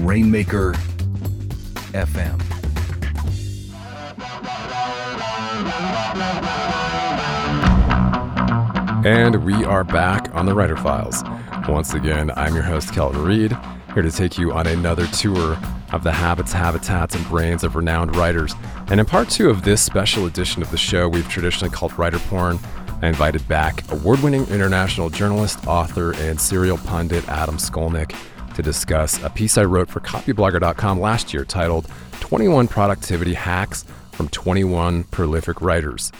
Rainmaker 0.00 0.72
FM. 1.92 2.40
And 9.04 9.44
we 9.44 9.64
are 9.64 9.84
back 9.84 10.34
on 10.34 10.46
the 10.46 10.54
Writer 10.54 10.76
Files. 10.76 11.22
Once 11.68 11.94
again, 11.94 12.30
I'm 12.36 12.54
your 12.54 12.64
host, 12.64 12.92
Kelton 12.92 13.22
Reid, 13.22 13.56
here 13.92 14.02
to 14.02 14.10
take 14.10 14.38
you 14.38 14.52
on 14.52 14.66
another 14.66 15.06
tour 15.08 15.56
of 15.92 16.02
the 16.02 16.12
habits, 16.12 16.52
habitats, 16.52 17.14
and 17.14 17.24
brains 17.26 17.62
of 17.64 17.76
renowned 17.76 18.16
writers. 18.16 18.54
And 18.88 18.98
in 19.00 19.06
part 19.06 19.30
two 19.30 19.48
of 19.48 19.62
this 19.62 19.82
special 19.82 20.26
edition 20.26 20.62
of 20.62 20.70
the 20.70 20.76
show, 20.76 21.08
we've 21.08 21.28
traditionally 21.28 21.72
called 21.74 21.96
Writer 21.98 22.18
Porn, 22.18 22.58
I 23.02 23.08
invited 23.08 23.46
back 23.48 23.90
award 23.92 24.22
winning 24.22 24.46
international 24.46 25.10
journalist, 25.10 25.66
author, 25.66 26.14
and 26.14 26.40
serial 26.40 26.78
pundit 26.78 27.28
Adam 27.28 27.58
Skolnick 27.58 28.14
to 28.54 28.62
discuss 28.62 29.22
a 29.22 29.30
piece 29.30 29.58
I 29.58 29.64
wrote 29.64 29.88
for 29.88 30.00
copyblogger.com 30.00 31.00
last 31.00 31.34
year 31.34 31.44
titled 31.44 31.88
21 32.20 32.68
Productivity 32.68 33.34
Hacks 33.34 33.84
from 34.12 34.28
21 34.28 35.04
Prolific 35.04 35.60
Writers. 35.60 36.12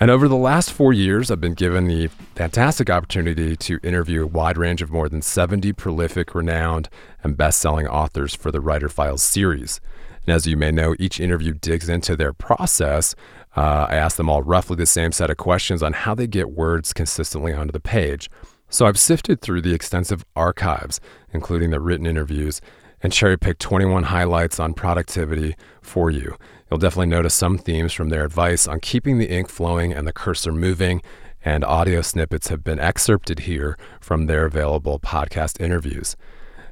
And 0.00 0.10
over 0.10 0.28
the 0.28 0.36
last 0.36 0.72
four 0.72 0.94
years, 0.94 1.30
I've 1.30 1.42
been 1.42 1.52
given 1.52 1.86
the 1.86 2.06
fantastic 2.34 2.88
opportunity 2.88 3.54
to 3.56 3.78
interview 3.82 4.24
a 4.24 4.26
wide 4.26 4.56
range 4.56 4.80
of 4.80 4.90
more 4.90 5.10
than 5.10 5.20
70 5.20 5.74
prolific, 5.74 6.34
renowned, 6.34 6.88
and 7.22 7.36
best 7.36 7.60
selling 7.60 7.86
authors 7.86 8.34
for 8.34 8.50
the 8.50 8.62
Writer 8.62 8.88
Files 8.88 9.22
series. 9.22 9.78
And 10.26 10.34
as 10.34 10.46
you 10.46 10.56
may 10.56 10.70
know, 10.70 10.94
each 10.98 11.20
interview 11.20 11.52
digs 11.52 11.90
into 11.90 12.16
their 12.16 12.32
process. 12.32 13.14
Uh, 13.54 13.86
I 13.90 13.96
ask 13.96 14.16
them 14.16 14.30
all 14.30 14.42
roughly 14.42 14.76
the 14.76 14.86
same 14.86 15.12
set 15.12 15.28
of 15.28 15.36
questions 15.36 15.82
on 15.82 15.92
how 15.92 16.14
they 16.14 16.26
get 16.26 16.50
words 16.50 16.94
consistently 16.94 17.52
onto 17.52 17.72
the 17.72 17.80
page. 17.80 18.30
So 18.70 18.86
I've 18.86 18.98
sifted 18.98 19.40
through 19.40 19.62
the 19.62 19.74
extensive 19.74 20.24
archives, 20.36 21.00
including 21.32 21.70
the 21.70 21.80
written 21.80 22.06
interviews, 22.06 22.60
and 23.02 23.12
cherry 23.12 23.36
picked 23.36 23.60
21 23.60 24.04
highlights 24.04 24.60
on 24.60 24.74
productivity 24.74 25.56
for 25.82 26.10
you. 26.10 26.36
You'll 26.70 26.78
definitely 26.78 27.06
notice 27.06 27.34
some 27.34 27.58
themes 27.58 27.92
from 27.92 28.10
their 28.10 28.24
advice 28.24 28.68
on 28.68 28.78
keeping 28.78 29.18
the 29.18 29.28
ink 29.28 29.48
flowing 29.48 29.92
and 29.92 30.06
the 30.06 30.12
cursor 30.12 30.52
moving, 30.52 31.02
and 31.44 31.64
audio 31.64 32.00
snippets 32.00 32.48
have 32.48 32.62
been 32.62 32.78
excerpted 32.78 33.40
here 33.40 33.76
from 34.00 34.26
their 34.26 34.44
available 34.44 35.00
podcast 35.00 35.60
interviews. 35.60 36.16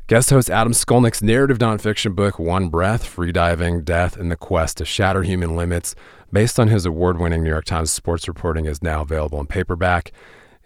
Guest 0.07 0.31
host 0.31 0.49
Adam 0.51 0.73
Skolnick's 0.73 1.23
narrative 1.23 1.59
nonfiction 1.59 2.15
book, 2.15 2.39
One 2.39 2.69
Breath 2.69 3.05
Freediving, 3.05 3.85
Death, 3.85 4.17
and 4.17 4.31
the 4.31 4.37
Quest 4.37 4.79
to 4.79 4.85
Shatter 4.85 5.23
Human 5.23 5.57
Limits, 5.57 5.95
based 6.33 6.61
on 6.61 6.69
his 6.69 6.87
award 6.87 7.19
winning 7.19 7.43
New 7.43 7.51
York 7.51 7.65
Times 7.65 7.91
sports 7.91 8.29
reporting, 8.29 8.67
is 8.67 8.83
now 8.83 9.03
available 9.03 9.41
in 9.41 9.47
paperback. 9.47 10.13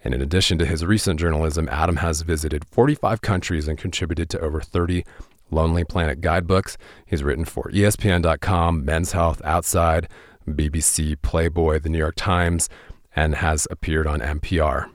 And 0.03 0.13
in 0.13 0.21
addition 0.21 0.57
to 0.59 0.65
his 0.65 0.85
recent 0.85 1.19
journalism, 1.19 1.69
Adam 1.71 1.97
has 1.97 2.21
visited 2.21 2.65
45 2.65 3.21
countries 3.21 3.67
and 3.67 3.77
contributed 3.77 4.29
to 4.31 4.39
over 4.39 4.61
30 4.61 5.03
Lonely 5.49 5.83
Planet 5.83 6.19
guidebooks. 6.19 6.77
He's 7.05 7.23
written 7.23 7.45
for 7.45 7.69
ESPN.com, 7.71 8.83
Men's 8.83 9.13
Health, 9.13 9.41
Outside, 9.45 10.09
BBC, 10.47 11.21
Playboy, 11.21 11.79
The 11.79 11.89
New 11.89 11.97
York 11.97 12.15
Times, 12.15 12.69
and 13.15 13.35
has 13.35 13.67
appeared 13.71 14.07
on 14.07 14.19
NPR. 14.19 14.89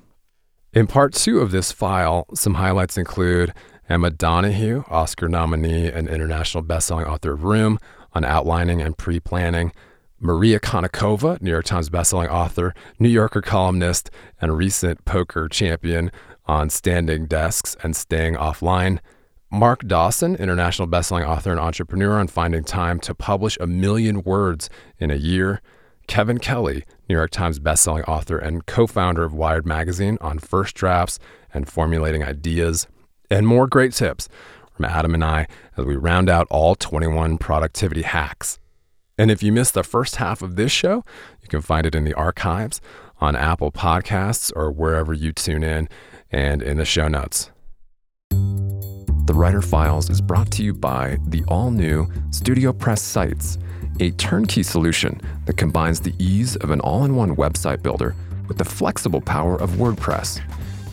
In 0.75 0.87
part 0.87 1.15
two 1.15 1.41
of 1.41 1.51
this 1.51 1.73
file, 1.73 2.27
some 2.35 2.55
highlights 2.55 2.99
include 2.99 3.55
Emma 3.89 4.11
Donoghue, 4.11 4.85
Oscar 4.89 5.29
nominee 5.29 5.91
and 5.91 6.09
international 6.09 6.63
bestselling 6.63 7.07
author 7.07 7.33
of 7.33 7.45
Room, 7.45 7.79
on 8.13 8.25
outlining 8.25 8.83
and 8.83 8.97
pre 8.99 9.21
planning. 9.21 9.73
Maria 10.21 10.59
Konnikova, 10.59 11.41
New 11.41 11.51
York 11.51 11.65
Times 11.65 11.91
bestselling 11.91 12.29
author, 12.29 12.75
New 12.99 13.09
Yorker 13.09 13.41
columnist, 13.41 14.11
and 14.41 14.57
recent 14.57 15.05
poker 15.05 15.49
champion 15.49 16.11
on 16.47 16.71
standing 16.71 17.27
desks 17.27 17.77
and 17.83 17.95
staying 17.95 18.35
offline. 18.35 18.99
Mark 19.51 19.87
Dawson, 19.87 20.35
international 20.37 20.89
bestselling 20.89 21.27
author 21.27 21.51
and 21.53 21.61
entrepreneur, 21.61 22.19
on 22.19 22.27
finding 22.27 22.65
time 22.65 22.99
to 23.01 23.15
publish 23.15 23.57
a 23.61 23.67
million 23.67 24.23
words 24.23 24.69
in 24.99 25.11
a 25.11 25.17
year. 25.17 25.63
Kevin 26.09 26.39
Kelly, 26.39 26.85
New 27.09 27.15
York 27.15 27.31
Times 27.31 27.61
bestselling 27.61 28.07
author 28.09 28.39
and 28.39 28.67
co 28.67 28.87
founder 28.87 29.23
of 29.23 29.33
Wired 29.33 29.67
Magazine, 29.67 30.19
on 30.21 30.39
first 30.39 30.75
drafts 30.75 31.19
and 31.55 31.69
formulating 31.69 32.25
ideas. 32.25 32.89
And 33.31 33.47
more 33.47 33.67
great 33.67 33.93
tips 33.93 34.29
from 34.75 34.85
Adam 34.87 35.15
and 35.15 35.25
I 35.25 35.47
as 35.77 35.85
we 35.85 35.97
round 35.97 36.29
out 36.29 36.47
all 36.51 36.75
21 36.75 37.39
productivity 37.39 38.03
hacks. 38.03 38.59
And 39.19 39.31
if 39.33 39.43
you 39.43 39.53
missed 39.53 39.75
the 39.75 39.83
first 39.83 40.17
half 40.17 40.43
of 40.43 40.55
this 40.55 40.71
show, 40.71 41.03
you 41.43 41.49
can 41.49 41.61
find 41.61 41.85
it 41.85 41.95
in 41.95 42.05
the 42.05 42.15
archives 42.15 42.81
on 43.21 43.35
Apple 43.35 43.73
Podcasts 43.73 44.53
or 44.55 44.71
wherever 44.71 45.13
you 45.13 45.33
tune 45.33 45.65
in 45.65 45.89
and 46.31 46.63
in 46.63 46.77
the 46.77 46.85
show 46.85 47.09
notes. 47.09 47.51
The 48.31 49.35
Writer 49.35 49.61
Files 49.61 50.09
is 50.09 50.21
brought 50.21 50.51
to 50.53 50.63
you 50.63 50.73
by 50.73 51.19
the 51.27 51.45
all 51.49 51.71
new 51.71 52.07
StudioPress 52.31 53.01
Sites, 53.01 53.59
a 54.01 54.13
turnkey 54.13 54.63
solution 54.63 55.21
that 55.47 55.57
combines 55.57 56.01
the 56.01 56.15
ease 56.19 56.57
of 56.57 56.71
an 56.71 56.81
all 56.81 57.05
in 57.05 57.17
one 57.17 57.35
website 57.37 57.83
builder 57.83 58.15
with 58.47 58.57
the 58.57 58.65
flexible 58.65 59.21
power 59.21 59.61
of 59.61 59.73
WordPress. 59.73 60.41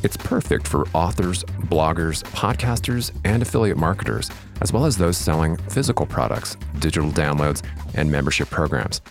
It's 0.03 0.17
perfect 0.17 0.67
for 0.67 0.87
authors, 0.93 1.43
bloggers, 1.69 2.23
podcasters, 2.31 3.11
and 3.23 3.41
affiliate 3.41 3.77
marketers, 3.77 4.29
as 4.61 4.73
well 4.73 4.85
as 4.85 4.97
those 4.97 5.17
selling 5.17 5.57
physical 5.69 6.05
products, 6.05 6.55
digital 6.79 7.11
downloads, 7.11 7.63
and 7.93 8.11
membership 8.11 8.49
programs. 8.49 9.01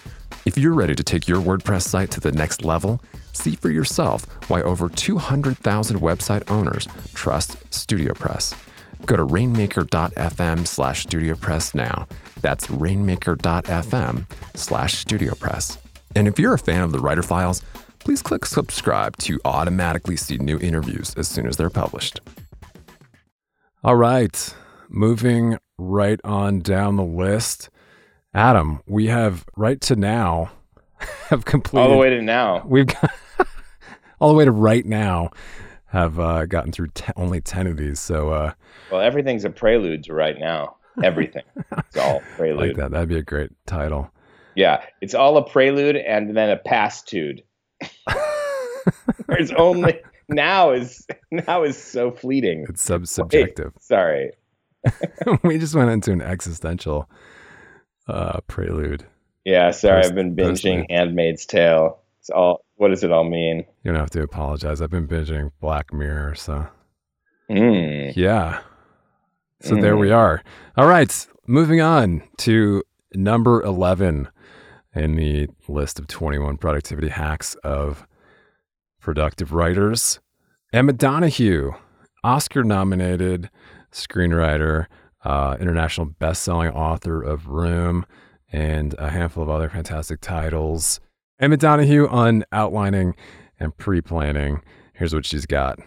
If 0.44 0.58
you're 0.58 0.74
ready 0.74 0.94
to 0.94 1.02
take 1.02 1.26
your 1.26 1.40
WordPress 1.40 1.82
site 1.82 2.10
to 2.12 2.20
the 2.20 2.32
next 2.32 2.64
level, 2.64 3.00
see 3.32 3.56
for 3.56 3.70
yourself 3.70 4.26
why 4.48 4.62
over 4.62 4.88
200,000 4.88 6.00
website 6.00 6.50
owners 6.50 6.86
trust 7.14 7.58
StudioPress. 7.70 8.54
Go 9.06 9.16
to 9.16 9.24
rainmaker.fm 9.24 10.66
slash 10.66 11.06
studiopress 11.06 11.74
now. 11.74 12.06
That's 12.40 12.70
rainmaker.fm 12.70 14.26
slash 14.54 15.04
studiopress. 15.04 15.78
And 16.14 16.28
if 16.28 16.38
you're 16.38 16.54
a 16.54 16.58
fan 16.58 16.82
of 16.82 16.92
the 16.92 17.00
Writer 17.00 17.22
Files, 17.22 17.62
please 17.98 18.22
click 18.22 18.44
subscribe 18.44 19.16
to 19.18 19.40
automatically 19.44 20.16
see 20.16 20.36
new 20.36 20.58
interviews 20.58 21.14
as 21.16 21.26
soon 21.26 21.46
as 21.46 21.56
they're 21.56 21.70
published. 21.70 22.20
All 23.82 23.96
right, 23.96 24.54
moving 24.88 25.58
right 25.78 26.20
on 26.24 26.60
down 26.60 26.96
the 26.96 27.04
list. 27.04 27.70
Adam, 28.32 28.80
we 28.86 29.06
have 29.06 29.44
right 29.56 29.80
to 29.82 29.96
now 29.96 30.50
have 31.28 31.44
completed 31.44 31.82
all 31.84 31.90
the 31.90 31.96
way 31.96 32.10
to 32.10 32.22
now. 32.22 32.62
We've 32.66 32.86
got 32.86 33.10
all 34.20 34.28
the 34.28 34.34
way 34.34 34.44
to 34.44 34.50
right 34.50 34.84
now 34.84 35.30
have 35.86 36.18
uh, 36.18 36.46
gotten 36.46 36.72
through 36.72 36.88
te- 36.94 37.12
only 37.16 37.40
10 37.40 37.66
of 37.68 37.76
these. 37.76 38.00
So, 38.00 38.30
uh, 38.30 38.52
well, 38.90 39.00
everything's 39.00 39.44
a 39.44 39.50
prelude 39.50 40.04
to 40.04 40.14
right 40.14 40.36
now. 40.38 40.76
Everything. 41.02 41.42
it's 41.72 41.96
all 41.96 42.20
prelude. 42.36 42.68
like 42.68 42.76
that. 42.76 42.90
That'd 42.90 43.08
be 43.08 43.18
a 43.18 43.22
great 43.22 43.50
title. 43.66 44.10
Yeah. 44.56 44.82
It's 45.00 45.14
all 45.14 45.36
a 45.36 45.48
prelude 45.48 45.96
and 45.96 46.36
then 46.36 46.50
a 46.50 46.56
pastude. 46.56 47.42
There's 49.28 49.50
only 49.52 50.00
now 50.28 50.72
is 50.72 51.06
now 51.30 51.62
is 51.64 51.76
so 51.80 52.10
fleeting. 52.10 52.66
It's 52.68 52.82
sub 52.82 53.06
subjective. 53.06 53.72
Sorry. 53.80 54.30
we 55.42 55.58
just 55.58 55.74
went 55.74 55.90
into 55.90 56.12
an 56.12 56.20
existential 56.20 57.08
uh, 58.08 58.40
prelude. 58.46 59.04
Yeah, 59.44 59.70
sorry. 59.70 60.02
Post, 60.02 60.08
I've 60.08 60.14
been 60.14 60.36
binging 60.36 60.86
Handmaid's 60.90 61.46
Tale. 61.46 61.98
It's 62.20 62.30
all 62.30 62.64
what 62.76 62.88
does 62.88 63.04
it 63.04 63.12
all 63.12 63.24
mean? 63.24 63.64
You 63.82 63.92
don't 63.92 64.00
have 64.00 64.10
to 64.10 64.22
apologize. 64.22 64.80
I've 64.80 64.90
been 64.90 65.06
binging 65.06 65.50
Black 65.60 65.92
Mirror, 65.92 66.34
so 66.34 66.66
mm. 67.50 68.14
yeah. 68.16 68.60
So 69.60 69.74
mm. 69.74 69.80
there 69.80 69.96
we 69.96 70.10
are. 70.10 70.42
All 70.76 70.86
right, 70.86 71.26
moving 71.46 71.80
on 71.80 72.22
to 72.38 72.82
number 73.14 73.62
eleven 73.62 74.28
in 74.94 75.16
the 75.16 75.48
list 75.68 75.98
of 75.98 76.06
twenty-one 76.06 76.56
productivity 76.56 77.08
hacks 77.08 77.54
of 77.56 78.06
productive 79.00 79.52
writers. 79.52 80.20
Emma 80.72 80.92
Donoghue, 80.92 81.72
Oscar-nominated 82.24 83.48
screenwriter, 83.94 84.86
uh, 85.24 85.56
international 85.58 86.06
best-selling 86.06 86.70
author 86.70 87.22
of 87.22 87.46
Room, 87.48 88.04
and 88.52 88.94
a 88.98 89.10
handful 89.10 89.42
of 89.42 89.48
other 89.48 89.70
fantastic 89.70 90.20
titles. 90.20 91.00
Emma 91.40 91.56
Donoghue 91.56 92.08
on 92.08 92.44
outlining 92.52 93.14
and 93.58 93.76
pre 93.76 94.00
planning. 94.00 94.60
Here's 94.92 95.14
what 95.14 95.26
she's 95.26 95.46
got. 95.46 95.78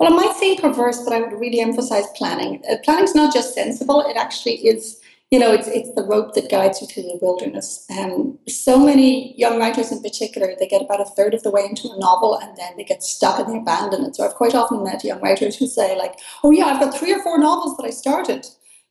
Well, 0.00 0.12
I 0.12 0.16
might 0.16 0.36
seem 0.36 0.56
perverse, 0.58 1.02
but 1.04 1.12
I 1.12 1.20
would 1.20 1.32
really 1.32 1.60
emphasize 1.60 2.06
planning. 2.16 2.62
Uh, 2.70 2.76
planning 2.84 3.04
is 3.04 3.14
not 3.14 3.34
just 3.34 3.54
sensible, 3.54 4.00
it 4.08 4.16
actually 4.16 4.66
is, 4.66 5.00
you 5.30 5.38
know, 5.38 5.52
it's, 5.52 5.68
it's 5.68 5.92
the 5.94 6.02
rope 6.02 6.34
that 6.34 6.50
guides 6.50 6.80
you 6.80 6.86
through 6.86 7.02
the 7.02 7.18
wilderness. 7.20 7.84
And 7.90 8.38
so 8.48 8.78
many 8.78 9.38
young 9.38 9.58
writers 9.58 9.92
in 9.92 10.02
particular, 10.02 10.54
they 10.58 10.66
get 10.66 10.82
about 10.82 11.00
a 11.00 11.04
third 11.04 11.34
of 11.34 11.42
the 11.42 11.50
way 11.50 11.66
into 11.68 11.88
a 11.90 11.98
novel 11.98 12.38
and 12.38 12.56
then 12.56 12.76
they 12.76 12.84
get 12.84 13.02
stuck 13.02 13.38
and 13.38 13.52
they 13.52 13.58
abandon 13.58 14.04
it. 14.04 14.16
So 14.16 14.24
I've 14.24 14.34
quite 14.34 14.54
often 14.54 14.82
met 14.82 15.04
young 15.04 15.20
writers 15.20 15.56
who 15.56 15.66
say, 15.66 15.98
like, 15.98 16.18
oh, 16.42 16.50
yeah, 16.50 16.66
I've 16.66 16.80
got 16.80 16.98
three 16.98 17.12
or 17.12 17.22
four 17.22 17.38
novels 17.38 17.76
that 17.76 17.86
I 17.86 17.90
started 17.90 18.46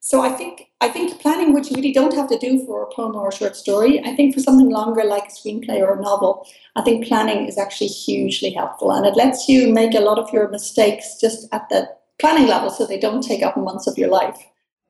so 0.07 0.21
I 0.21 0.29
think 0.29 0.69
I 0.79 0.87
think 0.87 1.19
planning, 1.19 1.53
which 1.53 1.69
you 1.69 1.75
really 1.75 1.91
don't 1.91 2.13
have 2.13 2.29
to 2.29 2.37
do 2.37 2.65
for 2.65 2.83
a 2.83 2.93
poem 2.93 3.15
or 3.15 3.27
a 3.27 3.33
short 3.33 3.55
story, 3.55 3.99
I 4.05 4.15
think 4.15 4.33
for 4.33 4.39
something 4.39 4.69
longer 4.69 5.03
like 5.03 5.25
a 5.25 5.31
screenplay 5.31 5.79
or 5.81 5.97
a 5.97 6.01
novel, 6.01 6.47
I 6.75 6.81
think 6.83 7.07
planning 7.07 7.47
is 7.47 7.57
actually 7.57 7.87
hugely 7.87 8.51
helpful, 8.51 8.91
and 8.91 9.05
it 9.05 9.17
lets 9.17 9.49
you 9.49 9.73
make 9.73 9.95
a 9.95 9.99
lot 9.99 10.19
of 10.19 10.31
your 10.31 10.49
mistakes 10.49 11.17
just 11.19 11.47
at 11.51 11.67
the 11.69 11.89
planning 12.19 12.47
level 12.47 12.69
so 12.69 12.85
they 12.85 12.99
don't 12.99 13.21
take 13.21 13.43
up 13.43 13.57
months 13.57 13.87
of 13.87 13.97
your 13.97 14.09
life. 14.09 14.37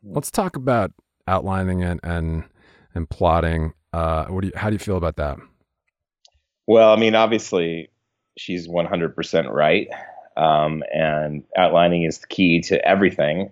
Let's 0.04 0.30
talk 0.30 0.56
about 0.56 0.92
outlining 1.28 1.82
it 1.82 2.00
and, 2.04 2.44
and 2.94 3.10
plotting. 3.10 3.74
Uh, 3.94 4.26
what 4.26 4.42
do 4.42 4.48
you, 4.48 4.54
how 4.56 4.70
do 4.70 4.74
you 4.74 4.80
feel 4.80 4.98
about 4.98 5.18
that? 5.18 5.38
Well, 6.68 6.92
I 6.92 6.98
mean, 6.98 7.16
obviously, 7.16 7.90
she's 8.38 8.68
100% 8.68 9.52
right. 9.52 9.90
Um, 10.36 10.84
and 10.94 11.44
outlining 11.58 12.04
is 12.04 12.20
the 12.20 12.28
key 12.28 12.62
to 12.62 12.86
everything. 12.88 13.52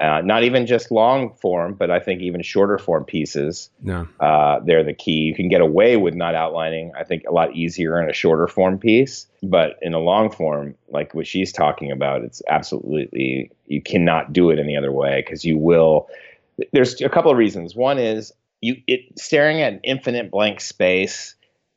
Uh, 0.00 0.22
not 0.22 0.44
even 0.44 0.66
just 0.66 0.90
long 0.90 1.34
form, 1.34 1.74
but 1.74 1.90
I 1.90 2.00
think 2.00 2.22
even 2.22 2.42
shorter 2.42 2.78
form 2.78 3.04
pieces. 3.04 3.68
Yeah. 3.82 4.06
Uh, 4.18 4.60
they're 4.60 4.82
the 4.82 4.94
key. 4.94 5.12
You 5.12 5.34
can 5.34 5.48
get 5.48 5.60
away 5.60 5.98
with 5.98 6.14
not 6.14 6.34
outlining, 6.34 6.92
I 6.98 7.04
think, 7.04 7.24
a 7.28 7.32
lot 7.32 7.54
easier 7.54 8.00
in 8.02 8.08
a 8.08 8.12
shorter 8.14 8.48
form 8.48 8.78
piece. 8.78 9.26
But 9.42 9.78
in 9.82 9.92
a 9.92 9.98
long 9.98 10.30
form, 10.30 10.74
like 10.88 11.14
what 11.14 11.26
she's 11.26 11.52
talking 11.52 11.90
about, 11.90 12.22
it's 12.22 12.40
absolutely, 12.48 13.50
you 13.66 13.82
cannot 13.82 14.32
do 14.32 14.48
it 14.48 14.58
any 14.58 14.74
other 14.74 14.90
way 14.90 15.22
because 15.24 15.44
you 15.44 15.58
will. 15.58 16.08
There's 16.72 17.00
a 17.00 17.08
couple 17.08 17.30
of 17.30 17.36
reasons. 17.36 17.74
One 17.74 17.98
is 17.98 18.32
you 18.60 18.76
it 18.86 19.18
staring 19.18 19.62
at 19.62 19.72
an 19.74 19.80
infinite 19.84 20.30
blank 20.30 20.60
space 20.60 21.34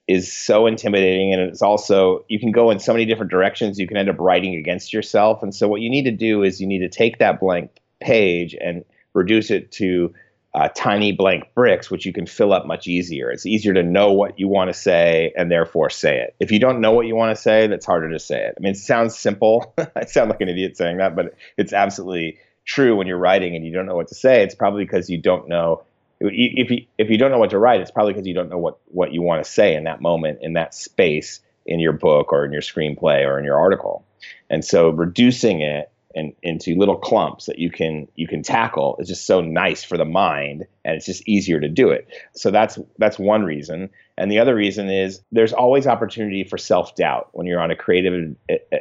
is 0.07 0.33
so 0.33 0.67
intimidating 0.67 1.31
and 1.31 1.41
it's 1.41 1.61
also 1.61 2.25
you 2.27 2.39
can 2.39 2.51
go 2.51 2.71
in 2.71 2.79
so 2.79 2.91
many 2.91 3.05
different 3.05 3.31
directions 3.31 3.79
you 3.79 3.87
can 3.87 3.95
end 3.95 4.09
up 4.09 4.17
writing 4.19 4.55
against 4.55 4.91
yourself 4.91 5.41
and 5.41 5.55
so 5.55 5.65
what 5.65 5.79
you 5.79 5.89
need 5.89 6.03
to 6.03 6.11
do 6.11 6.43
is 6.43 6.59
you 6.59 6.67
need 6.67 6.79
to 6.79 6.89
take 6.89 7.19
that 7.19 7.39
blank 7.39 7.71
page 8.01 8.53
and 8.59 8.83
reduce 9.13 9.49
it 9.49 9.71
to 9.71 10.13
uh, 10.55 10.69
tiny 10.75 11.11
blank 11.11 11.45
bricks, 11.55 11.89
which 11.89 12.05
you 12.05 12.13
can 12.13 12.27
fill 12.27 12.53
up 12.53 12.67
much 12.67 12.87
easier. 12.87 13.31
It's 13.31 13.45
easier 13.45 13.73
to 13.73 13.81
know 13.81 14.13
what 14.13 14.39
you 14.39 14.47
want 14.47 14.69
to 14.69 14.73
say 14.73 15.33
and 15.35 15.49
therefore 15.49 15.89
say 15.89 16.19
it. 16.19 16.35
If 16.39 16.51
you 16.51 16.59
don't 16.59 16.79
know 16.79 16.91
what 16.91 17.07
you 17.07 17.15
want 17.15 17.35
to 17.35 17.41
say, 17.41 17.65
that's 17.67 17.85
harder 17.85 18.11
to 18.11 18.19
say 18.19 18.45
it. 18.45 18.53
I 18.55 18.59
mean, 18.61 18.73
it 18.73 18.77
sounds 18.77 19.17
simple. 19.17 19.73
I 19.95 20.05
sound 20.05 20.29
like 20.29 20.41
an 20.41 20.49
idiot 20.49 20.77
saying 20.77 20.97
that, 20.97 21.15
but 21.15 21.33
it's 21.57 21.73
absolutely 21.73 22.37
true 22.65 22.95
when 22.95 23.07
you're 23.07 23.17
writing 23.17 23.55
and 23.55 23.65
you 23.65 23.73
don't 23.73 23.85
know 23.85 23.95
what 23.95 24.09
to 24.09 24.15
say. 24.15 24.43
It's 24.43 24.55
probably 24.55 24.85
because 24.85 25.09
you 25.09 25.17
don't 25.17 25.47
know. 25.47 25.83
If 26.19 26.71
you, 26.71 26.85
if 26.97 27.09
you 27.09 27.17
don't 27.17 27.31
know 27.31 27.39
what 27.39 27.49
to 27.49 27.59
write, 27.59 27.81
it's 27.81 27.91
probably 27.91 28.13
because 28.13 28.27
you 28.27 28.33
don't 28.33 28.49
know 28.49 28.57
what, 28.57 28.77
what 28.87 29.13
you 29.13 29.21
want 29.21 29.43
to 29.43 29.49
say 29.49 29.75
in 29.75 29.83
that 29.85 30.01
moment, 30.01 30.39
in 30.41 30.53
that 30.53 30.73
space 30.73 31.41
in 31.65 31.79
your 31.79 31.93
book 31.93 32.31
or 32.31 32.45
in 32.45 32.51
your 32.51 32.61
screenplay 32.61 33.25
or 33.25 33.39
in 33.39 33.45
your 33.45 33.57
article. 33.57 34.05
And 34.49 34.63
so 34.63 34.89
reducing 34.89 35.61
it 35.61 35.91
and 36.15 36.33
into 36.43 36.75
little 36.75 36.95
clumps 36.95 37.45
that 37.45 37.59
you 37.59 37.69
can 37.69 38.07
you 38.15 38.27
can 38.27 38.43
tackle 38.43 38.95
is 38.99 39.07
just 39.07 39.25
so 39.25 39.41
nice 39.41 39.83
for 39.83 39.97
the 39.97 40.05
mind 40.05 40.65
and 40.85 40.95
it's 40.95 41.05
just 41.05 41.27
easier 41.27 41.59
to 41.59 41.67
do 41.67 41.89
it 41.89 42.07
so 42.33 42.51
that's 42.51 42.79
that's 42.97 43.17
one 43.17 43.43
reason 43.43 43.89
and 44.17 44.31
the 44.31 44.39
other 44.39 44.55
reason 44.55 44.89
is 44.89 45.21
there's 45.31 45.53
always 45.53 45.87
opportunity 45.87 46.43
for 46.43 46.57
self-doubt 46.57 47.29
when 47.33 47.47
you're 47.47 47.61
on 47.61 47.71
a 47.71 47.75
creative 47.75 48.35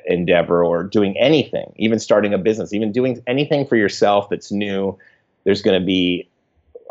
endeavor 0.07 0.65
or 0.65 0.85
doing 0.85 1.17
anything 1.19 1.73
even 1.77 1.99
starting 1.99 2.35
a 2.35 2.39
business 2.39 2.73
even 2.73 2.93
doing 2.93 3.23
anything 3.27 3.67
for 3.67 3.77
yourself 3.77 4.29
that's 4.29 4.53
new 4.53 4.97
there's 5.45 5.63
going 5.63 5.79
to 5.79 5.85
be 5.85 6.29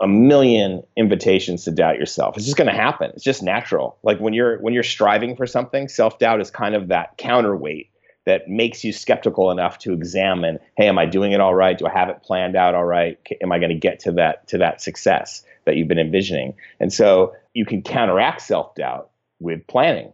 a 0.01 0.07
million 0.07 0.81
invitations 0.97 1.63
to 1.65 1.71
doubt 1.71 1.99
yourself. 1.99 2.35
It's 2.35 2.45
just 2.45 2.57
going 2.57 2.69
to 2.69 2.75
happen. 2.75 3.11
It's 3.13 3.23
just 3.23 3.43
natural. 3.43 3.97
Like 4.01 4.19
when 4.19 4.33
you're 4.33 4.57
when 4.59 4.73
you're 4.73 4.81
striving 4.81 5.35
for 5.35 5.45
something, 5.45 5.87
self-doubt 5.87 6.41
is 6.41 6.49
kind 6.49 6.73
of 6.73 6.87
that 6.87 7.17
counterweight 7.17 7.90
that 8.25 8.47
makes 8.47 8.83
you 8.83 8.93
skeptical 8.93 9.51
enough 9.51 9.79
to 9.79 9.93
examine 9.93 10.59
hey 10.77 10.87
am 10.87 10.97
i 10.97 11.05
doing 11.05 11.31
it 11.31 11.39
all 11.39 11.55
right? 11.55 11.77
Do 11.77 11.87
i 11.87 11.91
have 11.91 12.09
it 12.09 12.21
planned 12.23 12.55
out 12.55 12.75
all 12.75 12.85
right? 12.85 13.17
Am 13.41 13.51
i 13.51 13.59
going 13.59 13.69
to 13.69 13.77
get 13.77 13.99
to 14.01 14.11
that 14.13 14.47
to 14.49 14.57
that 14.59 14.81
success 14.81 15.43
that 15.65 15.75
you've 15.75 15.87
been 15.87 15.99
envisioning? 15.99 16.55
And 16.79 16.91
so 16.91 17.35
you 17.53 17.65
can 17.65 17.81
counteract 17.81 18.41
self-doubt 18.41 19.09
with 19.39 19.65
planning. 19.67 20.13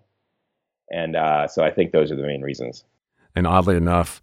And 0.89 1.15
uh, 1.15 1.47
so 1.47 1.63
i 1.63 1.71
think 1.71 1.91
those 1.91 2.11
are 2.11 2.15
the 2.15 2.23
main 2.23 2.41
reasons. 2.41 2.83
And 3.35 3.45
oddly 3.45 3.75
enough 3.75 4.21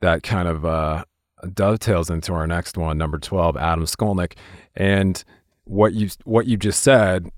that 0.00 0.22
kind 0.22 0.48
of 0.48 0.64
uh, 0.64 1.04
dovetails 1.52 2.10
into 2.10 2.32
our 2.32 2.46
next 2.46 2.76
one 2.76 2.98
number 2.98 3.18
12 3.18 3.56
adam 3.56 3.84
skolnick. 3.84 4.34
And 4.74 5.22
what 5.64 5.92
you 5.92 6.08
what 6.24 6.46
you 6.46 6.56
just 6.56 6.82
said 6.82 7.30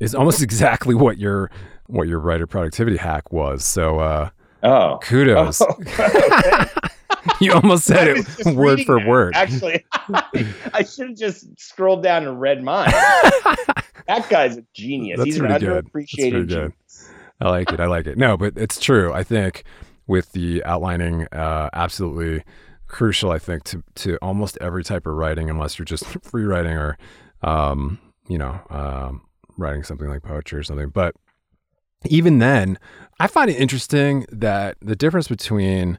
is 0.00 0.14
almost 0.14 0.42
exactly 0.42 0.94
what 0.94 1.18
your 1.18 1.50
what 1.86 2.08
your 2.08 2.18
writer 2.18 2.46
productivity 2.46 2.96
hack 2.96 3.32
was. 3.32 3.64
So 3.64 4.00
uh, 4.00 4.30
Oh, 4.66 4.98
kudos! 5.00 5.62
Oh, 5.62 6.66
you 7.40 7.52
almost 7.52 7.84
said 7.84 8.08
it 8.08 8.56
word 8.56 8.80
for 8.82 8.98
that. 8.98 9.06
word. 9.06 9.36
Actually, 9.36 9.84
I 10.72 10.82
should 10.82 11.10
have 11.10 11.16
just 11.16 11.46
scrolled 11.58 12.02
down 12.02 12.26
and 12.26 12.40
read 12.40 12.64
mine. 12.64 12.90
that 14.06 14.26
guy's 14.28 14.56
a 14.56 14.64
genius. 14.74 15.18
That's 15.18 15.26
He's 15.26 15.38
an 15.38 15.46
underappreciated 15.46 16.48
good. 16.48 16.72
I 17.40 17.48
like 17.48 17.72
it. 17.72 17.78
I 17.78 17.86
like 17.86 18.06
it. 18.06 18.18
No, 18.18 18.36
but 18.36 18.54
it's 18.56 18.80
true. 18.80 19.12
I 19.12 19.22
think 19.22 19.62
with 20.08 20.32
the 20.32 20.64
outlining, 20.64 21.28
uh, 21.32 21.70
absolutely 21.72 22.42
crucial. 22.88 23.30
I 23.30 23.38
think 23.38 23.62
to 23.64 23.84
to 23.96 24.16
almost 24.16 24.58
every 24.60 24.82
type 24.82 25.06
of 25.06 25.14
writing, 25.14 25.48
unless 25.48 25.78
you're 25.78 25.86
just 25.86 26.04
free 26.24 26.44
writing 26.44 26.72
or, 26.72 26.98
um, 27.42 28.00
you 28.26 28.38
know, 28.38 28.60
um, 28.70 29.22
writing 29.56 29.84
something 29.84 30.08
like 30.08 30.22
poetry 30.22 30.58
or 30.58 30.64
something. 30.64 30.88
But 30.88 31.14
even 32.10 32.38
then, 32.38 32.78
I 33.18 33.26
find 33.26 33.50
it 33.50 33.54
interesting 33.54 34.26
that 34.30 34.76
the 34.80 34.96
difference 34.96 35.28
between 35.28 35.98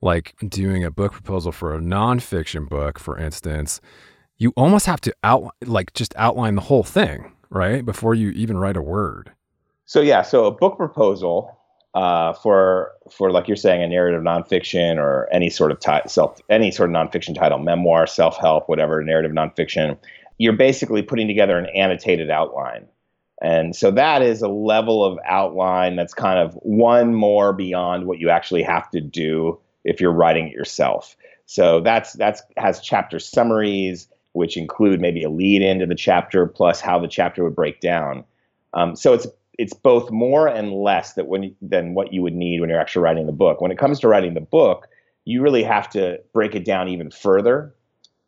like 0.00 0.34
doing 0.48 0.84
a 0.84 0.90
book 0.90 1.12
proposal 1.12 1.52
for 1.52 1.74
a 1.74 1.78
nonfiction 1.78 2.68
book, 2.68 2.98
for 2.98 3.18
instance, 3.18 3.80
you 4.36 4.52
almost 4.56 4.86
have 4.86 5.00
to 5.02 5.14
out 5.24 5.54
like 5.64 5.92
just 5.94 6.14
outline 6.16 6.54
the 6.54 6.62
whole 6.62 6.84
thing, 6.84 7.32
right? 7.50 7.84
Before 7.84 8.14
you 8.14 8.30
even 8.30 8.58
write 8.58 8.76
a 8.76 8.82
word. 8.82 9.32
So 9.86 10.00
yeah, 10.00 10.22
so 10.22 10.44
a 10.44 10.50
book 10.50 10.76
proposal 10.76 11.58
uh, 11.94 12.34
for 12.34 12.92
for 13.10 13.32
like 13.32 13.48
you're 13.48 13.56
saying 13.56 13.82
a 13.82 13.88
narrative 13.88 14.22
nonfiction 14.22 14.98
or 14.98 15.28
any 15.32 15.50
sort 15.50 15.72
of 15.72 15.80
ti- 15.80 16.06
self 16.06 16.38
any 16.50 16.70
sort 16.70 16.90
of 16.90 16.94
nonfiction 16.94 17.34
title, 17.34 17.58
memoir, 17.58 18.06
self 18.06 18.36
help, 18.36 18.68
whatever, 18.68 19.02
narrative 19.02 19.32
nonfiction, 19.32 19.98
you're 20.36 20.52
basically 20.52 21.02
putting 21.02 21.26
together 21.26 21.58
an 21.58 21.66
annotated 21.74 22.30
outline 22.30 22.86
and 23.40 23.76
so 23.76 23.90
that 23.92 24.22
is 24.22 24.42
a 24.42 24.48
level 24.48 25.04
of 25.04 25.18
outline 25.24 25.96
that's 25.96 26.14
kind 26.14 26.38
of 26.38 26.54
one 26.54 27.14
more 27.14 27.52
beyond 27.52 28.06
what 28.06 28.18
you 28.18 28.30
actually 28.30 28.62
have 28.62 28.90
to 28.90 29.00
do 29.00 29.58
if 29.84 30.00
you're 30.00 30.12
writing 30.12 30.48
it 30.48 30.52
yourself. 30.52 31.16
So 31.46 31.80
that's 31.80 32.12
that's 32.14 32.42
has 32.56 32.80
chapter 32.80 33.18
summaries, 33.18 34.08
which 34.32 34.56
include 34.56 35.00
maybe 35.00 35.22
a 35.22 35.30
lead 35.30 35.62
into 35.62 35.86
the 35.86 35.94
chapter 35.94 36.46
plus 36.46 36.80
how 36.80 36.98
the 36.98 37.08
chapter 37.08 37.44
would 37.44 37.54
break 37.54 37.80
down. 37.80 38.24
Um, 38.74 38.96
so 38.96 39.14
it's 39.14 39.26
it's 39.56 39.72
both 39.72 40.10
more 40.10 40.48
and 40.48 40.72
less 40.72 41.14
that 41.14 41.26
when 41.26 41.54
than 41.62 41.94
what 41.94 42.12
you 42.12 42.22
would 42.22 42.34
need 42.34 42.60
when 42.60 42.70
you're 42.70 42.80
actually 42.80 43.02
writing 43.02 43.26
the 43.26 43.32
book. 43.32 43.60
When 43.60 43.70
it 43.70 43.78
comes 43.78 44.00
to 44.00 44.08
writing 44.08 44.34
the 44.34 44.40
book, 44.40 44.88
you 45.24 45.42
really 45.42 45.62
have 45.62 45.88
to 45.90 46.20
break 46.32 46.54
it 46.56 46.64
down 46.64 46.88
even 46.88 47.10
further 47.10 47.74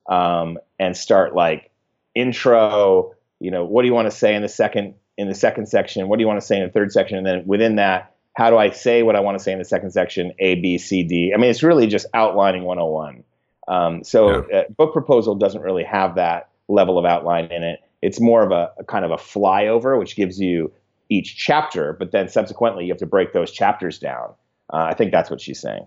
um, 0.08 0.58
and 0.78 0.96
start 0.96 1.34
like 1.34 1.70
intro. 2.14 3.14
You 3.40 3.50
know, 3.50 3.64
what 3.64 3.82
do 3.82 3.88
you 3.88 3.94
want 3.94 4.06
to 4.06 4.16
say 4.16 4.34
in 4.34 4.42
the 4.42 4.48
second 4.48 4.94
in 5.20 5.28
the 5.28 5.34
second 5.34 5.66
section? 5.66 6.08
What 6.08 6.16
do 6.16 6.22
you 6.22 6.26
want 6.26 6.40
to 6.40 6.46
say 6.46 6.56
in 6.56 6.64
the 6.64 6.72
third 6.72 6.92
section? 6.92 7.18
And 7.18 7.26
then 7.26 7.46
within 7.46 7.76
that, 7.76 8.14
how 8.34 8.48
do 8.48 8.56
I 8.56 8.70
say 8.70 9.02
what 9.02 9.16
I 9.16 9.20
want 9.20 9.38
to 9.38 9.44
say 9.44 9.52
in 9.52 9.58
the 9.58 9.64
second 9.64 9.90
section? 9.90 10.32
A, 10.38 10.54
B, 10.56 10.78
C, 10.78 11.02
D. 11.02 11.32
I 11.34 11.38
mean, 11.38 11.50
it's 11.50 11.62
really 11.62 11.86
just 11.86 12.06
outlining 12.14 12.64
101. 12.64 13.22
Um, 13.68 14.02
so 14.02 14.46
yeah. 14.48 14.58
uh, 14.60 14.62
book 14.76 14.92
proposal 14.94 15.34
doesn't 15.34 15.60
really 15.60 15.84
have 15.84 16.14
that 16.14 16.48
level 16.68 16.98
of 16.98 17.04
outline 17.04 17.52
in 17.52 17.62
it. 17.62 17.80
It's 18.00 18.18
more 18.18 18.42
of 18.42 18.50
a, 18.50 18.72
a 18.78 18.84
kind 18.84 19.04
of 19.04 19.10
a 19.10 19.16
flyover, 19.16 19.98
which 19.98 20.16
gives 20.16 20.40
you 20.40 20.72
each 21.10 21.36
chapter, 21.36 21.92
but 21.98 22.12
then 22.12 22.28
subsequently 22.28 22.86
you 22.86 22.92
have 22.92 22.98
to 23.00 23.06
break 23.06 23.34
those 23.34 23.50
chapters 23.50 23.98
down. 23.98 24.32
Uh, 24.72 24.86
I 24.90 24.94
think 24.94 25.12
that's 25.12 25.28
what 25.28 25.40
she's 25.40 25.60
saying. 25.60 25.84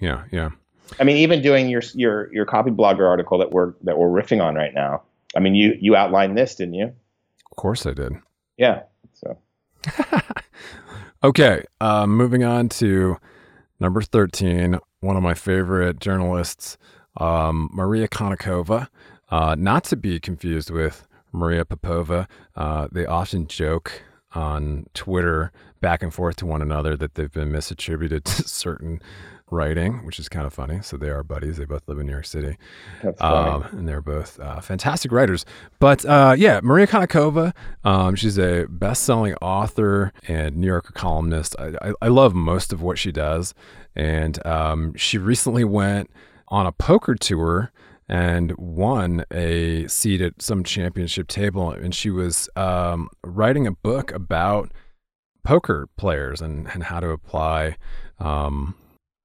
Yeah, 0.00 0.24
yeah. 0.30 0.50
I 0.98 1.04
mean, 1.04 1.18
even 1.18 1.42
doing 1.42 1.68
your 1.68 1.82
your 1.94 2.32
your 2.32 2.46
Copyblogger 2.46 3.06
article 3.06 3.38
that 3.38 3.50
we're 3.50 3.74
that 3.82 3.98
we're 3.98 4.08
riffing 4.08 4.42
on 4.42 4.54
right 4.54 4.72
now. 4.72 5.02
I 5.36 5.40
mean, 5.40 5.54
you 5.54 5.76
you 5.80 5.94
outlined 5.94 6.38
this, 6.38 6.54
didn't 6.54 6.74
you? 6.74 6.86
Of 6.86 7.56
course, 7.56 7.86
I 7.86 7.92
did 7.92 8.12
yeah. 8.62 8.82
So. 9.12 9.38
okay, 11.24 11.64
uh, 11.80 12.06
moving 12.06 12.44
on 12.44 12.68
to 12.68 13.16
number 13.80 14.02
thirteen. 14.02 14.78
One 15.00 15.16
of 15.16 15.22
my 15.22 15.34
favorite 15.34 15.98
journalists, 15.98 16.78
um, 17.16 17.68
Maria 17.72 18.06
Konnikova, 18.06 18.86
uh, 19.30 19.56
not 19.58 19.82
to 19.84 19.96
be 19.96 20.20
confused 20.20 20.70
with 20.70 21.08
Maria 21.32 21.64
Popova. 21.64 22.28
Uh, 22.54 22.86
they 22.92 23.04
often 23.04 23.48
joke 23.48 24.04
on 24.32 24.86
Twitter 24.94 25.50
back 25.80 26.04
and 26.04 26.14
forth 26.14 26.36
to 26.36 26.46
one 26.46 26.62
another 26.62 26.96
that 26.96 27.16
they've 27.16 27.32
been 27.32 27.50
misattributed 27.50 28.22
to 28.36 28.48
certain 28.48 29.02
writing, 29.52 30.04
which 30.04 30.18
is 30.18 30.28
kind 30.28 30.46
of 30.46 30.52
funny. 30.52 30.80
So 30.82 30.96
they 30.96 31.10
are 31.10 31.22
buddies. 31.22 31.58
They 31.58 31.64
both 31.64 31.86
live 31.86 31.98
in 31.98 32.06
New 32.06 32.12
York 32.12 32.26
City. 32.26 32.56
Um, 33.20 33.62
and 33.72 33.88
they're 33.88 34.00
both 34.00 34.40
uh, 34.40 34.60
fantastic 34.60 35.12
writers. 35.12 35.44
But 35.78 36.04
uh, 36.04 36.34
yeah, 36.36 36.60
Maria 36.62 36.86
Konnikova, 36.86 37.52
um, 37.84 38.16
she's 38.16 38.38
a 38.38 38.66
best 38.68 39.04
selling 39.04 39.34
author 39.42 40.12
and 40.26 40.56
New 40.56 40.66
Yorker 40.66 40.92
columnist. 40.92 41.54
I, 41.58 41.74
I, 41.82 41.92
I, 42.02 42.08
love 42.08 42.34
most 42.34 42.72
of 42.72 42.82
what 42.82 42.98
she 42.98 43.12
does. 43.12 43.54
And 43.94 44.44
um, 44.46 44.94
she 44.96 45.18
recently 45.18 45.64
went 45.64 46.10
on 46.48 46.66
a 46.66 46.72
poker 46.72 47.14
tour 47.14 47.72
and 48.08 48.56
won 48.56 49.24
a 49.30 49.86
seat 49.86 50.20
at 50.20 50.40
some 50.40 50.64
championship 50.64 51.28
table. 51.28 51.70
And 51.70 51.94
she 51.94 52.10
was 52.10 52.48
um, 52.56 53.08
writing 53.22 53.66
a 53.66 53.72
book 53.72 54.12
about 54.12 54.72
poker 55.44 55.88
players 55.96 56.40
and, 56.40 56.68
and 56.72 56.84
how 56.84 57.00
to 57.00 57.10
apply 57.10 57.76
um, 58.18 58.74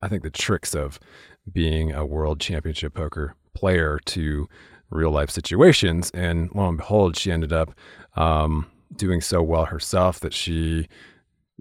I 0.08 0.10
think 0.10 0.24
the 0.24 0.30
tricks 0.30 0.74
of 0.74 1.02
being 1.52 1.92
a 1.92 2.06
world 2.06 2.40
championship 2.40 2.94
poker 2.94 3.36
player 3.54 4.00
to 4.06 4.48
real 4.90 5.12
life 5.12 5.30
situations. 5.30 6.12
And 6.12 6.50
lo 6.56 6.70
and 6.70 6.78
behold, 6.78 7.18
she 7.18 7.30
ended 7.30 7.52
up 7.52 7.74
um, 8.16 8.68
doing 8.96 9.20
so 9.20 9.44
well 9.44 9.66
herself 9.66 10.22
that 10.22 10.34
she, 10.34 10.88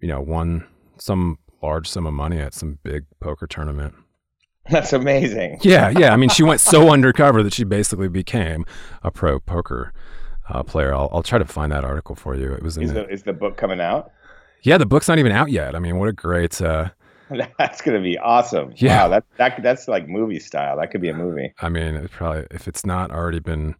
you 0.00 0.07
know, 0.07 0.21
won 0.21 0.65
some 0.97 1.38
large 1.61 1.88
sum 1.88 2.07
of 2.07 2.15
money 2.15 2.38
at 2.38 2.55
some 2.55 2.79
big 2.85 3.05
poker 3.19 3.49
tournament. 3.49 3.95
That's 4.71 4.93
amazing. 4.93 5.59
Yeah, 5.62 5.91
yeah. 5.91 6.12
I 6.12 6.17
mean, 6.17 6.29
she 6.29 6.45
went 6.45 6.61
so 6.61 6.88
undercover 6.93 7.43
that 7.43 7.53
she 7.53 7.65
basically 7.65 8.09
became 8.09 8.65
a 9.03 9.11
pro 9.11 9.41
poker 9.41 9.93
uh, 10.49 10.62
player. 10.62 10.95
I'll, 10.95 11.09
I'll 11.12 11.25
try 11.25 11.41
to 11.41 11.45
find 11.45 11.73
that 11.73 11.85
article 11.85 12.15
for 12.15 12.37
you. 12.37 12.53
It 12.53 12.62
was 12.62 12.76
in 12.76 12.85
Is 12.85 12.93
the, 12.93 13.00
the, 13.00 13.09
is 13.09 13.23
the 13.25 13.33
book 13.33 13.57
coming 13.57 13.81
out? 13.81 14.12
yeah. 14.62 14.79
The 14.79 14.87
book's 14.87 15.09
not 15.09 15.19
even 15.19 15.33
out 15.33 15.50
yet. 15.50 15.75
I 15.75 15.81
mean, 15.81 15.99
what 15.99 16.09
a 16.09 16.12
great. 16.12 16.62
Uh, 16.62 16.91
That's 17.59 17.80
gonna 17.83 18.00
be 18.02 18.18
awesome. 18.18 18.73
Yeah. 18.76 19.04
Wow, 19.04 19.09
that, 19.09 19.25
that 19.38 19.62
that's 19.62 19.88
like 19.88 20.09
movie 20.09 20.38
style. 20.40 20.76
That 20.78 20.90
could 20.90 21.00
be 21.00 21.09
a 21.09 21.14
movie. 21.14 21.52
I 21.61 21.68
mean, 21.68 21.95
it 21.95 22.11
probably 22.11 22.47
if 22.50 22.68
it's 22.68 22.87
not 22.87 23.11
already 23.11 23.40
been 23.40 23.75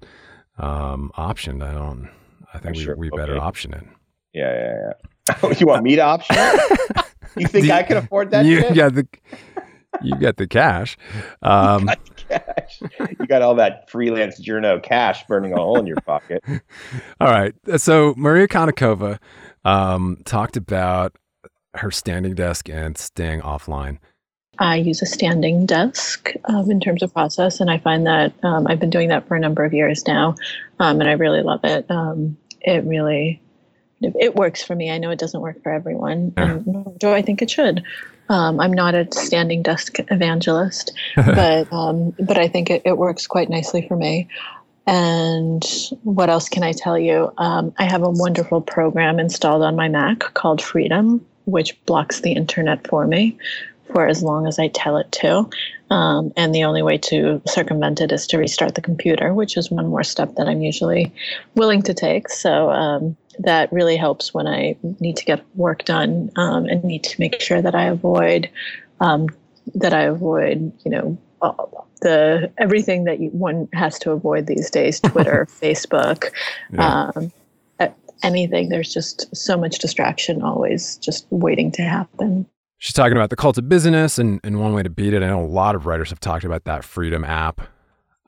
um, 0.59 1.11
optioned, 1.17 1.63
I 1.63 1.73
don't. 1.73 2.09
I 2.53 2.59
think 2.59 2.67
I'm 2.67 2.73
we, 2.79 2.85
sure 2.85 2.97
we 2.97 3.09
it 3.09 3.17
better 3.17 3.35
be. 3.35 3.39
option 3.41 3.75
it. 3.75 3.85
Yeah, 4.33 4.53
yeah, 4.53 5.37
yeah. 5.43 5.53
you 5.59 5.67
want 5.67 5.83
me 5.83 5.97
to 5.97 6.03
option? 6.03 6.37
it? 6.39 7.05
You 7.39 7.47
think 7.49 7.67
Do 7.67 7.73
I 7.73 7.83
can 7.83 7.99
afford 7.99 8.31
that? 8.31 8.47
you 8.47 8.61
shit? 8.61 8.75
got 8.75 8.95
the 8.95 9.07
you 10.03 10.17
got 10.19 10.39
the 10.39 10.47
cash. 10.47 10.97
Um, 11.43 11.91
cash. 12.29 12.81
You 12.99 13.27
got 13.27 13.43
all 13.43 13.57
that 13.57 13.91
freelance 13.91 14.41
journo 14.41 14.83
cash 14.83 15.27
burning 15.27 15.53
a 15.53 15.57
hole 15.57 15.79
in 15.79 15.87
your 15.87 16.01
pocket. 16.01 16.43
all 17.21 17.29
right. 17.29 17.53
So 17.77 18.15
Maria 18.17 18.49
Konnikova 18.49 19.19
um, 19.67 20.19
talked 20.25 20.57
about 20.57 21.15
her 21.79 21.91
standing 21.91 22.35
desk 22.35 22.69
and 22.69 22.97
staying 22.97 23.41
offline. 23.41 23.99
I 24.59 24.77
use 24.77 25.03
a 25.03 25.07
standing 25.07 25.67
desk 25.67 26.33
um, 26.47 26.71
in 26.71 26.81
terms 26.81 27.03
of 27.03 27.13
process, 27.13 27.61
and 27.61 27.71
I 27.71 27.79
find 27.79 28.07
that 28.07 28.33
um, 28.43 28.67
I've 28.67 28.81
been 28.81 28.91
doing 28.91 29.09
that 29.09 29.29
for 29.29 29.37
a 29.37 29.41
number 29.41 29.65
of 29.65 29.75
years 29.75 30.07
now, 30.07 30.35
um, 30.81 31.01
and 31.01 31.09
I 31.09 31.13
really 31.13 31.43
love 31.43 31.61
it. 31.65 31.91
Um, 31.91 32.39
it 32.63 32.85
really 32.85 33.41
it, 34.01 34.35
works 34.35 34.63
for 34.63 34.75
me. 34.75 34.91
I 34.91 34.99
know 34.99 35.11
it 35.11 35.19
doesn't 35.19 35.41
work 35.41 35.63
for 35.63 35.73
everyone, 35.73 36.33
and 36.37 36.67
nor 36.67 36.95
do 36.99 37.11
I 37.13 37.23
think 37.23 37.43
it 37.43 37.51
should. 37.51 37.83
Um, 38.29 38.59
I'm 38.59 38.73
not 38.73 38.95
a 38.95 39.07
standing 39.13 39.63
desk 39.63 39.99
evangelist, 40.11 40.93
but 41.17 41.73
um, 41.73 42.15
but 42.19 42.39
I 42.39 42.49
think 42.49 42.71
it, 42.71 42.83
it 42.85 42.97
works 42.97 43.27
quite 43.27 43.51
nicely 43.51 43.87
for 43.87 43.97
me. 43.97 44.29
And 44.87 45.65
what 46.05 46.31
else 46.31 46.49
can 46.49 46.63
I 46.63 46.73
tell 46.73 46.97
you? 46.97 47.33
Um, 47.39 47.75
I 47.77 47.85
have 47.85 48.03
a 48.03 48.11
wonderful 48.11 48.61
program 48.61 49.19
installed 49.19 49.63
on 49.63 49.75
my 49.75 49.89
Mac 49.89 50.21
called 50.35 50.63
Freedom, 50.63 51.27
which 51.47 51.83
blocks 51.87 52.21
the 52.21 52.33
internet 52.33 52.87
for 52.87 53.07
me 53.07 53.39
for 53.93 54.07
as 54.07 54.23
long 54.23 54.47
as 54.47 54.59
I 54.59 54.69
tell 54.69 54.97
it 54.99 55.11
to. 55.13 55.49
Um, 55.91 56.33
and 56.37 56.53
the 56.55 56.65
only 56.65 56.83
way 56.83 56.99
to 56.99 57.41
circumvent 57.47 58.01
it 58.01 58.11
is 58.11 58.27
to 58.29 58.39
restart 58.39 58.75
the 58.75 58.83
computer, 58.83 59.33
which 59.33 59.57
is 59.57 59.71
one 59.71 59.87
more 59.87 60.03
step 60.03 60.35
that 60.35 60.49
I'm 60.49 60.61
usually 60.61 61.13
willing 61.55 61.83
to 61.83 61.95
take. 61.95 62.29
So 62.29 62.71
um, 62.71 63.17
that 63.39 63.73
really 63.73 63.97
helps 63.97 64.35
when 64.35 64.49
I 64.49 64.77
need 65.01 65.17
to 65.19 65.25
get 65.25 65.45
work 65.55 65.85
done 65.85 66.31
um, 66.37 66.67
and 66.67 66.83
need 66.83 67.05
to 67.05 67.21
make 67.21 67.41
sure 67.41 67.63
that 67.63 67.75
I 67.75 67.85
avoid 67.85 68.51
um, 69.01 69.29
that 69.75 69.95
I 69.95 70.03
avoid, 70.03 70.73
you 70.85 70.91
know, 70.91 71.19
all- 71.41 71.87
the 72.03 72.53
everything 72.59 73.05
that 73.05 73.21
you, 73.21 73.31
one 73.31 73.69
has 73.73 73.99
to 74.01 74.11
avoid 74.11 74.47
these 74.47 74.71
days: 74.71 75.01
Twitter, 75.01 75.47
Facebook, 75.63 76.31
Yeah. 76.71 77.11
A- 78.23 78.27
anything. 78.27 78.69
There's 78.69 78.93
just 78.93 79.35
so 79.37 79.57
much 79.57 79.79
distraction 79.79 80.43
always 80.43 80.97
just 80.99 81.27
waiting 81.31 81.71
to 81.73 81.83
happen. 81.83 82.47
She's 82.79 82.93
talking 82.93 83.17
about 83.17 83.31
the 83.31 83.37
cult 83.37 83.57
of 83.59 83.69
business 83.69 84.19
and, 84.19 84.39
and 84.45 84.61
one 84.61 84.75
way 84.75 84.83
to 84.83 84.91
beat 84.91 85.15
it. 85.15 85.23
I 85.23 85.29
know 85.29 85.43
a 85.43 85.47
lot 85.47 85.75
of 85.75 85.87
writers 85.87 86.11
have 86.11 86.21
talked 86.21 86.45
about 86.45 86.65
that 86.65 86.85
Freedom 86.85 87.25
app. 87.25 87.61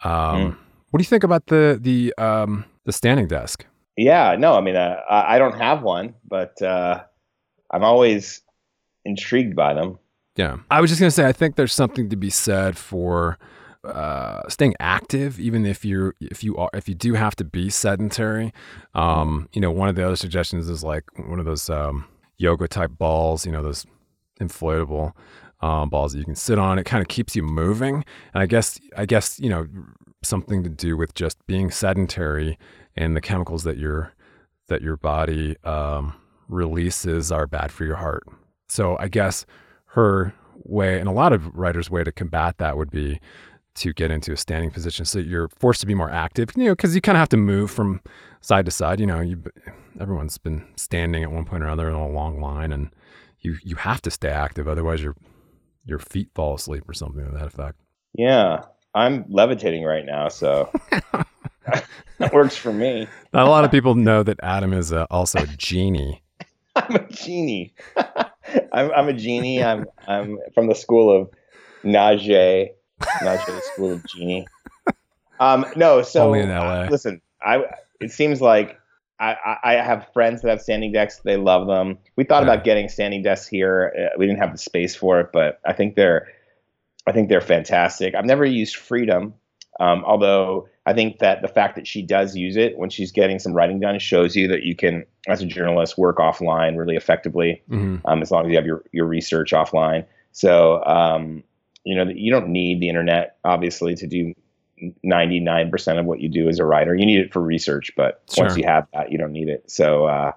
Um, 0.03 0.59
What 0.91 0.99
do 0.99 1.03
you 1.03 1.09
think 1.09 1.25
about 1.25 1.47
the 1.47 1.79
the 1.81 2.15
um, 2.17 2.65
the 2.87 2.93
standing 2.93 3.29
desk? 3.29 3.67
Yeah, 3.97 4.37
no, 4.39 4.55
I 4.55 4.61
mean, 4.63 4.77
uh, 4.77 5.01
I 5.11 5.35
I 5.35 5.39
don't 5.39 5.59
have 5.59 5.83
one, 5.83 6.15
but 6.27 6.61
uh, 6.63 7.03
I'm 7.71 7.85
always 7.85 8.41
intrigued 9.05 9.55
by 9.55 9.75
them. 9.75 9.99
Yeah, 10.37 10.59
I 10.71 10.81
was 10.81 10.89
just 10.89 11.01
gonna 11.01 11.11
say 11.11 11.27
I 11.27 11.33
think 11.33 11.57
there's 11.57 11.75
something 11.75 12.09
to 12.09 12.17
be 12.17 12.31
said 12.31 12.79
for 12.79 13.39
uh, 13.89 14.49
staying 14.49 14.75
active, 14.81 15.41
even 15.41 15.67
if 15.67 15.85
you're 15.85 16.15
if 16.21 16.45
you 16.45 16.57
are 16.57 16.71
if 16.73 16.89
you 16.89 16.95
do 16.95 17.15
have 17.15 17.37
to 17.37 17.45
be 17.45 17.71
sedentary. 17.71 18.53
Um, 18.95 19.49
you 19.53 19.61
know, 19.61 19.71
one 19.71 19.89
of 19.89 19.95
the 19.97 20.05
other 20.05 20.17
suggestions 20.17 20.69
is 20.69 20.85
like 20.85 21.05
one 21.17 21.39
of 21.39 21.45
those 21.45 21.69
um, 21.71 22.07
yoga 22.37 22.69
type 22.69 22.93
balls. 22.99 23.47
You 23.47 23.53
know, 23.53 23.63
those 23.63 23.87
inflatable 24.41 25.13
um, 25.61 25.89
balls 25.89 26.13
that 26.13 26.19
you 26.19 26.25
can 26.25 26.37
sit 26.37 26.59
on. 26.59 26.79
It 26.79 26.85
kind 26.85 27.03
of 27.03 27.09
keeps 27.09 27.35
you 27.35 27.43
moving, 27.43 28.05
and 28.35 28.43
I 28.43 28.47
guess 28.47 28.79
I 28.97 29.07
guess 29.07 29.39
you 29.41 29.51
know 29.51 29.67
something 30.23 30.63
to 30.65 30.71
do 30.71 30.97
with 30.97 31.15
just 31.15 31.45
being 31.47 31.71
sedentary 31.71 32.59
and 32.97 33.15
the 33.17 33.21
chemicals 33.21 33.63
that 33.65 33.79
your 33.79 34.13
that 34.69 34.83
your 34.83 34.97
body 34.97 35.57
um, 35.65 36.15
releases 36.49 37.33
are 37.33 37.47
bad 37.47 37.73
for 37.73 37.85
your 37.85 37.97
heart. 37.97 38.25
So 38.69 38.97
I 38.99 39.09
guess 39.09 39.47
her 39.93 40.35
way 40.65 40.99
and 40.99 41.09
a 41.09 41.13
lot 41.13 41.33
of 41.33 41.55
writers' 41.57 41.91
way 41.91 42.05
to 42.05 42.13
combat 42.13 42.59
that 42.59 42.77
would 42.77 42.91
be 42.91 43.21
to 43.79 43.93
get 43.93 44.11
into 44.11 44.33
a 44.33 44.37
standing 44.37 44.71
position 44.71 45.05
so 45.05 45.19
you're 45.19 45.49
forced 45.59 45.81
to 45.81 45.87
be 45.87 45.95
more 45.95 46.11
active 46.11 46.51
you 46.57 46.65
know 46.65 46.73
because 46.73 46.95
you 46.95 47.01
kind 47.01 47.17
of 47.17 47.21
have 47.21 47.29
to 47.29 47.37
move 47.37 47.71
from 47.71 48.01
side 48.41 48.65
to 48.65 48.71
side 48.71 49.01
you 49.01 49.07
know 49.07 49.21
you 49.21 49.43
everyone's 50.01 50.39
been 50.39 50.67
standing 50.77 51.23
at 51.23 51.31
one 51.31 51.45
point 51.45 51.63
or 51.63 51.67
another 51.67 51.89
in 51.89 51.95
a 51.95 52.09
long 52.09 52.41
line 52.41 52.73
and 52.73 52.91
you 53.41 53.57
you 53.63 53.77
have 53.77 54.01
to 54.03 54.11
stay 54.11 54.29
active 54.29 54.67
otherwise 54.69 55.03
your 55.03 55.15
your 55.85 55.99
feet 55.99 56.29
fall 56.35 56.55
asleep 56.55 56.89
or 56.89 56.93
something 56.93 57.25
to 57.25 57.31
that 57.31 57.47
effect 57.47 57.81
Yeah, 58.15 58.63
I'm 58.95 59.25
levitating 59.29 59.85
right 59.85 60.05
now, 60.05 60.29
so 60.29 60.71
that 62.19 62.33
works 62.33 62.57
for 62.57 62.73
me. 62.73 63.07
not 63.33 63.47
a 63.47 63.51
lot 63.51 63.65
of 63.65 63.71
people 63.71 63.95
know 63.95 64.23
that 64.23 64.39
adam 64.43 64.73
is 64.73 64.93
uh, 64.93 65.07
also 65.11 65.41
a 65.41 65.47
genie 65.47 66.23
I'm 66.77 66.95
a 66.95 67.09
genie. 67.09 67.75
I'm, 68.73 68.91
I'm 68.93 69.09
a 69.09 69.13
genie. 69.13 69.63
I'm 69.65 69.87
I'm 70.07 70.39
from 70.55 70.69
the 70.69 70.75
school 70.75 71.11
of 71.11 71.29
Najee, 71.85 72.69
Najee 73.23 73.63
School 73.63 73.95
of 73.95 74.05
Genie. 74.07 74.49
Um, 75.41 75.67
no, 75.77 76.03
so 76.03 76.27
Only 76.27 76.41
in 76.41 76.49
LA. 76.49 76.83
uh, 76.85 76.89
listen, 76.91 77.21
I 77.43 77.65
it 78.01 78.11
seems 78.13 78.41
like 78.41 78.79
I, 79.21 79.57
I 79.65 79.73
have 79.75 80.07
friends 80.13 80.43
that 80.43 80.49
have 80.51 80.61
standing 80.61 80.93
desks. 80.93 81.23
They 81.25 81.37
love 81.37 81.67
them. 81.67 81.99
We 82.17 82.25
thought 82.25 82.45
Yeah. 82.45 82.53
about 82.53 82.65
getting 82.65 82.89
standing 82.89 83.23
desks 83.23 83.49
here. 83.49 83.93
Uh, 83.99 84.17
we 84.19 84.27
didn't 84.27 84.39
have 84.39 84.53
the 84.53 84.59
space 84.59 84.95
for 84.95 85.21
it, 85.21 85.31
but 85.33 85.61
I 85.67 85.73
think 85.73 85.97
they're 85.97 86.29
I 87.07 87.13
think 87.13 87.29
they're 87.29 87.41
fantastic. 87.41 88.15
I've 88.15 88.27
never 88.27 88.45
used 88.45 88.77
Freedom, 88.77 89.33
um, 89.81 90.05
although 90.05 90.69
I 90.87 90.93
think 90.93 91.19
that 91.21 91.41
the 91.43 91.49
fact 91.49 91.75
that 91.77 91.87
she 91.87 92.03
does 92.03 92.37
use 92.37 92.57
it 92.57 92.77
when 92.79 92.91
she's 92.91 93.13
getting 93.13 93.39
some 93.39 93.53
writing 93.55 93.81
done 93.81 93.99
shows 93.99 94.37
you 94.37 94.47
that 94.49 94.63
you 94.63 94.77
can, 94.77 95.05
as 95.27 95.41
a 95.43 95.47
journalist, 95.47 95.97
work 95.99 96.19
offline 96.19 96.77
really 96.77 96.97
effectively 96.97 97.63
hmm 97.69 97.97
um, 98.05 98.23
as 98.23 98.31
long 98.31 98.45
as 98.47 98.51
you 98.51 98.57
have 98.57 98.67
your, 98.67 98.85
your 98.93 99.07
research 99.07 99.53
offline. 99.53 100.05
So, 100.33 100.85
um, 100.85 101.43
you 101.89 101.97
know, 101.97 102.11
you 102.15 102.31
don't 102.31 102.49
need 102.49 102.81
the 102.81 102.89
internet, 102.89 103.37
obviously, 103.45 103.95
to 103.97 104.07
do 104.07 104.35
99% 105.05 105.99
of 105.99 106.05
what 106.07 106.21
you 106.21 106.29
do 106.29 106.49
as 106.49 106.59
a 106.59 106.65
writer. 106.65 106.95
You 106.95 107.07
need 107.07 107.21
it 107.21 107.33
for 107.33 107.41
research, 107.41 107.93
but 107.97 108.23
once 108.37 108.57
you 108.57 108.65
have 108.65 108.87
that, 108.93 109.11
you 109.11 109.19
don't 109.19 109.33
need 109.33 109.49
it. 109.49 109.71
So, 109.71 110.05
uh, 110.05 110.33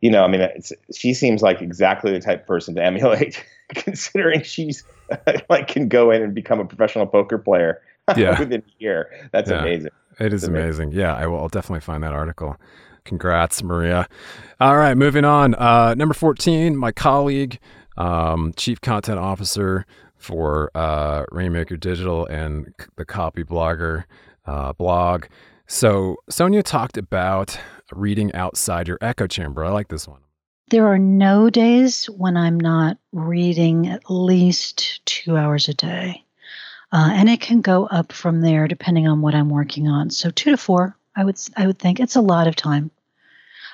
you 0.00 0.10
know, 0.10 0.22
I 0.24 0.28
mean, 0.28 0.40
it's, 0.40 0.72
she 0.94 1.14
seems 1.14 1.42
like 1.42 1.62
exactly 1.62 2.12
the 2.12 2.20
type 2.20 2.42
of 2.42 2.46
person 2.46 2.74
to 2.74 2.82
emulate, 2.84 3.42
considering 3.74 4.42
she's 4.42 4.84
like 5.48 5.68
can 5.68 5.88
go 5.88 6.10
in 6.10 6.22
and 6.22 6.34
become 6.34 6.60
a 6.60 6.64
professional 6.64 7.06
poker 7.06 7.38
player 7.38 7.80
Yeah. 8.16 8.38
within 8.38 8.60
a 8.62 8.72
year. 8.82 9.28
That's 9.32 9.50
Yeah. 9.50 9.60
amazing. 9.60 9.90
It 10.18 10.32
is 10.32 10.44
amazing. 10.44 10.88
amazing. 10.88 10.92
Yeah, 10.92 11.14
I 11.14 11.26
will 11.26 11.38
I'll 11.38 11.48
definitely 11.48 11.80
find 11.80 12.02
that 12.02 12.12
article. 12.12 12.56
Congrats, 13.04 13.62
Maria. 13.62 14.08
All 14.60 14.76
right, 14.76 14.96
moving 14.96 15.24
on. 15.24 15.54
Uh, 15.54 15.94
number 15.94 16.14
14, 16.14 16.76
my 16.76 16.90
colleague, 16.90 17.58
um, 17.96 18.52
Chief 18.56 18.80
Content 18.80 19.18
Officer 19.18 19.86
for 20.18 20.70
uh, 20.74 21.24
Rainmaker 21.30 21.76
Digital 21.76 22.26
and 22.26 22.72
the 22.96 23.04
Copyblogger 23.04 24.04
uh, 24.46 24.72
blog. 24.72 25.26
So, 25.66 26.16
Sonia 26.30 26.62
talked 26.62 26.96
about 26.96 27.58
reading 27.92 28.32
outside 28.34 28.88
your 28.88 28.98
echo 29.00 29.26
chamber. 29.26 29.64
I 29.64 29.70
like 29.70 29.88
this 29.88 30.06
one. 30.06 30.20
There 30.70 30.86
are 30.86 30.98
no 30.98 31.50
days 31.50 32.06
when 32.06 32.36
I'm 32.36 32.58
not 32.58 32.98
reading 33.12 33.86
at 33.88 34.10
least 34.10 35.04
two 35.06 35.36
hours 35.36 35.68
a 35.68 35.74
day. 35.74 36.24
Uh, 36.92 37.10
and 37.12 37.28
it 37.28 37.40
can 37.40 37.60
go 37.60 37.86
up 37.86 38.12
from 38.12 38.40
there 38.40 38.68
depending 38.68 39.08
on 39.08 39.20
what 39.20 39.34
I'm 39.34 39.50
working 39.50 39.88
on. 39.88 40.10
So 40.10 40.30
two 40.30 40.52
to 40.52 40.56
four, 40.56 40.96
I 41.16 41.24
would 41.24 41.38
I 41.56 41.66
would 41.66 41.78
think 41.78 42.00
it's 42.00 42.16
a 42.16 42.20
lot 42.20 42.46
of 42.46 42.56
time. 42.56 42.90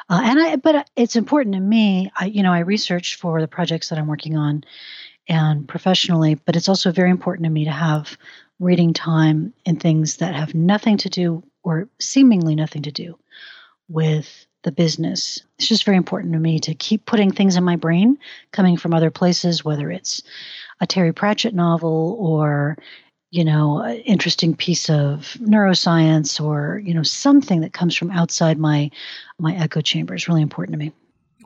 Uh, 0.09 0.21
and 0.25 0.41
I, 0.41 0.57
but 0.57 0.91
it's 0.97 1.17
important 1.17 1.55
to 1.55 1.61
me. 1.61 2.11
I, 2.17 2.27
you 2.27 2.43
know, 2.43 2.53
I 2.53 2.61
research 2.61 3.17
for 3.17 3.41
the 3.41 3.49
projects 3.49 3.89
that 3.89 3.99
I'm 3.99 4.09
working 4.09 4.37
on, 4.37 4.65
and 5.29 5.67
professionally. 5.69 6.35
But 6.35 6.57
it's 6.57 6.69
also 6.69 6.93
very 6.93 7.11
important 7.11 7.45
to 7.45 7.51
me 7.51 7.65
to 7.65 7.71
have 7.71 8.17
reading 8.61 8.93
time 8.93 9.53
in 9.65 9.77
things 9.77 10.19
that 10.19 10.35
have 10.35 10.55
nothing 10.55 10.97
to 10.99 11.09
do, 11.09 11.43
or 11.63 11.89
seemingly 11.99 12.55
nothing 12.55 12.83
to 12.83 12.93
do, 12.93 13.19
with 13.89 14.47
the 14.63 14.73
business. 14.73 15.43
It's 15.59 15.69
just 15.69 15.85
very 15.85 15.97
important 15.97 16.33
to 16.35 16.39
me 16.39 16.61
to 16.61 16.75
keep 16.75 17.07
putting 17.07 17.33
things 17.33 17.57
in 17.57 17.65
my 17.65 17.77
brain 17.77 18.17
coming 18.53 18.77
from 18.77 18.95
other 18.95 19.11
places, 19.11 19.65
whether 19.65 19.91
it's 19.91 20.23
a 20.81 20.87
Terry 20.87 21.13
Pratchett 21.13 21.55
novel 21.55 22.17
or 22.21 22.77
you 23.33 23.45
know, 23.47 23.85
interesting 24.05 24.55
piece 24.55 24.91
of 24.91 25.39
neuroscience 25.41 26.39
or, 26.39 26.83
you 26.85 26.93
know, 26.93 27.03
something 27.03 27.63
that 27.63 27.73
comes 27.73 27.97
from 27.97 28.11
outside 28.11 28.59
my 28.59 28.91
my 29.39 29.57
echo 29.57 29.81
chamber 29.81 30.15
is 30.15 30.29
really 30.29 30.43
important 30.43 30.75
to 30.75 30.79
me. 30.79 30.93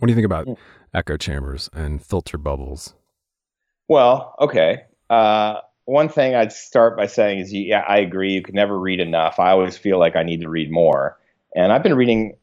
What 0.01 0.09
do 0.09 0.13
you 0.13 0.17
think 0.17 0.27
about 0.27 0.49
echo 0.93 1.17
chambers 1.17 1.71
and 1.73 2.05
filter 2.05 2.39
bubbles? 2.39 2.96
Well, 3.89 4.35
okay. 4.41 4.83
Uh, 5.09 5.61
one 5.85 6.09
thing 6.09 6.35
I'd 6.35 6.53
start 6.53 6.97
by 6.97 7.07
saying 7.07 7.39
is, 7.39 7.53
yeah, 7.53 7.83
I 7.87 7.99
agree. 7.99 8.33
You 8.33 8.43
can 8.43 8.55
never 8.55 8.79
read 8.79 9.01
enough. 9.01 9.39
I 9.39 9.51
always 9.51 9.77
feel 9.77 9.99
like 9.99 10.17
I 10.17 10.25
need 10.25 10.41
to 10.41 10.49
read 10.49 10.71
more, 10.71 11.19
and 11.55 11.73
I've 11.73 11.83
been 11.83 11.95
reading 11.95 12.37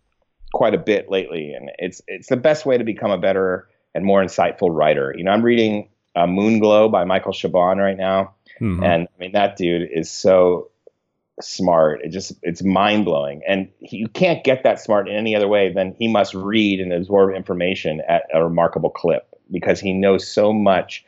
quite 0.54 0.74
a 0.74 0.78
bit 0.78 1.10
lately, 1.10 1.54
and 1.54 1.70
it's 1.78 2.02
it's 2.08 2.30
the 2.30 2.38
best 2.38 2.66
way 2.66 2.78
to 2.78 2.84
become 2.84 3.12
a 3.12 3.18
better 3.18 3.68
and 3.94 4.06
more 4.06 4.24
insightful 4.24 4.70
writer. 4.72 5.14
You 5.16 5.26
know, 5.26 5.32
I'm 5.32 5.44
reading 5.44 5.90
uh, 6.16 6.26
Moonglow 6.26 6.92
by 6.92 7.04
Michael 7.04 7.34
Chabon 7.34 7.78
right 7.78 7.98
now, 7.98 8.36
mm-hmm. 8.62 8.82
and 8.82 9.08
I 9.08 9.20
mean 9.20 9.34
that 9.34 9.58
dude 9.58 9.90
is 9.92 10.10
so 10.10 10.70
smart. 11.42 12.02
It 12.04 12.10
just 12.10 12.34
it's 12.44 12.64
mind 12.64 13.04
blowing, 13.04 13.42
and 13.46 13.68
he, 13.80 13.98
you 13.98 14.08
can't 14.08 14.44
get 14.46 14.64
that 14.64 14.80
smart 14.80 15.10
in 15.10 15.16
any 15.16 15.36
other 15.36 15.50
way 15.50 15.74
than 15.74 15.96
he 16.00 16.08
must 16.08 16.34
read 16.34 16.80
and 16.80 16.94
absorb 16.94 17.36
information 17.36 18.02
at 18.08 18.24
a 18.34 18.42
remarkable 18.42 18.90
clip 18.90 19.28
because 19.52 19.82
he 19.82 19.92
knows 19.92 20.26
so 20.26 20.54
much 20.54 21.04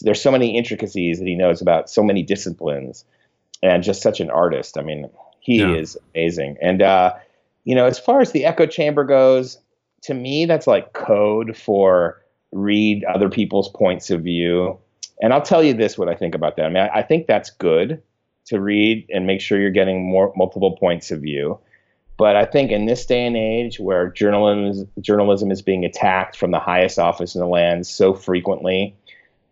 there's 0.00 0.20
so 0.20 0.30
many 0.30 0.56
intricacies 0.56 1.18
that 1.18 1.26
he 1.26 1.34
knows 1.34 1.60
about 1.60 1.90
so 1.90 2.02
many 2.02 2.22
disciplines 2.22 3.04
and 3.62 3.82
just 3.82 4.02
such 4.02 4.20
an 4.20 4.30
artist. 4.30 4.78
I 4.78 4.82
mean, 4.82 5.10
he 5.40 5.58
yeah. 5.58 5.74
is 5.74 5.96
amazing. 6.14 6.56
And, 6.62 6.82
uh, 6.82 7.14
you 7.64 7.74
know, 7.74 7.86
as 7.86 7.98
far 7.98 8.20
as 8.20 8.32
the 8.32 8.44
echo 8.44 8.66
chamber 8.66 9.04
goes, 9.04 9.58
to 10.02 10.14
me, 10.14 10.46
that's 10.46 10.66
like 10.66 10.94
code 10.94 11.56
for 11.56 12.20
read 12.52 13.04
other 13.04 13.28
people's 13.28 13.68
points 13.68 14.10
of 14.10 14.22
view. 14.22 14.78
And 15.20 15.32
I'll 15.32 15.42
tell 15.42 15.62
you 15.62 15.74
this 15.74 15.96
what 15.96 16.08
I 16.08 16.14
think 16.14 16.34
about 16.34 16.56
that. 16.56 16.66
I 16.66 16.68
mean, 16.68 16.82
I, 16.82 16.98
I 16.98 17.02
think 17.02 17.26
that's 17.26 17.50
good 17.50 18.02
to 18.46 18.60
read 18.60 19.06
and 19.10 19.26
make 19.26 19.40
sure 19.40 19.60
you're 19.60 19.70
getting 19.70 20.02
more 20.02 20.32
multiple 20.36 20.76
points 20.76 21.10
of 21.10 21.20
view. 21.20 21.58
But 22.18 22.36
I 22.36 22.44
think 22.44 22.70
in 22.70 22.86
this 22.86 23.06
day 23.06 23.26
and 23.26 23.36
age 23.36 23.80
where 23.80 24.10
journalism 24.10 24.88
journalism 25.00 25.50
is 25.50 25.62
being 25.62 25.84
attacked 25.84 26.36
from 26.36 26.50
the 26.50 26.58
highest 26.58 26.98
office 26.98 27.34
in 27.34 27.40
the 27.40 27.46
land 27.46 27.86
so 27.86 28.14
frequently, 28.14 28.96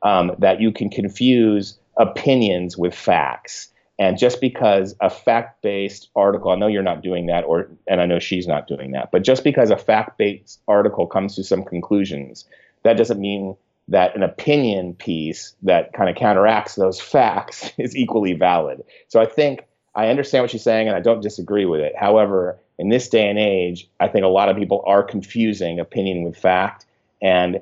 um, 0.03 0.33
that 0.39 0.61
you 0.61 0.73
can 0.73 0.91
confuse 0.91 1.79
opinions 1.97 2.77
with 2.77 2.95
facts. 2.95 3.69
And 3.99 4.17
just 4.17 4.41
because 4.41 4.95
a 5.01 5.11
fact 5.11 5.63
based 5.63 6.09
article, 6.17 6.51
I 6.51 6.57
know 6.57 6.69
you're 6.69 6.83
not 6.83 7.03
doing 7.03 7.27
that, 7.27 7.45
or 7.45 7.69
and 7.87 8.01
I 8.01 8.07
know 8.07 8.19
she's 8.19 8.47
not 8.47 8.67
doing 8.67 8.93
that, 8.93 9.11
but 9.13 9.23
just 9.23 9.45
because 9.45 9.71
a 9.71 9.77
fact 9.77 10.17
based 10.17 10.61
article 10.67 11.07
comes 11.07 11.37
to 11.37 11.45
some 11.45 11.65
conclusions, 11.65 12.47
that 12.83 12.97
doesn't 12.97 13.21
mean 13.21 13.57
that 13.89 14.15
an 14.17 14.23
opinion 14.23 14.95
piece 14.95 15.55
that 15.63 15.93
kind 15.93 16.09
of 16.09 16.17
counteracts 16.17 16.77
those 16.77 17.01
facts 17.01 17.71
is 17.79 17.95
equally 17.95 18.33
valid. 18.33 18.83
So 19.09 19.21
I 19.21 19.27
think 19.27 19.67
I 19.95 20.07
understand 20.07 20.45
what 20.45 20.51
she's 20.51 20.63
saying 20.63 20.89
and 20.89 20.97
I 20.97 21.01
don't 21.01 21.21
disagree 21.21 21.67
with 21.67 21.81
it. 21.81 21.95
However, 21.97 22.59
in 22.79 22.89
this 22.89 23.09
day 23.09 23.29
and 23.29 23.39
age, 23.39 23.89
I 23.99 24.09
think 24.09 24.25
a 24.25 24.29
lot 24.29 24.49
of 24.49 24.57
people 24.57 24.83
are 24.87 25.03
confusing 25.03 25.81
opinion 25.81 26.23
with 26.23 26.37
fact. 26.37 26.87
And 27.21 27.61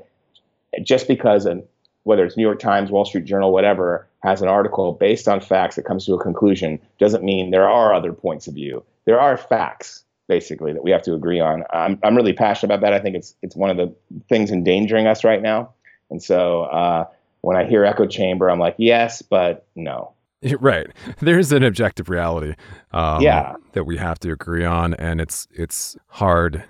just 0.85 1.09
because 1.09 1.47
an 1.47 1.65
whether 2.09 2.25
it's 2.25 2.39
New 2.39 2.43
York 2.43 2.59
Times, 2.59 2.91
Wall 2.91 3.05
Street 3.05 3.27
Journal, 3.27 3.53
whatever, 3.53 4.09
has 4.21 4.41
an 4.41 4.49
article 4.49 4.93
based 4.95 5.29
on 5.29 5.43
facts 5.43 5.77
that 5.77 5.85
comes 5.85 6.07
to 6.07 6.15
a 6.15 6.19
conclusion 6.19 6.81
doesn't 6.99 7.23
mean 7.23 7.51
there 7.51 7.69
are 7.69 7.93
other 7.93 8.15
points 8.15 8.47
of 8.47 8.55
view. 8.55 8.83
There 9.05 9.21
are 9.21 9.37
facts 9.37 10.05
basically 10.27 10.73
that 10.73 10.83
we 10.83 10.91
have 10.91 11.03
to 11.03 11.13
agree 11.13 11.39
on. 11.39 11.65
I'm 11.71 11.99
I'm 12.03 12.17
really 12.17 12.33
passionate 12.33 12.75
about 12.75 12.81
that. 12.81 12.95
I 12.95 12.99
think 12.99 13.15
it's 13.15 13.35
it's 13.43 13.55
one 13.55 13.69
of 13.69 13.77
the 13.77 13.95
things 14.27 14.51
endangering 14.51 15.07
us 15.07 15.23
right 15.23 15.43
now. 15.43 15.75
And 16.09 16.23
so 16.23 16.63
uh, 16.63 17.05
when 17.43 17.59
I 17.59 17.67
hear 17.67 17.85
echo 17.85 18.07
chamber, 18.07 18.49
I'm 18.49 18.59
like, 18.59 18.77
yes, 18.79 19.21
but 19.21 19.67
no. 19.77 20.15
Right. 20.61 20.87
There's 21.21 21.53
an 21.53 21.63
objective 21.63 22.09
reality. 22.09 22.55
Um, 22.93 23.21
yeah. 23.21 23.57
That 23.73 23.85
we 23.85 23.99
have 23.99 24.19
to 24.21 24.33
agree 24.33 24.65
on, 24.65 24.95
and 24.95 25.21
it's 25.21 25.47
it's 25.53 25.95
hard, 26.07 26.65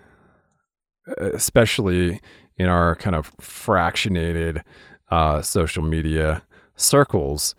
especially 1.17 2.21
in 2.57 2.67
our 2.67 2.97
kind 2.97 3.15
of 3.15 3.37
fractionated 3.37 4.63
uh, 5.11 5.43
social 5.43 5.83
media 5.83 6.43
circles 6.77 7.55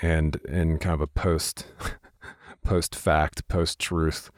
and 0.00 0.36
in 0.48 0.78
kind 0.78 0.94
of 0.94 1.00
a 1.00 1.06
post 1.06 1.66
post 2.64 2.94
fact, 2.94 3.46
post 3.48 3.78
truth 3.78 4.30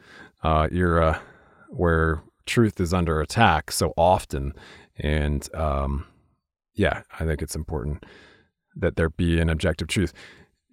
uh, 0.43 0.67
era 0.71 1.21
where 1.69 2.21
truth 2.45 2.79
is 2.79 2.93
under 2.93 3.21
attack 3.21 3.71
so 3.71 3.93
often. 3.97 4.53
And 4.97 5.47
um, 5.55 6.05
yeah, 6.73 7.01
I 7.19 7.25
think 7.25 7.41
it's 7.41 7.55
important 7.55 8.05
that 8.75 8.95
there 8.95 9.09
be 9.09 9.39
an 9.39 9.49
objective 9.49 9.87
truth 9.87 10.13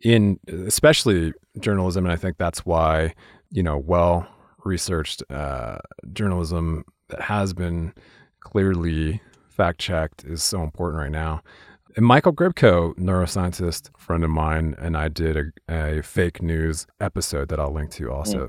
in 0.02 0.38
especially 0.66 1.32
journalism. 1.60 2.04
And 2.04 2.12
I 2.12 2.16
think 2.16 2.36
that's 2.36 2.66
why, 2.66 3.14
you 3.50 3.62
know, 3.62 3.78
well 3.78 4.26
researched 4.64 5.22
uh, 5.30 5.78
journalism 6.12 6.84
that 7.08 7.20
has 7.22 7.52
been 7.52 7.92
clearly 8.40 9.20
fact 9.48 9.78
checked 9.80 10.24
is 10.24 10.42
so 10.42 10.62
important 10.62 11.00
right 11.00 11.10
now. 11.10 11.42
And 11.94 12.06
Michael 12.06 12.32
Grybko, 12.32 12.94
neuroscientist 12.96 13.90
friend 13.98 14.24
of 14.24 14.30
mine, 14.30 14.74
and 14.78 14.96
I 14.96 15.08
did 15.08 15.52
a, 15.68 15.98
a 15.98 16.02
fake 16.02 16.40
news 16.40 16.86
episode 17.00 17.48
that 17.48 17.60
I'll 17.60 17.72
link 17.72 17.90
to 17.92 18.10
also. 18.10 18.46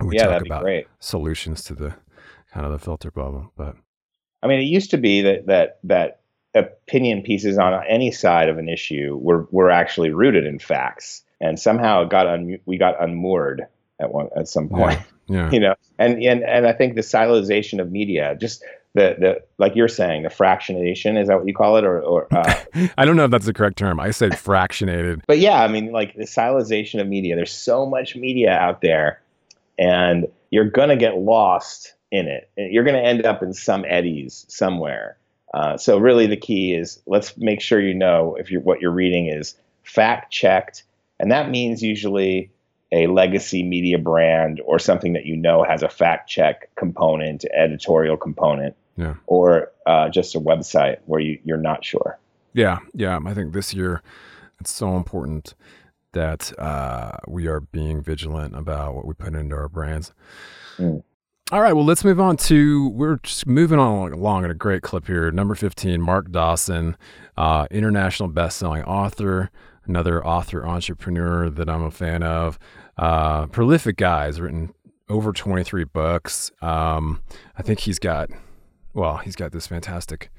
Mm. 0.00 0.08
We 0.08 0.16
yeah, 0.16 0.26
talk 0.26 0.42
about 0.44 0.62
great. 0.62 0.88
solutions 0.98 1.62
to 1.64 1.74
the 1.74 1.94
kind 2.52 2.66
of 2.66 2.72
the 2.72 2.78
filter 2.78 3.10
bubble. 3.10 3.52
But 3.56 3.76
I 4.42 4.48
mean, 4.48 4.58
it 4.58 4.64
used 4.64 4.90
to 4.90 4.96
be 4.96 5.22
that 5.22 5.46
that 5.46 5.78
that 5.84 6.20
opinion 6.54 7.22
pieces 7.22 7.56
on 7.56 7.72
any 7.88 8.10
side 8.10 8.48
of 8.48 8.58
an 8.58 8.68
issue 8.68 9.16
were 9.22 9.46
were 9.52 9.70
actually 9.70 10.10
rooted 10.10 10.44
in 10.44 10.58
facts, 10.58 11.22
and 11.40 11.58
somehow 11.58 12.02
it 12.02 12.10
got 12.10 12.26
un, 12.26 12.58
we 12.66 12.78
got 12.78 13.00
unmoored 13.00 13.62
at 14.00 14.12
one 14.12 14.28
at 14.36 14.48
some 14.48 14.68
point. 14.68 14.98
Yeah. 14.98 15.04
yeah. 15.36 15.50
You 15.50 15.60
know, 15.60 15.74
and 15.98 16.22
and 16.22 16.42
and 16.42 16.66
I 16.66 16.72
think 16.72 16.94
the 16.94 17.00
siloization 17.00 17.80
of 17.80 17.90
media, 17.92 18.36
just 18.38 18.64
the 18.96 19.14
the 19.18 19.42
like 19.58 19.76
you're 19.76 19.88
saying 19.88 20.22
the 20.22 20.30
fractionation 20.30 21.20
is 21.20 21.28
that 21.28 21.36
what 21.36 21.46
you 21.46 21.54
call 21.54 21.76
it 21.76 21.84
or 21.84 22.00
or 22.00 22.26
uh, 22.34 22.54
I 22.98 23.04
don't 23.04 23.16
know 23.16 23.26
if 23.26 23.30
that's 23.30 23.44
the 23.44 23.52
correct 23.52 23.76
term. 23.76 24.00
I 24.00 24.10
said 24.10 24.32
fractionated. 24.32 25.22
But 25.26 25.38
yeah, 25.38 25.62
I 25.62 25.68
mean 25.68 25.92
like 25.92 26.14
the 26.14 26.24
siloization 26.24 27.00
of 27.00 27.06
media. 27.06 27.36
There's 27.36 27.52
so 27.52 27.86
much 27.86 28.16
media 28.16 28.50
out 28.52 28.80
there, 28.80 29.20
and 29.78 30.26
you're 30.50 30.70
gonna 30.70 30.96
get 30.96 31.18
lost 31.18 31.94
in 32.10 32.26
it. 32.26 32.50
You're 32.56 32.84
gonna 32.84 32.98
end 32.98 33.26
up 33.26 33.42
in 33.42 33.52
some 33.52 33.84
eddies 33.86 34.46
somewhere. 34.48 35.18
Uh, 35.52 35.76
so 35.76 35.98
really, 35.98 36.26
the 36.26 36.36
key 36.36 36.74
is 36.74 37.00
let's 37.06 37.36
make 37.36 37.60
sure 37.60 37.78
you 37.78 37.94
know 37.94 38.34
if 38.40 38.50
you're 38.50 38.62
what 38.62 38.80
you're 38.80 38.90
reading 38.90 39.26
is 39.26 39.54
fact 39.84 40.32
checked, 40.32 40.84
and 41.20 41.30
that 41.30 41.50
means 41.50 41.82
usually 41.82 42.50
a 42.92 43.08
legacy 43.08 43.62
media 43.62 43.98
brand 43.98 44.62
or 44.64 44.78
something 44.78 45.12
that 45.12 45.26
you 45.26 45.36
know 45.36 45.64
has 45.64 45.82
a 45.82 45.88
fact 45.88 46.30
check 46.30 46.74
component, 46.76 47.44
editorial 47.54 48.16
component 48.16 48.74
yeah. 48.96 49.14
or 49.26 49.72
uh, 49.86 50.08
just 50.08 50.34
a 50.34 50.40
website 50.40 50.98
where 51.06 51.20
you, 51.20 51.38
you're 51.44 51.56
not 51.56 51.84
sure. 51.84 52.18
Yeah, 52.52 52.78
yeah. 52.94 53.18
I 53.24 53.34
think 53.34 53.52
this 53.52 53.74
year 53.74 54.02
it's 54.60 54.72
so 54.72 54.96
important 54.96 55.54
that 56.12 56.58
uh, 56.58 57.12
we 57.28 57.46
are 57.46 57.60
being 57.60 58.02
vigilant 58.02 58.56
about 58.56 58.94
what 58.94 59.06
we 59.06 59.14
put 59.14 59.34
into 59.34 59.54
our 59.54 59.68
brands. 59.68 60.12
Mm. 60.78 61.02
All 61.52 61.60
right, 61.60 61.74
well, 61.74 61.84
let's 61.84 62.02
move 62.02 62.18
on 62.18 62.36
to 62.38 62.88
we're 62.88 63.18
just 63.22 63.46
moving 63.46 63.78
on 63.78 64.12
along 64.12 64.44
at 64.44 64.50
a 64.50 64.54
great 64.54 64.82
clip 64.82 65.06
here. 65.06 65.30
Number 65.30 65.54
fifteen, 65.54 66.00
Mark 66.00 66.32
Dawson, 66.32 66.96
uh, 67.36 67.68
international 67.70 68.28
best-selling 68.30 68.82
author, 68.82 69.50
another 69.84 70.26
author 70.26 70.66
entrepreneur 70.66 71.48
that 71.48 71.68
I'm 71.68 71.84
a 71.84 71.90
fan 71.92 72.24
of. 72.24 72.58
Uh, 72.98 73.46
prolific 73.46 73.96
guy 73.96 74.24
has 74.24 74.40
written 74.40 74.74
over 75.08 75.32
23 75.32 75.84
books. 75.84 76.50
Um, 76.62 77.22
I 77.56 77.62
think 77.62 77.80
he's 77.80 77.98
got 78.00 78.30
well, 78.96 79.18
he's 79.18 79.36
got 79.36 79.52
this 79.52 79.66
fantastic 79.66 80.30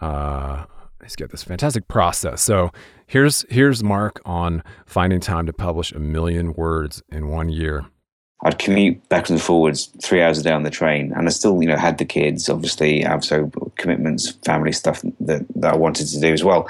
uh, 0.00 0.64
he's 1.02 1.14
got 1.14 1.30
this 1.30 1.42
fantastic 1.42 1.86
process. 1.88 2.42
So 2.42 2.70
here's 3.06 3.44
here's 3.50 3.84
Mark 3.84 4.20
on 4.24 4.62
finding 4.86 5.20
time 5.20 5.46
to 5.46 5.52
publish 5.52 5.92
a 5.92 5.98
million 5.98 6.54
words 6.54 7.02
in 7.10 7.28
one 7.28 7.48
year. 7.50 7.84
I'd 8.44 8.58
commute 8.58 9.08
back 9.08 9.28
and 9.28 9.40
forwards 9.40 9.86
three 10.02 10.20
hours 10.20 10.38
a 10.38 10.42
day 10.42 10.50
on 10.50 10.64
the 10.64 10.70
train, 10.70 11.12
and 11.12 11.28
I 11.28 11.30
still, 11.30 11.62
you 11.62 11.68
know, 11.68 11.76
had 11.76 11.98
the 11.98 12.04
kids. 12.04 12.48
Obviously, 12.48 13.04
I 13.04 13.10
have 13.10 13.24
so 13.24 13.52
commitments, 13.76 14.32
family 14.44 14.72
stuff 14.72 15.00
that, 15.20 15.46
that 15.54 15.74
I 15.74 15.76
wanted 15.76 16.08
to 16.08 16.18
do 16.18 16.32
as 16.32 16.42
well. 16.42 16.68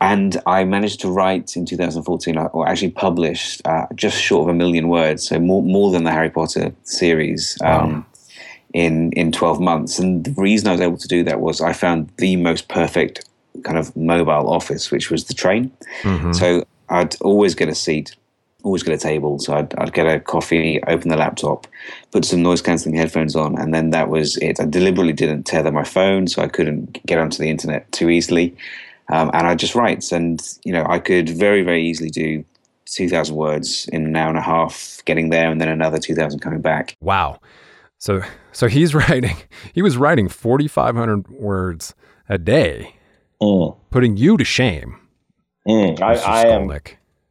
And 0.00 0.40
I 0.46 0.64
managed 0.64 1.00
to 1.00 1.10
write 1.10 1.56
in 1.56 1.66
2014, 1.66 2.38
or 2.38 2.66
actually 2.66 2.90
published 2.90 3.60
uh, 3.66 3.86
just 3.94 4.20
short 4.20 4.48
of 4.48 4.54
a 4.54 4.56
million 4.56 4.88
words, 4.88 5.28
so 5.28 5.38
more 5.38 5.62
more 5.62 5.90
than 5.90 6.04
the 6.04 6.10
Harry 6.10 6.30
Potter 6.30 6.74
series. 6.84 7.58
Um, 7.62 7.92
wow 7.92 8.06
in 8.72 9.12
in 9.12 9.32
12 9.32 9.60
months. 9.60 9.98
And 9.98 10.24
the 10.24 10.32
reason 10.32 10.68
I 10.68 10.72
was 10.72 10.80
able 10.80 10.96
to 10.96 11.08
do 11.08 11.24
that 11.24 11.40
was 11.40 11.60
I 11.60 11.72
found 11.72 12.10
the 12.18 12.36
most 12.36 12.68
perfect 12.68 13.28
kind 13.64 13.78
of 13.78 13.94
mobile 13.96 14.50
office, 14.50 14.90
which 14.90 15.10
was 15.10 15.24
the 15.24 15.34
train. 15.34 15.70
Mm-hmm. 16.02 16.32
So 16.32 16.64
I'd 16.88 17.20
always 17.20 17.54
get 17.54 17.68
a 17.68 17.74
seat, 17.74 18.16
always 18.62 18.82
get 18.82 18.94
a 18.94 18.98
table. 18.98 19.38
So 19.38 19.54
I'd, 19.54 19.74
I'd 19.78 19.92
get 19.92 20.06
a 20.06 20.20
coffee, 20.20 20.82
open 20.86 21.08
the 21.08 21.16
laptop, 21.16 21.66
put 22.10 22.24
some 22.24 22.42
noise 22.42 22.62
cancelling 22.62 22.96
headphones 22.96 23.36
on, 23.36 23.58
and 23.58 23.74
then 23.74 23.90
that 23.90 24.08
was 24.08 24.36
it. 24.38 24.60
I 24.60 24.64
deliberately 24.64 25.12
didn't 25.12 25.44
tether 25.44 25.72
my 25.72 25.84
phone 25.84 26.26
so 26.26 26.42
I 26.42 26.48
couldn't 26.48 27.04
get 27.06 27.18
onto 27.18 27.38
the 27.38 27.50
internet 27.50 27.90
too 27.92 28.08
easily. 28.08 28.56
Um, 29.08 29.30
and 29.34 29.46
I 29.46 29.54
just 29.54 29.74
write, 29.74 30.10
and 30.12 30.40
you 30.64 30.72
know, 30.72 30.86
I 30.88 30.98
could 30.98 31.28
very, 31.28 31.62
very 31.62 31.82
easily 31.86 32.08
do 32.08 32.44
2,000 32.86 33.34
words 33.34 33.88
in 33.88 34.06
an 34.06 34.16
hour 34.16 34.28
and 34.28 34.38
a 34.38 34.42
half 34.42 35.02
getting 35.04 35.30
there 35.30 35.50
and 35.50 35.60
then 35.60 35.68
another 35.68 35.98
2,000 35.98 36.40
coming 36.40 36.60
back. 36.60 36.96
Wow. 37.00 37.40
So 38.02 38.20
so 38.50 38.66
he's 38.66 38.94
writing 39.00 39.36
he 39.72 39.80
was 39.80 39.96
writing 39.96 40.28
4500 40.28 41.28
words 41.28 41.94
a 42.28 42.36
day, 42.36 42.96
Mm, 43.40 43.76
putting 43.90 44.16
you 44.16 44.36
to 44.36 44.44
shame. 44.44 44.96
mm. 45.68 46.00
I, 46.02 46.14
I 46.14 46.42
am. 46.48 46.68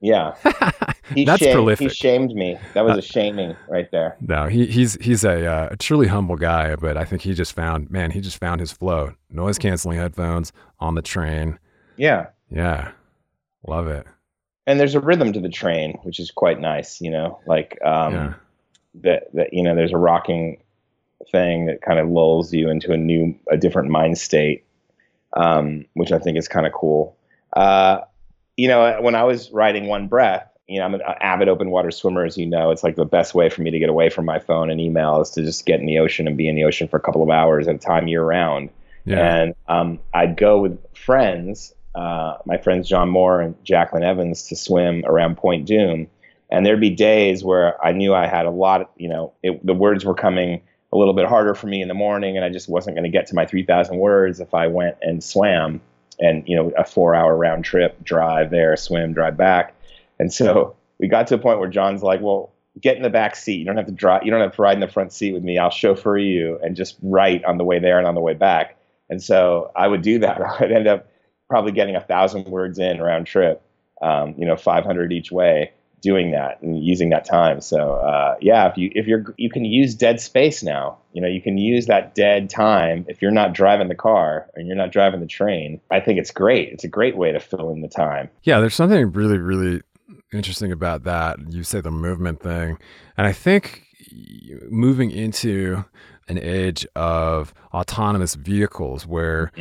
Yeah, 0.03 0.33
he 1.13 1.25
That's 1.25 1.43
shamed, 1.43 1.53
prolific. 1.53 1.89
He 1.89 1.93
shamed 1.93 2.31
me. 2.33 2.57
That 2.73 2.85
was 2.85 2.97
a 2.97 3.03
shaming 3.03 3.55
right 3.69 3.87
there. 3.91 4.17
No, 4.19 4.47
he, 4.47 4.65
he's 4.65 4.95
he's 4.99 5.23
a, 5.23 5.45
uh, 5.45 5.67
a 5.73 5.77
truly 5.77 6.07
humble 6.07 6.37
guy, 6.37 6.75
but 6.75 6.97
I 6.97 7.05
think 7.05 7.21
he 7.21 7.35
just 7.35 7.53
found 7.53 7.91
man, 7.91 8.09
he 8.09 8.19
just 8.19 8.39
found 8.39 8.61
his 8.61 8.71
flow. 8.71 9.13
Noise 9.29 9.59
canceling 9.59 9.99
headphones 9.99 10.51
on 10.79 10.95
the 10.95 11.03
train. 11.03 11.59
Yeah, 11.97 12.27
Yeah, 12.49 12.93
love 13.67 13.87
it. 13.89 14.07
and 14.65 14.79
there's 14.79 14.95
a 14.95 14.99
rhythm 14.99 15.33
to 15.33 15.39
the 15.39 15.49
train, 15.49 15.99
which 16.01 16.19
is 16.19 16.31
quite 16.31 16.59
nice. 16.59 16.99
You 16.99 17.11
know, 17.11 17.39
like 17.45 17.77
um, 17.85 18.13
yeah, 18.13 18.33
that 18.95 19.33
that 19.33 19.53
you 19.53 19.63
know 19.63 19.75
there's 19.75 19.93
a 19.93 19.97
rocking 19.97 20.61
thing 21.31 21.67
that 21.67 21.81
kind 21.81 21.99
of 21.99 22.09
lulls 22.09 22.53
you 22.53 22.69
into 22.69 22.91
a 22.91 22.97
new 22.97 23.37
a 23.49 23.57
different 23.57 23.89
mind 23.89 24.17
state 24.17 24.65
um, 25.33 25.85
which 25.93 26.11
i 26.11 26.19
think 26.19 26.37
is 26.37 26.47
kind 26.47 26.65
of 26.65 26.73
cool. 26.73 27.15
Uh, 27.53 28.01
you 28.57 28.67
know 28.67 29.01
when 29.01 29.15
i 29.15 29.23
was 29.23 29.51
riding 29.51 29.87
one 29.87 30.07
breath 30.07 30.47
you 30.67 30.79
know 30.79 30.85
i'm 30.85 30.93
an 30.93 31.01
avid 31.21 31.47
open 31.47 31.69
water 31.69 31.91
swimmer 31.91 32.25
as 32.25 32.37
you 32.37 32.45
know 32.45 32.71
it's 32.71 32.83
like 32.83 32.95
the 32.95 33.05
best 33.05 33.33
way 33.33 33.49
for 33.49 33.61
me 33.61 33.71
to 33.71 33.79
get 33.79 33.89
away 33.89 34.09
from 34.09 34.25
my 34.25 34.39
phone 34.39 34.69
and 34.69 34.79
email 34.79 35.21
is 35.21 35.29
to 35.29 35.41
just 35.41 35.65
get 35.65 35.79
in 35.79 35.85
the 35.85 35.99
ocean 35.99 36.27
and 36.27 36.37
be 36.37 36.47
in 36.47 36.55
the 36.55 36.63
ocean 36.63 36.87
for 36.87 36.97
a 36.97 37.01
couple 37.01 37.23
of 37.23 37.29
hours 37.29 37.67
at 37.67 37.75
a 37.75 37.79
time 37.79 38.07
year 38.07 38.23
round 38.23 38.69
yeah, 39.05 39.35
and 39.35 39.55
um, 39.67 39.99
I'd 40.13 40.37
go 40.37 40.59
with 40.59 40.79
friends, 40.95 41.73
uh, 41.95 42.37
my 42.45 42.57
friends 42.57 42.87
John 42.87 43.09
Moore 43.09 43.41
and 43.41 43.55
Jacqueline 43.63 44.03
Evans, 44.03 44.43
to 44.49 44.55
swim 44.55 45.03
around 45.05 45.37
Point 45.37 45.67
Dume. 45.67 46.07
And 46.51 46.65
there'd 46.65 46.81
be 46.81 46.89
days 46.89 47.43
where 47.43 47.83
I 47.83 47.93
knew 47.93 48.13
I 48.13 48.27
had 48.27 48.45
a 48.45 48.51
lot, 48.51 48.81
of, 48.81 48.87
you 48.97 49.07
know, 49.07 49.33
it, 49.41 49.65
the 49.65 49.73
words 49.73 50.03
were 50.03 50.13
coming 50.13 50.61
a 50.93 50.97
little 50.97 51.13
bit 51.13 51.25
harder 51.25 51.55
for 51.55 51.67
me 51.67 51.81
in 51.81 51.87
the 51.87 51.93
morning, 51.93 52.35
and 52.35 52.45
I 52.45 52.49
just 52.49 52.67
wasn't 52.67 52.95
going 52.95 53.09
to 53.09 53.09
get 53.09 53.27
to 53.27 53.35
my 53.35 53.45
3,000 53.45 53.97
words 53.97 54.39
if 54.39 54.53
I 54.53 54.67
went 54.67 54.97
and 55.01 55.23
swam, 55.23 55.79
and 56.19 56.43
you 56.45 56.55
know, 56.55 56.71
a 56.77 56.83
four-hour 56.83 57.35
round 57.35 57.63
trip, 57.63 58.03
drive 58.03 58.51
there, 58.51 58.75
swim, 58.75 59.13
drive 59.13 59.37
back. 59.37 59.73
And 60.19 60.31
so 60.31 60.75
we 60.99 61.07
got 61.07 61.27
to 61.27 61.35
a 61.35 61.37
point 61.37 61.59
where 61.59 61.69
John's 61.69 62.03
like, 62.03 62.21
"Well, 62.21 62.51
get 62.79 62.97
in 62.97 63.03
the 63.03 63.09
back 63.09 63.35
seat. 63.35 63.57
You 63.57 63.65
don't 63.65 63.77
have 63.77 63.87
to 63.87 63.91
drive. 63.91 64.23
You 64.23 64.31
don't 64.31 64.41
have 64.41 64.55
to 64.55 64.61
ride 64.61 64.73
in 64.73 64.81
the 64.81 64.87
front 64.87 65.13
seat 65.13 65.33
with 65.33 65.43
me. 65.43 65.57
I'll 65.57 65.71
chauffeur 65.71 66.17
you 66.17 66.59
and 66.61 66.75
just 66.75 66.97
write 67.01 67.43
on 67.45 67.57
the 67.57 67.63
way 67.63 67.79
there 67.79 67.97
and 67.97 68.05
on 68.05 68.13
the 68.13 68.21
way 68.21 68.33
back." 68.33 68.77
And 69.09 69.23
so 69.23 69.71
I 69.75 69.87
would 69.87 70.01
do 70.01 70.19
that. 70.19 70.41
I'd 70.59 70.71
end 70.71 70.87
up 70.87 71.07
probably 71.49 71.71
getting 71.71 71.95
a 71.95 72.01
thousand 72.01 72.45
words 72.45 72.79
in 72.79 73.01
round 73.01 73.27
trip, 73.27 73.61
um, 74.01 74.35
you 74.37 74.45
know, 74.45 74.55
500 74.55 75.11
each 75.11 75.31
way, 75.31 75.71
doing 76.01 76.31
that 76.31 76.61
and 76.61 76.83
using 76.83 77.09
that 77.09 77.25
time. 77.25 77.61
So 77.61 77.93
uh, 77.93 78.35
yeah, 78.41 78.69
if 78.69 78.77
you 78.77 78.91
if 78.93 79.07
you're 79.07 79.33
you 79.37 79.49
can 79.49 79.65
use 79.65 79.95
dead 79.95 80.19
space 80.19 80.63
now. 80.63 80.97
You 81.13 81.21
know, 81.21 81.27
you 81.27 81.41
can 81.41 81.57
use 81.57 81.87
that 81.87 82.15
dead 82.15 82.49
time 82.49 83.05
if 83.09 83.21
you're 83.21 83.31
not 83.31 83.53
driving 83.53 83.89
the 83.89 83.95
car 83.95 84.47
and 84.55 84.65
you're 84.65 84.77
not 84.77 84.93
driving 84.93 85.19
the 85.19 85.27
train. 85.27 85.81
I 85.91 85.99
think 85.99 86.17
it's 86.19 86.31
great. 86.31 86.69
It's 86.69 86.85
a 86.85 86.87
great 86.87 87.17
way 87.17 87.33
to 87.33 87.39
fill 87.41 87.69
in 87.71 87.81
the 87.81 87.89
time. 87.89 88.29
yeah. 88.43 88.61
There's 88.61 88.75
something 88.75 89.11
really 89.11 89.37
really 89.37 89.81
interesting 90.33 90.71
about 90.71 91.03
that. 91.03 91.37
You 91.49 91.63
say 91.63 91.81
the 91.81 91.91
movement 91.91 92.41
thing, 92.41 92.77
and 93.17 93.27
I 93.27 93.33
think 93.33 93.83
moving 94.69 95.11
into 95.11 95.85
an 96.27 96.37
age 96.37 96.87
of 96.95 97.53
autonomous 97.73 98.35
vehicles 98.35 99.05
where 99.05 99.51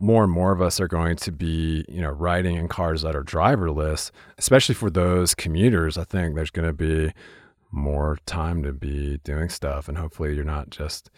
more 0.00 0.24
and 0.24 0.32
more 0.32 0.52
of 0.52 0.60
us 0.60 0.80
are 0.80 0.88
going 0.88 1.16
to 1.16 1.32
be, 1.32 1.84
you 1.88 2.00
know, 2.00 2.10
riding 2.10 2.56
in 2.56 2.68
cars 2.68 3.02
that 3.02 3.16
are 3.16 3.24
driverless, 3.24 4.10
especially 4.36 4.74
for 4.74 4.90
those 4.90 5.34
commuters, 5.34 5.96
I 5.96 6.04
think 6.04 6.34
there's 6.34 6.50
going 6.50 6.68
to 6.68 6.74
be 6.74 7.12
more 7.70 8.18
time 8.26 8.62
to 8.62 8.72
be 8.72 9.18
doing 9.24 9.48
stuff 9.48 9.88
and 9.88 9.98
hopefully 9.98 10.34
you're 10.34 10.44
not 10.44 10.70
just 10.70 11.10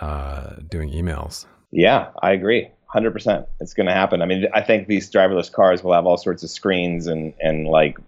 uh, 0.00 0.54
doing 0.68 0.90
emails. 0.90 1.46
Yeah, 1.70 2.10
I 2.22 2.32
agree. 2.32 2.70
100%. 2.94 3.46
It's 3.60 3.74
going 3.74 3.86
to 3.86 3.92
happen. 3.92 4.22
I 4.22 4.26
mean, 4.26 4.46
I 4.52 4.60
think 4.60 4.86
these 4.86 5.10
driverless 5.10 5.50
cars 5.50 5.82
will 5.82 5.94
have 5.94 6.06
all 6.06 6.18
sorts 6.18 6.42
of 6.42 6.50
screens 6.50 7.06
and, 7.06 7.32
and 7.40 7.66
like 7.66 7.98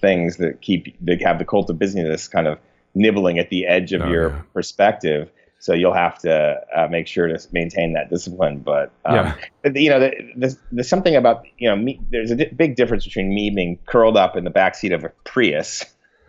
things 0.00 0.36
that 0.36 0.60
keep, 0.60 0.96
that 1.00 1.20
have 1.22 1.38
the 1.38 1.44
cult 1.44 1.70
of 1.70 1.78
busyness 1.78 2.28
kind 2.28 2.46
of 2.46 2.58
nibbling 2.94 3.38
at 3.38 3.50
the 3.50 3.66
edge 3.66 3.92
of 3.92 4.02
Oh, 4.02 4.08
your 4.10 4.30
yeah. 4.30 4.42
perspective. 4.54 5.30
So 5.60 5.72
you'll 5.74 5.92
have 5.94 6.18
to 6.20 6.60
uh, 6.76 6.86
make 6.88 7.08
sure 7.08 7.26
to 7.26 7.38
maintain 7.52 7.92
that 7.94 8.10
discipline. 8.10 8.60
But, 8.60 8.92
um, 9.04 9.14
Yeah. 9.16 9.34
but, 9.62 9.74
you 9.76 9.90
know, 9.90 10.10
there's, 10.36 10.56
there's 10.70 10.88
something 10.88 11.16
about, 11.16 11.44
you 11.58 11.68
know, 11.68 11.74
me, 11.76 12.00
there's 12.10 12.30
a 12.30 12.36
di- 12.36 12.52
big 12.54 12.76
difference 12.76 13.04
between 13.04 13.34
me 13.34 13.50
being 13.50 13.78
curled 13.86 14.16
up 14.16 14.36
in 14.36 14.44
the 14.44 14.50
backseat 14.52 14.94
of 14.94 15.02
a 15.04 15.08
Prius 15.24 15.84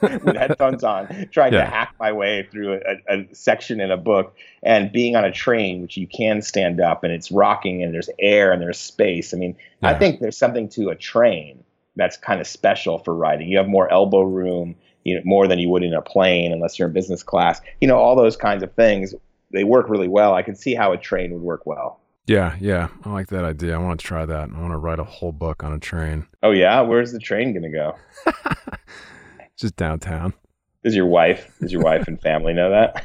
with 0.00 0.36
headphones 0.36 0.84
on, 0.84 1.28
trying 1.32 1.52
Yeah. 1.52 1.64
to 1.64 1.66
hack 1.70 1.94
my 2.00 2.12
way 2.12 2.48
through 2.50 2.74
a, 3.08 3.14
a 3.14 3.34
section 3.34 3.80
in 3.80 3.90
a 3.90 3.96
book, 3.96 4.34
and 4.62 4.90
being 4.92 5.16
on 5.16 5.24
a 5.24 5.32
train, 5.32 5.82
which 5.82 5.96
you 5.96 6.06
can 6.06 6.40
stand 6.42 6.80
up 6.80 7.04
and 7.04 7.12
it's 7.12 7.30
rocking 7.30 7.82
and 7.82 7.92
there's 7.92 8.08
air 8.18 8.52
and 8.52 8.62
there's 8.62 8.78
space. 8.78 9.34
I 9.34 9.36
mean, 9.36 9.56
I 9.82 9.94
think 9.94 10.20
there's 10.20 10.36
something 10.38 10.68
to 10.70 10.88
a 10.90 10.94
train 10.96 11.62
that's 11.96 12.16
kind 12.16 12.40
of 12.40 12.46
special 12.46 12.98
for 12.98 13.14
riding. 13.14 13.48
You 13.48 13.58
have 13.58 13.68
more 13.68 13.90
elbow 13.92 14.22
room, 14.22 14.76
you 15.06 15.14
know, 15.14 15.22
more 15.24 15.46
than 15.46 15.58
you 15.58 15.68
would 15.70 15.82
in 15.82 15.94
a 15.94 16.02
plane, 16.02 16.52
unless 16.52 16.78
you're 16.78 16.88
in 16.88 16.94
business 16.94 17.22
class. 17.22 17.60
You 17.80 17.88
know, 17.88 17.96
all 17.96 18.16
those 18.16 18.36
kinds 18.36 18.62
of 18.62 18.72
things. 18.74 19.14
They 19.52 19.64
work 19.64 19.88
really 19.88 20.08
well. 20.08 20.34
I 20.34 20.42
can 20.42 20.56
see 20.56 20.74
how 20.74 20.92
a 20.92 20.98
train 20.98 21.32
would 21.32 21.42
work 21.42 21.64
well. 21.66 22.00
Yeah, 22.26 22.56
yeah. 22.60 22.88
I 23.04 23.10
like 23.10 23.28
that 23.28 23.44
idea. 23.44 23.74
I 23.74 23.78
want 23.78 24.00
to 24.00 24.06
try 24.06 24.26
that. 24.26 24.50
I 24.52 24.60
want 24.60 24.72
to 24.72 24.76
write 24.76 24.98
a 24.98 25.04
whole 25.04 25.30
book 25.30 25.62
on 25.62 25.72
a 25.72 25.78
train 25.78 26.26
Oh 26.42 26.50
yeah, 26.50 26.80
where's 26.80 27.12
the 27.12 27.20
train 27.20 27.54
gonna 27.54 27.70
go? 27.70 27.94
just 29.56 29.76
downtown. 29.76 30.34
Does 30.82 30.96
your 30.96 31.06
wife, 31.06 31.52
does 31.60 31.72
your 31.72 31.82
wife 31.82 32.08
and 32.08 32.20
family 32.20 32.52
know 32.52 32.70
that? 32.70 33.02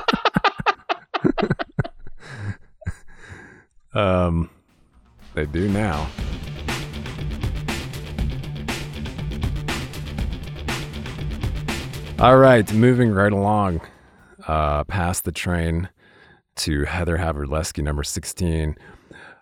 Um, 3.96 4.50
they 5.34 5.46
do 5.46 5.70
now. 5.70 6.06
All 12.18 12.38
right, 12.38 12.72
moving 12.72 13.10
right 13.10 13.32
along, 13.32 13.82
uh, 14.48 14.84
past 14.84 15.24
the 15.24 15.32
train 15.32 15.90
to 16.56 16.84
Heather 16.84 17.18
Havrilesky, 17.18 17.82
number 17.82 18.02
16. 18.02 18.74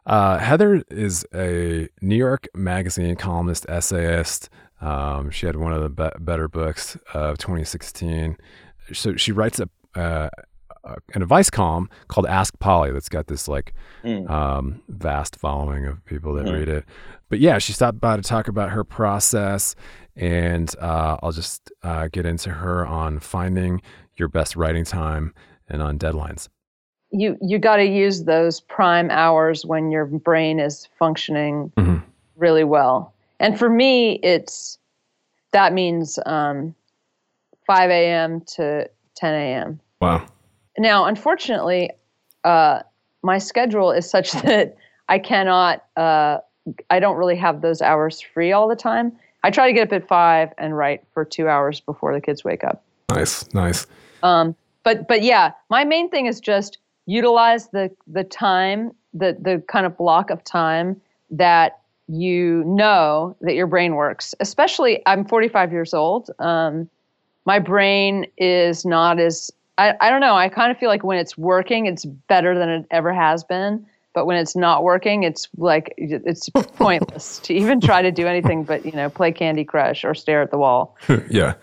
Uh, 0.05 0.39
Heather 0.39 0.83
is 0.91 1.25
a 1.33 1.89
New 2.03 2.17
York 2.17 2.49
Magazine 2.53 3.15
columnist, 3.15 3.65
essayist. 3.69 4.49
Um, 4.81 5.31
she 5.31 5.47
had 5.47 5.55
one 5.55 5.73
of 5.73 5.83
the 5.83 5.89
be- 5.89 6.25
better 6.25 6.49
books 6.49 6.97
of 7.15 7.39
2016. 7.39 8.37
So 8.93 9.15
she 9.15 9.31
writes 9.31 9.61
a, 9.61 9.69
uh, 9.99 10.31
an 11.15 11.23
advice 11.23 11.51
column 11.51 11.89
called 12.09 12.27
Ask 12.27 12.59
Polly 12.59 12.91
that's 12.91 13.09
got 13.09 13.27
this 13.27 13.49
like 13.49 13.73
Mm. 14.05 14.29
um, 14.31 14.83
vast 14.89 15.37
following 15.37 15.87
of 15.87 16.05
people 16.05 16.35
that 16.35 16.45
Mhm. 16.47 16.53
read 16.53 16.69
it. 16.69 16.85
But 17.31 17.39
yeah, 17.41 17.59
she 17.59 17.73
stopped 17.73 18.01
by 18.01 18.17
to 18.17 18.23
talk 18.23 18.49
about 18.49 18.71
her 18.71 18.85
process, 18.85 19.75
and 20.15 20.75
uh, 20.81 21.17
I'll 21.23 21.33
just 21.33 21.73
uh, 21.83 22.09
get 22.13 22.27
into 22.27 22.51
her 22.51 22.87
on 22.87 23.19
finding 23.19 23.81
your 24.17 24.29
best 24.29 24.57
writing 24.57 24.85
time 24.85 25.33
and 25.69 25.83
on 25.83 25.99
deadlines. 25.99 26.49
you 27.11 27.37
you 27.41 27.59
got 27.59 27.77
to 27.77 27.85
use 27.85 28.25
those 28.25 28.61
prime 28.61 29.09
hours 29.11 29.65
when 29.65 29.91
your 29.91 30.05
brain 30.05 30.59
is 30.59 30.89
functioning 30.99 31.71
Mhm. 31.77 32.03
really 32.37 32.65
well. 32.65 33.13
And 33.39 33.57
for 33.59 33.69
me, 33.71 34.15
it's 34.23 34.79
that 35.53 35.73
means 35.73 36.19
um, 36.27 36.75
5 37.67 37.91
a.m. 37.91 38.41
to 38.57 38.91
10 39.15 39.35
a.m. 39.35 39.81
Wow. 40.01 40.27
Now, 40.79 41.05
unfortunately, 41.05 41.91
uh, 42.45 42.81
my 43.23 43.39
schedule 43.39 43.91
is 43.91 44.09
such 44.09 44.33
that 44.43 44.77
I 45.09 45.19
cannot. 45.19 45.85
Uh, 45.97 46.39
I 46.91 46.99
don't 46.99 47.17
really 47.17 47.37
have 47.37 47.61
those 47.61 47.83
hours 47.83 48.21
free 48.21 48.53
all 48.53 48.69
the 48.69 48.77
time. 48.77 49.13
I 49.43 49.51
try 49.51 49.67
to 49.67 49.73
get 49.75 49.89
up 49.89 49.93
at 49.93 50.09
five 50.09 50.53
and 50.57 50.77
write 50.77 51.03
for 51.13 51.25
two 51.25 51.49
hours 51.49 51.81
before 51.81 52.15
the 52.15 52.21
kids 52.21 52.45
wake 52.45 52.65
up. 52.65 52.83
Nice, 53.11 53.53
nice. 53.53 53.87
Um, 54.23 54.57
but 54.83 55.07
but 55.07 55.23
yeah, 55.23 55.53
my 55.69 55.85
main 55.85 56.09
thing 56.09 56.27
is 56.27 56.41
just 56.41 56.79
utilize 57.07 57.69
the 57.69 57.91
the 58.07 58.25
time, 58.25 58.93
the 59.13 59.37
the 59.39 59.63
kind 59.69 59.85
of 59.85 59.97
block 59.99 60.31
of 60.31 60.43
time 60.45 61.01
that 61.31 61.81
you 62.09 62.63
know 62.67 63.37
that 63.43 63.55
your 63.55 63.67
brain 63.67 63.95
works. 63.95 64.35
Especially, 64.41 65.03
I'm 65.07 65.27
45 65.27 65.73
years 65.73 65.93
old. 65.93 66.31
Um, 66.39 66.89
my 67.45 67.59
brain 67.59 68.27
is 68.39 68.87
not 68.87 69.21
as 69.21 69.51
I, 69.79 69.95
I 70.01 70.11
don't 70.11 70.21
know. 70.21 70.35
I 70.35 70.49
kind 70.49 70.71
of 70.71 70.79
feel 70.79 70.89
like 70.89 71.05
when 71.05 71.19
it's 71.19 71.37
working, 71.37 71.87
it's 71.87 72.05
better 72.05 72.57
than 72.59 72.69
it 72.69 72.87
ever 72.91 73.13
has 73.13 73.45
been. 73.45 73.87
But 74.13 74.27
when 74.27 74.37
it's 74.37 74.55
not 74.55 74.85
working, 74.85 75.25
it's 75.25 75.49
like 75.57 75.93
it's 75.97 76.49
pointless 76.77 77.41
to 77.41 77.55
even 77.55 77.81
try 77.81 78.01
to 78.03 78.13
do 78.13 78.27
anything 78.27 78.63
but 78.63 78.85
you 78.85 78.93
know 78.93 79.11
play 79.11 79.33
Candy 79.33 79.65
Crush 79.65 80.05
or 80.05 80.15
stare 80.15 80.41
at 80.41 80.53
the 80.53 80.59
wall 80.59 80.97
yeah. 81.29 81.55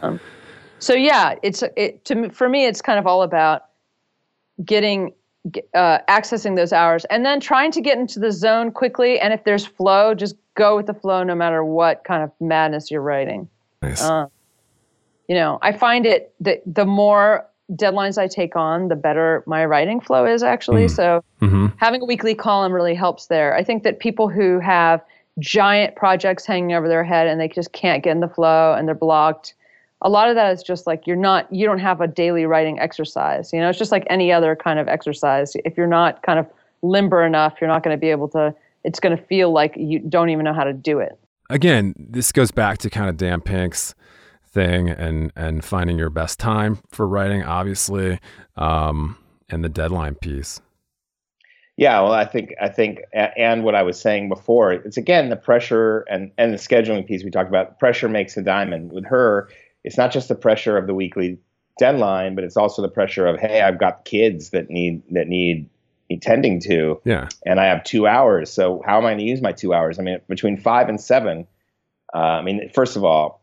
so 0.79 0.93
yeah 0.93 1.35
it's 1.43 1.63
it 1.77 2.03
to 2.05 2.15
me- 2.15 2.29
for 2.29 2.49
me 2.49 2.65
it's 2.65 2.81
kind 2.81 2.99
of 2.99 3.07
all 3.07 3.23
about 3.23 3.67
getting 4.65 5.13
uh, 5.73 5.99
accessing 6.07 6.55
those 6.55 6.73
hours 6.73 7.05
and 7.05 7.25
then 7.25 7.39
trying 7.39 7.71
to 7.71 7.81
get 7.81 7.97
into 7.97 8.19
the 8.19 8.31
zone 8.31 8.71
quickly. 8.71 9.19
And 9.19 9.33
if 9.33 9.43
there's 9.43 9.65
flow, 9.65 10.13
just 10.13 10.35
go 10.55 10.75
with 10.75 10.85
the 10.85 10.93
flow 10.93 11.23
no 11.23 11.35
matter 11.35 11.63
what 11.63 12.03
kind 12.03 12.23
of 12.23 12.31
madness 12.39 12.91
you're 12.91 13.01
writing. 13.01 13.49
Nice. 13.81 14.01
Uh, 14.01 14.27
you 15.27 15.35
know, 15.35 15.59
I 15.61 15.71
find 15.71 16.05
it 16.05 16.33
that 16.41 16.61
the 16.65 16.85
more 16.85 17.47
deadlines 17.75 18.17
I 18.17 18.27
take 18.27 18.55
on, 18.55 18.87
the 18.89 18.95
better 18.95 19.43
my 19.47 19.65
writing 19.65 20.01
flow 20.01 20.25
is 20.25 20.43
actually. 20.43 20.85
Mm. 20.85 20.95
So 20.95 21.23
hmm 21.39 21.67
having 21.77 22.01
a 22.01 22.05
weekly 22.05 22.35
column 22.35 22.73
really 22.73 22.93
helps 22.93 23.27
there. 23.27 23.55
I 23.55 23.63
think 23.63 23.83
that 23.83 23.99
people 23.99 24.29
who 24.29 24.59
have 24.59 25.01
giant 25.39 25.95
projects 25.95 26.45
hanging 26.45 26.73
over 26.73 26.87
their 26.87 27.03
head 27.03 27.27
and 27.27 27.39
they 27.39 27.47
just 27.47 27.71
can't 27.71 28.03
get 28.03 28.11
in 28.11 28.19
the 28.19 28.27
flow 28.27 28.73
and 28.73 28.87
they're 28.87 28.95
blocked. 28.95 29.55
A 30.01 30.09
lot 30.09 30.29
of 30.29 30.35
that 30.35 30.51
is 30.51 30.63
just 30.63 30.85
like 30.87 31.07
you're 31.07 31.15
not 31.15 31.51
you 31.51 31.65
don't 31.65 31.79
have 31.79 32.01
a 32.01 32.07
daily 32.07 32.45
writing 32.45 32.79
exercise. 32.79 33.51
You 33.53 33.59
know, 33.59 33.69
it's 33.69 33.79
just 33.79 33.91
like 33.91 34.05
any 34.09 34.31
other 34.31 34.55
kind 34.55 34.79
of 34.79 34.87
exercise. 34.87 35.53
If 35.65 35.77
you're 35.77 35.87
not 35.87 36.21
kind 36.23 36.39
of 36.39 36.47
limber 36.81 37.23
enough, 37.23 37.55
you're 37.61 37.69
not 37.69 37.83
going 37.83 37.95
to 37.95 37.99
be 37.99 38.09
able 38.09 38.27
to 38.29 38.53
it's 38.83 38.99
going 38.99 39.15
to 39.15 39.23
feel 39.23 39.51
like 39.51 39.75
you 39.77 39.99
don't 39.99 40.29
even 40.29 40.43
know 40.43 40.53
how 40.53 40.63
to 40.63 40.73
do 40.73 40.99
it. 40.99 41.17
Again, 41.49 41.93
this 41.97 42.31
goes 42.31 42.51
back 42.51 42.77
to 42.79 42.89
kind 42.89 43.09
of 43.09 43.17
Dan 43.17 43.41
Pink's 43.41 43.93
thing 44.51 44.89
and 44.89 45.31
and 45.35 45.63
finding 45.63 45.97
your 45.97 46.09
best 46.09 46.39
time 46.39 46.79
for 46.89 47.07
writing, 47.07 47.43
obviously, 47.43 48.19
um, 48.55 49.17
and 49.49 49.63
the 49.63 49.69
deadline 49.69 50.15
piece. 50.15 50.61
Yeah, 51.77 52.01
well, 52.01 52.11
I 52.11 52.25
think 52.25 52.53
I 52.61 52.69
think, 52.69 52.99
and 53.13 53.63
what 53.63 53.75
I 53.75 53.83
was 53.83 53.99
saying 53.99 54.29
before, 54.29 54.71
it's 54.73 54.97
again 54.97 55.29
the 55.29 55.35
pressure 55.35 56.01
and 56.09 56.31
and 56.37 56.53
the 56.53 56.57
scheduling 56.57 57.07
piece 57.07 57.23
we 57.23 57.31
talked 57.31 57.49
about. 57.49 57.79
Pressure 57.79 58.09
makes 58.09 58.37
a 58.37 58.41
diamond. 58.41 58.91
With 58.91 59.05
her, 59.05 59.49
it's 59.83 59.97
not 59.97 60.11
just 60.11 60.27
the 60.27 60.35
pressure 60.35 60.77
of 60.77 60.85
the 60.85 60.93
weekly 60.93 61.39
deadline, 61.79 62.35
but 62.35 62.43
it's 62.43 62.57
also 62.57 62.81
the 62.81 62.89
pressure 62.89 63.25
of 63.25 63.39
hey, 63.39 63.61
I've 63.61 63.79
got 63.79 64.05
kids 64.05 64.51
that 64.51 64.69
need 64.69 65.01
that 65.11 65.27
need 65.27 65.69
tending 66.21 66.59
to, 66.59 66.99
Yeah. 67.05 67.29
and 67.45 67.57
I 67.57 67.67
have 67.67 67.85
two 67.85 68.05
hours. 68.05 68.51
So 68.51 68.81
how 68.85 68.97
am 68.97 69.05
I 69.05 69.11
going 69.11 69.19
to 69.19 69.23
use 69.23 69.41
my 69.41 69.53
two 69.53 69.73
hours? 69.73 69.97
I 69.97 70.03
mean, 70.03 70.19
between 70.27 70.57
five 70.57 70.89
and 70.89 70.99
seven. 70.99 71.47
Uh, 72.13 72.17
I 72.17 72.41
mean, 72.41 72.69
first 72.73 72.97
of 72.97 73.05
all, 73.05 73.40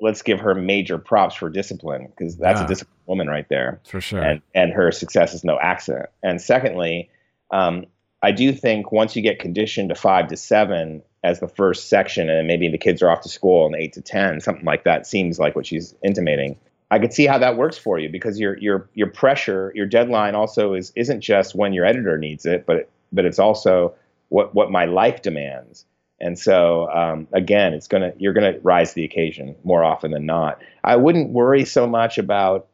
let's 0.00 0.22
give 0.22 0.40
her 0.40 0.54
major 0.54 0.98
props 0.98 1.34
for 1.34 1.48
discipline 1.50 2.06
because 2.16 2.36
that's 2.36 2.60
Yeah. 2.60 2.64
a 2.64 2.68
disciplined 2.68 2.96
woman 3.06 3.28
right 3.28 3.48
there 3.48 3.80
For 3.86 4.00
sure. 4.00 4.20
and 4.22 4.40
and 4.54 4.72
her 4.72 4.90
success 4.92 5.34
is 5.34 5.44
no 5.44 5.58
accident. 5.60 6.08
And 6.22 6.40
secondly, 6.40 7.10
um, 7.50 7.86
I 8.22 8.32
do 8.32 8.52
think 8.52 8.92
once 8.92 9.16
you 9.16 9.22
get 9.22 9.38
conditioned 9.38 9.88
to 9.90 9.94
five 9.94 10.28
to 10.28 10.36
seven 10.36 11.02
as 11.22 11.40
the 11.40 11.48
first 11.48 11.88
section, 11.88 12.30
and 12.30 12.46
maybe 12.46 12.68
the 12.68 12.78
kids 12.78 13.02
are 13.02 13.10
off 13.10 13.20
to 13.22 13.28
school 13.28 13.66
and 13.66 13.74
eight 13.76 13.92
to 13.94 14.00
ten, 14.00 14.40
something 14.40 14.64
like 14.64 14.84
that 14.84 15.06
seems 15.06 15.38
like 15.38 15.54
what 15.56 15.66
she's 15.66 15.94
intimating. 16.02 16.56
I 16.90 16.98
could 16.98 17.12
see 17.12 17.26
how 17.26 17.38
that 17.38 17.56
works 17.56 17.78
for 17.78 17.98
you 17.98 18.08
because 18.08 18.40
your 18.40 18.56
your 18.58 18.88
your 18.94 19.06
pressure, 19.08 19.72
your 19.74 19.86
deadline 19.86 20.34
also 20.34 20.74
is 20.74 20.92
isn't 20.96 21.20
just 21.20 21.54
when 21.54 21.72
your 21.72 21.84
editor 21.84 22.18
needs 22.18 22.46
it, 22.46 22.66
but 22.66 22.88
but 23.12 23.24
it's 23.24 23.38
also 23.38 23.94
what 24.28 24.54
what 24.54 24.70
my 24.70 24.86
life 24.86 25.22
demands. 25.22 25.84
And 26.20 26.38
so 26.38 26.88
um, 26.90 27.28
again, 27.32 27.72
it's 27.72 27.88
gonna 27.88 28.12
you're 28.18 28.32
gonna 28.32 28.58
rise 28.62 28.90
to 28.90 28.94
the 28.96 29.04
occasion 29.04 29.56
more 29.64 29.82
often 29.82 30.10
than 30.10 30.26
not. 30.26 30.60
I 30.84 30.96
wouldn't 30.96 31.30
worry 31.30 31.64
so 31.64 31.86
much 31.86 32.18
about 32.18 32.66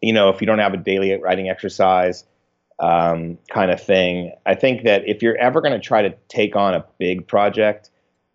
you 0.00 0.12
know 0.12 0.28
if 0.30 0.40
you 0.40 0.46
don't 0.46 0.60
have 0.60 0.74
a 0.74 0.78
daily 0.78 1.12
writing 1.20 1.48
exercise 1.48 2.24
um, 2.78 3.38
kind 3.48 3.70
of 3.70 3.80
thing. 3.80 4.32
I 4.46 4.54
think 4.54 4.84
that 4.84 5.06
if 5.06 5.22
you're 5.22 5.36
ever 5.36 5.60
going 5.60 5.74
to 5.74 5.80
try 5.80 6.02
to 6.02 6.14
take 6.28 6.56
on 6.56 6.74
a 6.74 6.84
big 6.98 7.26
project, 7.26 7.90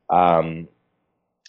um, 0.10 0.68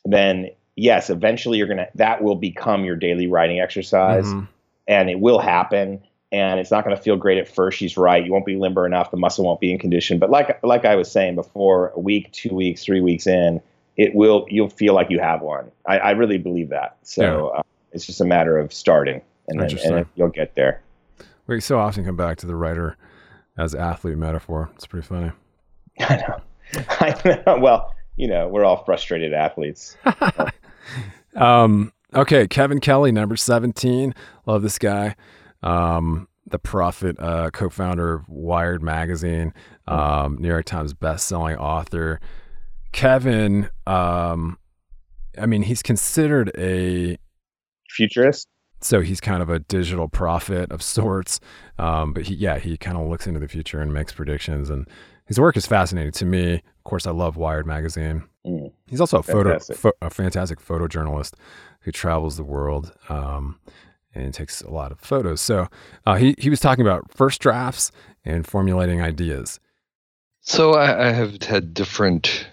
then 0.04 0.50
yes, 0.76 1.10
eventually 1.10 1.58
you're 1.58 1.68
gonna 1.68 1.88
that 1.96 2.22
will 2.22 2.36
become 2.36 2.84
your 2.84 2.96
daily 2.96 3.26
writing 3.26 3.60
exercise, 3.60 4.26
Mhm. 4.26 4.48
and 4.88 5.10
it 5.10 5.18
will 5.20 5.38
happen. 5.38 6.02
And 6.32 6.60
it's 6.60 6.70
not 6.70 6.84
going 6.84 6.96
to 6.96 7.02
feel 7.02 7.16
great 7.16 7.38
at 7.38 7.48
first. 7.48 7.78
She's 7.78 7.96
right. 7.96 8.24
You 8.24 8.32
won't 8.32 8.46
be 8.46 8.56
limber 8.56 8.86
enough. 8.86 9.10
The 9.10 9.16
muscle 9.16 9.44
won't 9.44 9.60
be 9.60 9.72
in 9.72 9.78
condition. 9.78 10.18
But 10.18 10.30
like 10.30 10.62
like 10.62 10.84
I 10.84 10.94
was 10.94 11.10
saying 11.10 11.34
before, 11.34 11.88
a 11.94 11.98
week, 11.98 12.30
two 12.32 12.54
weeks, 12.54 12.84
three 12.84 13.00
weeks 13.00 13.26
in, 13.26 13.60
it 13.96 14.14
will. 14.14 14.46
You'll 14.48 14.68
feel 14.68 14.94
like 14.94 15.10
you 15.10 15.18
have 15.18 15.40
one. 15.40 15.72
I, 15.86 15.98
I 15.98 16.10
really 16.12 16.38
believe 16.38 16.68
that. 16.68 16.98
So 17.02 17.48
uh, 17.48 17.62
it's 17.92 18.06
just 18.06 18.20
a 18.20 18.24
matter 18.24 18.58
of 18.58 18.72
starting, 18.72 19.22
and 19.48 19.60
then 19.60 19.76
and 19.84 20.06
you'll 20.14 20.28
get 20.28 20.54
there. 20.54 20.82
We 21.48 21.60
so 21.60 21.80
often 21.80 22.04
come 22.04 22.16
back 22.16 22.38
to 22.38 22.46
the 22.46 22.54
writer 22.54 22.96
as 23.58 23.74
athlete 23.74 24.16
metaphor. 24.16 24.70
It's 24.76 24.86
pretty 24.86 25.06
funny. 25.06 25.32
I 26.00 26.16
know. 26.16 26.40
I 26.88 27.42
know. 27.46 27.58
Well, 27.58 27.92
you 28.16 28.28
know, 28.28 28.46
we're 28.46 28.64
all 28.64 28.84
frustrated 28.84 29.32
athletes. 29.32 29.96
Um, 31.36 31.92
okay, 32.14 32.46
Kevin 32.48 32.80
Kelly, 32.80 33.12
number 33.12 33.36
17. 33.36 34.14
Love 34.46 34.62
this 34.62 34.78
guy. 34.78 35.14
Um, 35.62 36.28
the 36.46 36.58
prophet, 36.58 37.16
uh, 37.18 37.50
co-founder 37.50 38.14
of 38.14 38.28
Wired 38.28 38.82
magazine, 38.82 39.52
um, 39.86 40.36
New 40.40 40.48
York 40.48 40.64
Times 40.64 40.94
best-selling 40.94 41.56
author. 41.56 42.18
Kevin, 42.92 43.68
um, 43.86 44.58
I 45.38 45.46
mean, 45.46 45.62
he's 45.62 45.82
considered 45.82 46.50
a 46.58 47.18
Futurist. 47.90 48.48
so 48.80 49.00
he's 49.00 49.20
kind 49.20 49.42
of 49.42 49.50
a 49.50 49.60
digital 49.60 50.08
prophet 50.08 50.72
of 50.72 50.82
sorts. 50.82 51.40
Um, 51.78 52.12
but 52.12 52.24
he, 52.24 52.34
yeah, 52.34 52.58
he 52.58 52.76
kind 52.76 52.96
of 52.96 53.06
looks 53.08 53.26
into 53.26 53.38
the 53.40 53.48
future 53.48 53.80
and 53.80 53.92
makes 53.92 54.12
predictions. 54.12 54.70
And 54.70 54.88
his 55.26 55.38
work 55.38 55.56
is 55.56 55.66
fascinating 55.66 56.12
to 56.12 56.24
me. 56.24 56.54
Of 56.54 56.84
course, 56.84 57.06
I 57.06 57.10
love 57.12 57.36
Wired 57.36 57.66
magazine. 57.66 58.24
Mm. 58.46 58.72
He's 58.88 59.00
also 59.00 59.18
a 59.18 59.22
photo, 59.22 59.50
Fantastic. 59.50 59.76
pho- 59.76 59.92
a 60.02 60.10
fantastic 60.10 60.60
photojournalist 60.60 61.34
who 61.80 61.92
travels 61.92 62.36
the 62.36 62.44
world 62.44 62.92
um, 63.08 63.58
and 64.14 64.32
takes 64.34 64.60
a 64.62 64.70
lot 64.70 64.92
of 64.92 65.00
photos. 65.00 65.40
So 65.40 65.68
uh, 66.06 66.16
he 66.16 66.34
he 66.38 66.50
was 66.50 66.60
talking 66.60 66.84
about 66.86 67.12
first 67.12 67.40
drafts 67.40 67.92
and 68.24 68.46
formulating 68.46 69.00
ideas. 69.00 69.60
So 70.40 70.72
I, 70.74 71.08
I 71.08 71.12
have 71.12 71.42
had 71.42 71.74
different 71.74 72.46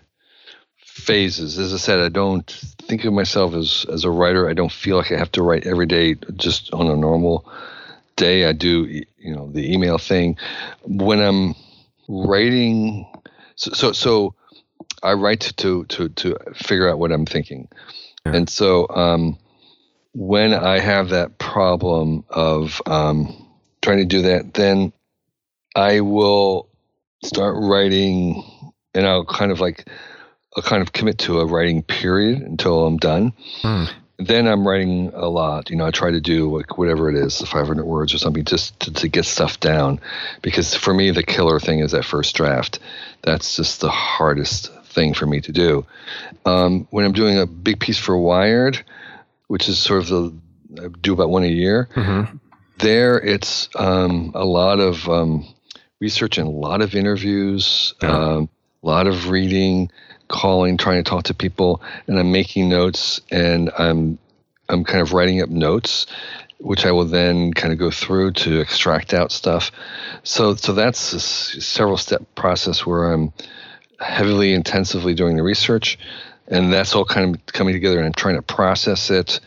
phases. 0.78 1.58
As 1.58 1.74
I 1.74 1.78
said, 1.78 2.00
I 2.00 2.10
don't 2.10 2.50
think 2.82 3.06
of 3.06 3.13
myself 3.13 3.54
as 3.54 3.86
as 3.91 4.04
a 4.04 4.12
writer. 4.12 4.50
I 4.50 4.54
don't 4.54 4.72
feel 4.72 4.98
like 4.98 5.12
I 5.12 5.17
have 5.17 5.32
to 5.34 5.43
write 5.43 5.65
every 5.65 5.86
day 5.86 6.15
just 6.36 6.74
on 6.74 6.88
a 6.88 6.96
normal 6.96 7.50
day. 8.15 8.46
I 8.46 8.52
do, 8.52 8.86
you 8.86 9.36
know, 9.36 9.50
the 9.52 9.72
email 9.74 9.98
thing. 9.98 10.38
When 10.86 11.22
I'm 11.22 11.56
writing, 12.08 13.08
so 13.56 13.72
so, 13.74 13.91
so 13.91 14.34
I 15.04 15.13
write 15.13 15.41
to 15.58 15.86
to 15.86 16.10
to 16.10 16.38
figure 16.56 16.89
out 16.89 17.00
what 17.00 17.12
I'm 17.12 17.26
thinking, 17.26 17.67
Yeah. 18.26 18.36
and 18.36 18.50
so 18.50 18.88
um, 18.89 19.38
when 20.13 20.54
I 20.54 20.80
have 20.80 21.10
that 21.10 21.38
problem 21.38 22.24
of 22.30 22.82
um, 22.86 23.48
trying 23.82 24.00
to 24.00 24.06
do 24.06 24.24
that, 24.24 24.54
then 24.54 24.93
I 25.76 26.02
will 26.02 26.70
start 27.24 27.56
writing, 27.58 28.43
and 28.93 29.06
I'll 29.06 29.26
kind 29.26 29.52
of 29.52 29.60
like 29.60 29.88
I'll 30.56 30.63
kind 30.63 30.82
of 30.82 30.91
commit 30.91 31.20
to 31.20 31.39
a 31.39 31.46
writing 31.46 31.84
period 31.84 32.41
until 32.41 32.86
I'm 32.86 32.98
done. 32.98 33.34
Hmm. 33.62 33.86
Then 34.20 34.48
I'm 34.48 34.67
writing 34.67 35.12
a 35.13 35.30
lot. 35.30 35.70
You 35.70 35.76
know, 35.76 35.86
I 35.86 35.91
try 35.91 36.10
to 36.10 36.20
do 36.20 36.56
like 36.58 36.80
whatever 36.80 37.08
it 37.10 37.15
is, 37.15 37.39
500 37.39 37.86
words 37.86 38.15
or 38.15 38.17
something, 38.17 38.43
just 38.43 38.80
to, 38.80 38.93
to 38.93 39.08
get 39.08 39.26
stuff 39.26 39.60
down. 39.60 40.00
Because 40.41 40.74
for 40.74 40.91
me, 40.91 41.12
the 41.12 41.22
killer 41.22 41.60
thing 41.60 41.82
is 41.82 41.91
that 41.91 42.04
first 42.04 42.36
draft. 42.36 42.80
That's 43.22 43.56
just 43.56 43.82
the 43.82 43.91
hardest 43.91 44.74
thing 44.86 45.13
for 45.13 45.28
me 45.28 45.41
to 45.41 45.52
do. 45.52 45.86
Um, 46.46 46.88
when 46.89 47.06
I'm 47.06 47.13
doing 47.13 47.38
a 47.38 47.46
big 47.46 47.80
piece 47.80 48.00
for 48.00 48.17
Wired, 48.17 48.84
which 49.48 49.68
is 49.70 49.80
sort 49.80 50.00
of 50.02 50.08
the 50.08 50.34
I 50.84 50.88
do 51.02 51.14
about 51.14 51.30
one 51.30 51.44
a 51.44 51.48
year 51.48 51.88
Mm-hmm. 51.96 52.38
there 52.80 53.18
it's 53.20 53.70
um, 53.76 54.32
a 54.36 54.46
lot 54.46 54.80
of 54.80 55.08
um, 55.10 55.46
research 56.00 56.38
and 56.38 56.48
a 56.48 56.52
lot 56.52 56.82
of 56.82 56.94
interviews 56.96 57.94
Yeah. 58.02 58.10
um, 58.12 58.50
a 58.84 58.88
lot 58.88 59.08
of 59.08 59.30
reading 59.30 59.90
calling 60.28 60.78
trying 60.78 61.02
to 61.04 61.10
talk 61.10 61.24
to 61.24 61.34
people 61.34 61.82
and 62.06 62.20
i'm 62.20 62.32
making 62.32 62.68
notes 62.70 63.22
and 63.32 63.72
i'm 63.80 64.18
i'm 64.70 64.84
kind 64.84 65.02
of 65.02 65.14
writing 65.14 65.42
up 65.42 65.50
notes 65.50 66.06
which 66.60 66.86
i 66.86 66.92
will 66.92 67.06
then 67.06 67.54
kind 67.54 67.72
of 67.72 67.80
go 67.80 67.90
through 67.90 68.32
to 68.34 68.60
extract 68.60 69.14
out 69.14 69.32
stuff 69.32 69.72
so 70.24 70.54
so 70.56 70.74
that's 70.74 71.14
a 71.14 71.16
s- 71.16 71.56
several 71.66 71.96
step 71.98 72.22
process 72.36 72.86
where 72.86 73.12
i'm 73.14 73.32
heavily 74.00 74.54
intensively 74.54 75.14
doing 75.16 75.38
the 75.38 75.44
research 75.44 75.98
and 76.48 76.72
that's 76.72 76.96
all 76.96 77.06
kind 77.06 77.36
of 77.36 77.46
coming 77.48 77.74
together 77.74 77.98
and 77.98 78.06
i'm 78.06 78.14
trying 78.14 78.36
to 78.36 78.42
process 78.42 79.10
it. 79.10 79.40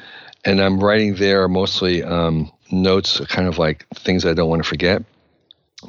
And 0.45 0.61
i'm 0.61 0.83
writing 0.83 1.15
there 1.17 1.49
mostly 1.49 2.03
um, 2.03 2.51
notes 2.71 3.21
kind 3.27 3.49
of 3.49 3.59
like 3.59 3.87
things 3.95 4.25
i 4.25 4.33
don't 4.35 4.49
want 4.49 4.63
to 4.63 4.69
forget. 4.69 5.03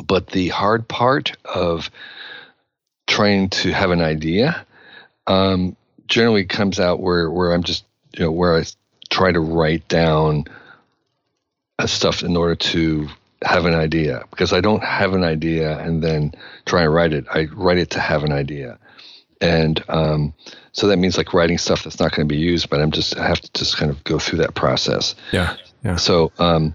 But 0.04 0.28
the 0.28 0.50
hard 0.50 0.88
part 0.88 1.36
of 1.44 1.90
trying 3.08 3.50
to 3.50 3.74
have 3.74 3.92
an 3.92 4.02
idea 4.02 4.66
um, 5.28 5.76
generally 6.08 6.46
comes 6.46 6.80
out 6.80 7.00
where, 7.00 7.30
where 7.30 7.54
i'm 7.54 7.64
just 7.64 7.86
you 8.14 8.26
know 8.26 8.32
where 8.32 8.58
i 8.58 8.64
try 9.10 9.32
to 9.32 9.40
write 9.40 9.88
down 9.88 10.46
uh, 11.80 11.88
stuff 11.88 12.24
in 12.24 12.38
order 12.38 12.56
to 12.56 13.10
have 13.44 13.66
an 13.66 13.74
idea. 13.74 14.24
Because 14.30 14.54
i 14.54 14.62
don't 14.62 14.84
have 14.84 15.14
an 15.14 15.24
idea 15.24 15.78
and 15.80 16.04
then 16.04 16.34
try 16.66 16.84
and 16.84 16.94
write 16.94 17.14
it. 17.14 17.26
I 17.34 17.46
write 17.54 17.78
it 17.78 17.92
to 17.92 18.00
have 18.00 18.24
an 18.24 18.32
idea. 18.32 18.80
And 19.42 19.84
um, 19.90 20.34
so 20.74 20.88
that 20.88 20.98
means 20.98 21.18
like 21.18 21.34
writing 21.34 21.58
stuff 21.58 21.84
that's 21.84 22.00
not 22.00 22.12
going 22.12 22.28
to 22.28 22.34
be 22.34 22.40
used 22.40 22.70
but 22.70 22.80
i'm 22.82 22.92
just 22.92 23.18
i 23.18 23.28
have 23.28 23.40
to 23.42 23.52
just 23.54 23.78
kind 23.78 23.92
of 23.92 24.04
go 24.04 24.18
through 24.20 24.40
that 24.40 24.54
process 24.56 25.16
Yeah. 25.32 25.56
Yeah. 25.84 25.96
so 25.96 26.32
um, 26.40 26.74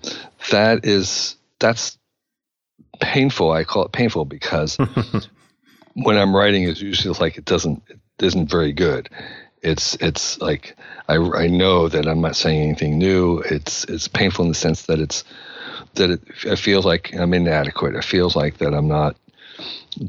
that 0.50 0.84
is 0.84 1.36
that's 1.58 1.96
painful. 3.00 3.52
I 3.52 3.64
call 3.64 3.84
it 3.84 3.92
painful 3.92 4.24
because 4.24 4.76
when 5.94 6.16
I'm 6.16 6.34
writing, 6.34 6.64
it's 6.64 6.80
usually 6.80 7.16
like 7.18 7.36
it 7.36 7.44
doesn't 7.44 7.82
it 7.88 7.98
isn't 8.20 8.50
very 8.50 8.72
good. 8.72 9.08
It's 9.62 9.94
it's 9.96 10.40
like 10.40 10.76
I, 11.08 11.16
I 11.16 11.46
know 11.46 11.88
that 11.88 12.06
I'm 12.06 12.20
not 12.20 12.36
saying 12.36 12.62
anything 12.62 12.98
new. 12.98 13.38
It's 13.40 13.84
it's 13.84 14.08
painful 14.08 14.44
in 14.44 14.50
the 14.50 14.54
sense 14.54 14.82
that 14.86 15.00
it's 15.00 15.24
that 15.94 16.10
it, 16.10 16.22
it 16.44 16.56
feels 16.58 16.84
like 16.84 17.14
I'm 17.14 17.34
inadequate. 17.34 17.94
It 17.94 18.04
feels 18.04 18.36
like 18.36 18.58
that 18.58 18.74
I'm 18.74 18.88
not 18.88 19.16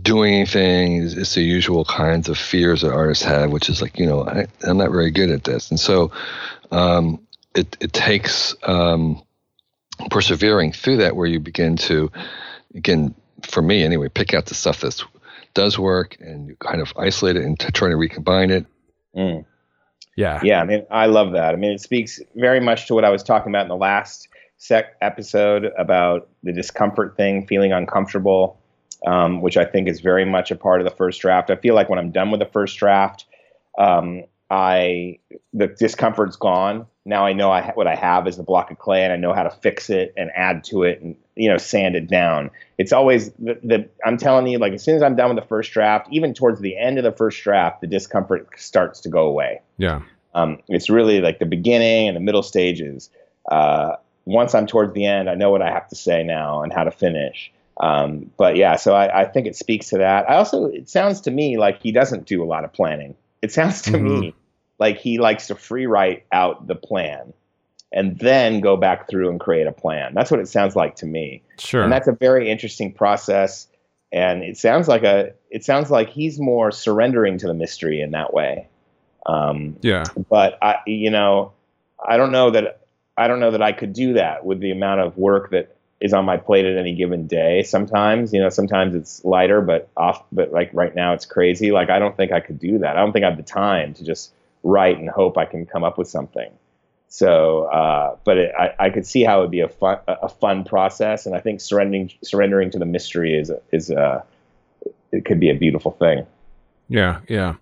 doing 0.01 0.33
anything. 0.33 1.03
It's, 1.03 1.13
it's 1.13 1.35
the 1.35 1.41
usual 1.41 1.85
kinds 1.85 2.29
of 2.29 2.37
fears 2.37 2.81
that 2.81 2.91
artists 2.91 3.23
have, 3.23 3.51
which 3.51 3.69
is 3.69 3.81
like 3.81 3.97
you 3.97 4.05
know 4.05 4.27
I, 4.27 4.47
I'm 4.63 4.77
not 4.77 4.91
very 4.91 5.11
good 5.11 5.31
at 5.31 5.43
this, 5.43 5.69
and 5.69 5.79
so 5.79 6.11
um, 6.71 7.25
it 7.55 7.77
it 7.79 7.93
takes 7.93 8.55
um, 8.63 9.21
persevering 10.09 10.73
through 10.73 10.97
that 10.97 11.15
where 11.15 11.27
you 11.27 11.39
begin 11.39 11.77
to 11.77 12.11
again 12.75 13.15
for 13.43 13.61
me 13.61 13.83
anyway 13.83 14.09
pick 14.09 14.33
out 14.33 14.47
the 14.47 14.55
stuff 14.55 14.81
that 14.81 15.01
does 15.53 15.77
work 15.77 16.17
and 16.19 16.47
you 16.47 16.55
kind 16.55 16.81
of 16.81 16.91
isolate 16.97 17.35
it 17.35 17.43
and 17.43 17.59
to 17.59 17.71
try 17.71 17.87
to 17.87 17.95
recombine 17.95 18.49
it 18.49 18.65
Mm. 19.17 19.45
Yeah. 20.15 20.39
Yeah, 20.43 20.61
I 20.61 20.65
mean, 20.65 20.85
I 20.89 21.07
love 21.07 21.33
that. 21.33 21.53
I 21.53 21.57
mean, 21.57 21.71
it 21.71 21.81
speaks 21.81 22.21
very 22.35 22.59
much 22.59 22.87
to 22.87 22.93
what 22.93 23.03
I 23.03 23.09
was 23.09 23.23
talking 23.23 23.51
about 23.51 23.63
in 23.63 23.69
the 23.69 23.75
last 23.75 24.29
sec 24.57 24.95
episode 25.01 25.65
about 25.77 26.29
the 26.43 26.53
discomfort 26.53 27.17
thing, 27.17 27.45
feeling 27.47 27.73
uncomfortable, 27.73 28.56
um, 29.05 29.41
which 29.41 29.57
I 29.57 29.65
think 29.65 29.87
is 29.87 29.99
very 29.99 30.25
much 30.25 30.51
a 30.51 30.55
part 30.55 30.81
of 30.81 30.85
the 30.85 30.95
first 30.95 31.21
draft. 31.21 31.49
I 31.49 31.55
feel 31.55 31.75
like 31.75 31.89
when 31.89 31.99
I'm 31.99 32.11
done 32.11 32.31
with 32.31 32.39
the 32.39 32.47
first 32.47 32.77
draft, 32.77 33.25
um, 33.77 34.23
I 34.49 35.19
the 35.53 35.67
discomfort's 35.67 36.37
gone. 36.37 36.87
Now 37.05 37.25
I 37.25 37.33
know 37.33 37.51
I 37.51 37.61
ha- 37.61 37.71
what 37.75 37.87
I 37.87 37.95
have 37.95 38.27
is 38.27 38.37
the 38.37 38.43
block 38.43 38.71
of 38.71 38.79
clay, 38.79 39.03
and 39.03 39.13
I 39.13 39.17
know 39.17 39.33
how 39.33 39.43
to 39.43 39.49
fix 39.49 39.89
it 39.89 40.13
and 40.17 40.31
add 40.35 40.63
to 40.65 40.83
it, 40.83 41.01
and 41.01 41.15
you 41.35 41.49
know, 41.49 41.57
sand 41.57 41.95
it 41.95 42.07
down. 42.07 42.49
It's 42.77 42.91
always 42.91 43.31
the, 43.33 43.59
the 43.63 43.89
I'm 44.05 44.17
telling 44.17 44.47
you, 44.47 44.57
like 44.57 44.73
as 44.73 44.83
soon 44.83 44.95
as 44.95 45.03
I'm 45.03 45.15
done 45.15 45.33
with 45.33 45.43
the 45.43 45.47
first 45.47 45.71
draft, 45.71 46.07
even 46.11 46.33
towards 46.33 46.59
the 46.61 46.77
end 46.77 46.97
of 46.97 47.03
the 47.03 47.11
first 47.11 47.41
draft, 47.43 47.81
the 47.81 47.87
discomfort 47.87 48.47
starts 48.57 49.01
to 49.01 49.09
go 49.09 49.27
away. 49.27 49.61
Yeah. 49.77 50.01
Um, 50.33 50.59
it's 50.67 50.89
really 50.89 51.21
like 51.21 51.39
the 51.39 51.45
beginning 51.45 52.07
and 52.07 52.15
the 52.15 52.21
middle 52.21 52.43
stages. 52.43 53.09
Uh, 53.49 53.95
once 54.25 54.53
I'm 54.53 54.67
towards 54.67 54.93
the 54.93 55.05
end, 55.05 55.29
I 55.29 55.35
know 55.35 55.51
what 55.51 55.61
I 55.61 55.71
have 55.71 55.87
to 55.89 55.95
say 55.95 56.23
now 56.23 56.61
and 56.61 56.73
how 56.73 56.83
to 56.83 56.91
finish. 56.91 57.51
Um, 57.79 58.31
but 58.37 58.55
yeah, 58.55 58.75
so 58.75 58.95
I, 58.95 59.21
I 59.21 59.25
think 59.25 59.47
it 59.47 59.55
speaks 59.55 59.89
to 59.89 59.99
that. 59.99 60.29
I 60.29 60.35
also, 60.35 60.65
it 60.65 60.89
sounds 60.89 61.21
to 61.21 61.31
me 61.31 61.57
like 61.57 61.81
he 61.81 61.91
doesn't 61.91 62.25
do 62.25 62.43
a 62.43 62.45
lot 62.45 62.63
of 62.63 62.73
planning. 62.73 63.15
It 63.41 63.51
sounds 63.51 63.83
to 63.83 63.91
Mhm. 63.91 64.01
me 64.01 64.35
like 64.79 64.97
he 64.97 65.19
likes 65.19 65.47
to 65.47 65.55
free 65.55 65.85
write 65.85 66.25
out 66.31 66.67
the 66.67 66.75
plan 66.75 67.33
and 67.91 68.17
then 68.19 68.61
go 68.61 68.77
back 68.77 69.09
through 69.09 69.29
and 69.29 69.39
create 69.39 69.67
a 69.67 69.71
plan. 69.71 70.13
That's 70.13 70.31
what 70.31 70.39
it 70.39 70.47
sounds 70.47 70.75
like 70.75 70.95
to 70.97 71.05
me. 71.05 71.43
Sure. 71.59 71.83
And 71.83 71.91
that's 71.91 72.07
a 72.07 72.11
very 72.11 72.49
interesting 72.49 72.91
process. 72.91 73.67
And 74.11 74.43
it 74.43 74.57
sounds 74.57 74.87
like 74.87 75.03
a, 75.03 75.33
it 75.49 75.63
sounds 75.63 75.91
like 75.91 76.09
he's 76.09 76.39
more 76.39 76.71
surrendering 76.71 77.37
to 77.39 77.47
the 77.47 77.53
mystery 77.53 78.01
in 78.01 78.11
that 78.11 78.33
way. 78.33 78.67
Um, 79.25 79.77
yeah. 79.81 80.05
but 80.29 80.57
I, 80.61 80.77
you 80.85 81.11
know, 81.11 81.51
I 82.05 82.17
don't 82.17 82.31
know 82.31 82.51
that 82.51 82.81
I 83.17 83.27
don't 83.27 83.39
know 83.39 83.51
that 83.51 83.61
I 83.61 83.71
could 83.71 83.93
do 83.93 84.13
that 84.13 84.45
with 84.45 84.59
the 84.59 84.71
amount 84.71 85.01
of 85.01 85.17
work 85.17 85.49
that 85.51 85.75
is 85.99 86.13
on 86.13 86.25
my 86.25 86.37
plate 86.37 86.65
at 86.65 86.77
any 86.77 86.93
given 86.95 87.27
day. 87.27 87.63
Sometimes, 87.63 88.33
you 88.33 88.39
know, 88.39 88.49
sometimes 88.49 88.93
it's 88.93 89.23
lighter, 89.25 89.61
but 89.61 89.89
off, 89.97 90.23
but 90.31 90.51
like 90.51 90.69
right 90.73 90.93
now 90.95 91.13
it's 91.13 91.25
crazy. 91.25 91.71
Like 91.71 91.89
I 91.89 91.97
don't 91.99 92.15
think 92.15 92.31
I 92.31 92.39
could 92.39 92.59
do 92.59 92.79
that. 92.79 92.95
I 92.97 92.99
don't 92.99 93.13
think 93.13 93.25
I 93.25 93.29
have 93.29 93.37
the 93.37 93.43
time 93.43 93.93
to 93.95 94.03
just 94.03 94.31
write 94.63 94.97
and 94.99 95.09
hope 95.09 95.37
I 95.37 95.45
can 95.45 95.65
come 95.65 95.83
up 95.83 95.97
with 95.97 96.07
something. 96.07 96.51
So, 97.09 97.63
uh, 97.63 98.17
but 98.25 98.37
it, 98.37 98.51
I, 98.59 98.73
I 98.79 98.89
could 98.89 99.05
see 99.07 99.23
how 99.23 99.39
it 99.39 99.41
would 99.43 99.51
be 99.51 99.61
a 99.61 99.69
fun, 99.69 99.97
a 100.07 100.27
fun 100.27 100.65
process, 100.65 101.25
and 101.25 101.33
I 101.33 101.39
think 101.39 101.61
surrendering 101.61 102.11
surrendering 102.21 102.69
to 102.71 102.79
the 102.79 102.85
mystery 102.85 103.33
is 103.33 103.49
is 103.71 103.89
uh, 103.89 104.21
it 105.11 105.23
could 105.23 105.39
be 105.39 105.49
a 105.49 105.55
beautiful 105.55 105.91
thing. 105.91 106.25
Yeah, 106.89 107.21
yeah. 107.29 107.55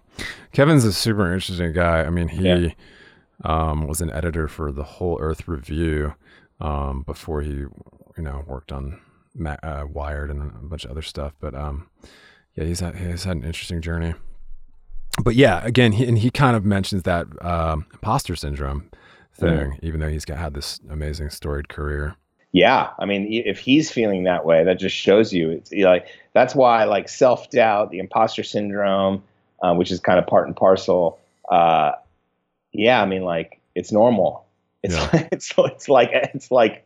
Kevin's 0.52 0.84
a 0.84 0.92
super 0.92 1.32
interesting 1.32 1.74
guy. 1.74 2.02
I 2.04 2.10
mean, 2.10 2.28
he 2.28 2.48
Yeah. 2.50 2.70
um, 3.44 3.88
was 3.88 4.02
an 4.02 4.10
editor 4.12 4.48
for 4.48 4.72
the 4.72 4.84
Whole 4.84 5.20
Earth 5.22 5.48
Review 5.48 6.16
um, 6.60 7.04
before 7.04 7.42
he, 7.42 7.66
you 8.18 8.24
know, 8.24 8.44
worked 8.48 8.72
on 8.72 9.00
uh, 9.64 9.86
Wired 9.90 10.30
and 10.32 10.42
a 10.42 10.68
bunch 10.68 10.86
of 10.86 10.92
other 10.92 11.02
stuff. 11.02 11.34
But 11.40 11.54
um, 11.56 11.90
yeah, 12.56 12.66
he's 12.66 12.80
had 12.80 12.96
he's 12.96 13.24
had 13.24 13.38
an 13.38 13.44
interesting 13.44 13.82
journey. 13.82 14.14
But 15.24 15.36
yeah, 15.36 15.64
again, 15.64 15.94
he, 15.94 16.06
and 16.06 16.18
he 16.18 16.30
kind 16.30 16.58
of 16.58 16.66
mentions 16.66 17.04
that 17.04 17.28
um, 17.44 17.86
imposter 17.94 18.36
syndrome 18.36 18.90
thing, 19.34 19.80
even 19.82 20.00
though 20.00 20.10
he's 20.10 20.26
got 20.26 20.38
had 20.38 20.54
this 20.54 20.80
amazing 20.90 21.30
storied 21.30 21.70
career. 21.70 22.16
Yeah, 22.52 22.92
I 23.00 23.06
mean, 23.06 23.28
if 23.32 23.60
he's 23.60 23.92
feeling 23.92 24.24
that 24.24 24.46
way, 24.46 24.64
that 24.64 24.80
just 24.80 24.96
shows 24.96 25.34
you. 25.34 25.52
It's 25.52 25.72
like 25.74 26.08
that's 26.34 26.56
why 26.56 26.86
like 26.86 27.10
self 27.10 27.50
doubt, 27.50 27.92
the 27.92 28.00
imposter 28.00 28.44
syndrome, 28.44 29.24
uh, 29.62 29.74
which 29.74 29.92
is 29.92 30.00
kind 30.00 30.20
of 30.20 30.28
part 30.28 30.48
and 30.48 30.56
parcel. 30.56 31.20
Uh, 31.50 31.94
yeah, 32.72 33.02
I 33.02 33.06
mean, 33.06 33.24
like 33.24 33.60
it's 33.76 33.92
normal. 33.92 34.46
It's 34.84 34.96
Yeah. 34.96 35.28
it's 35.32 35.54
it's 35.58 35.90
like 35.90 36.10
it's 36.14 36.50
like 36.52 36.86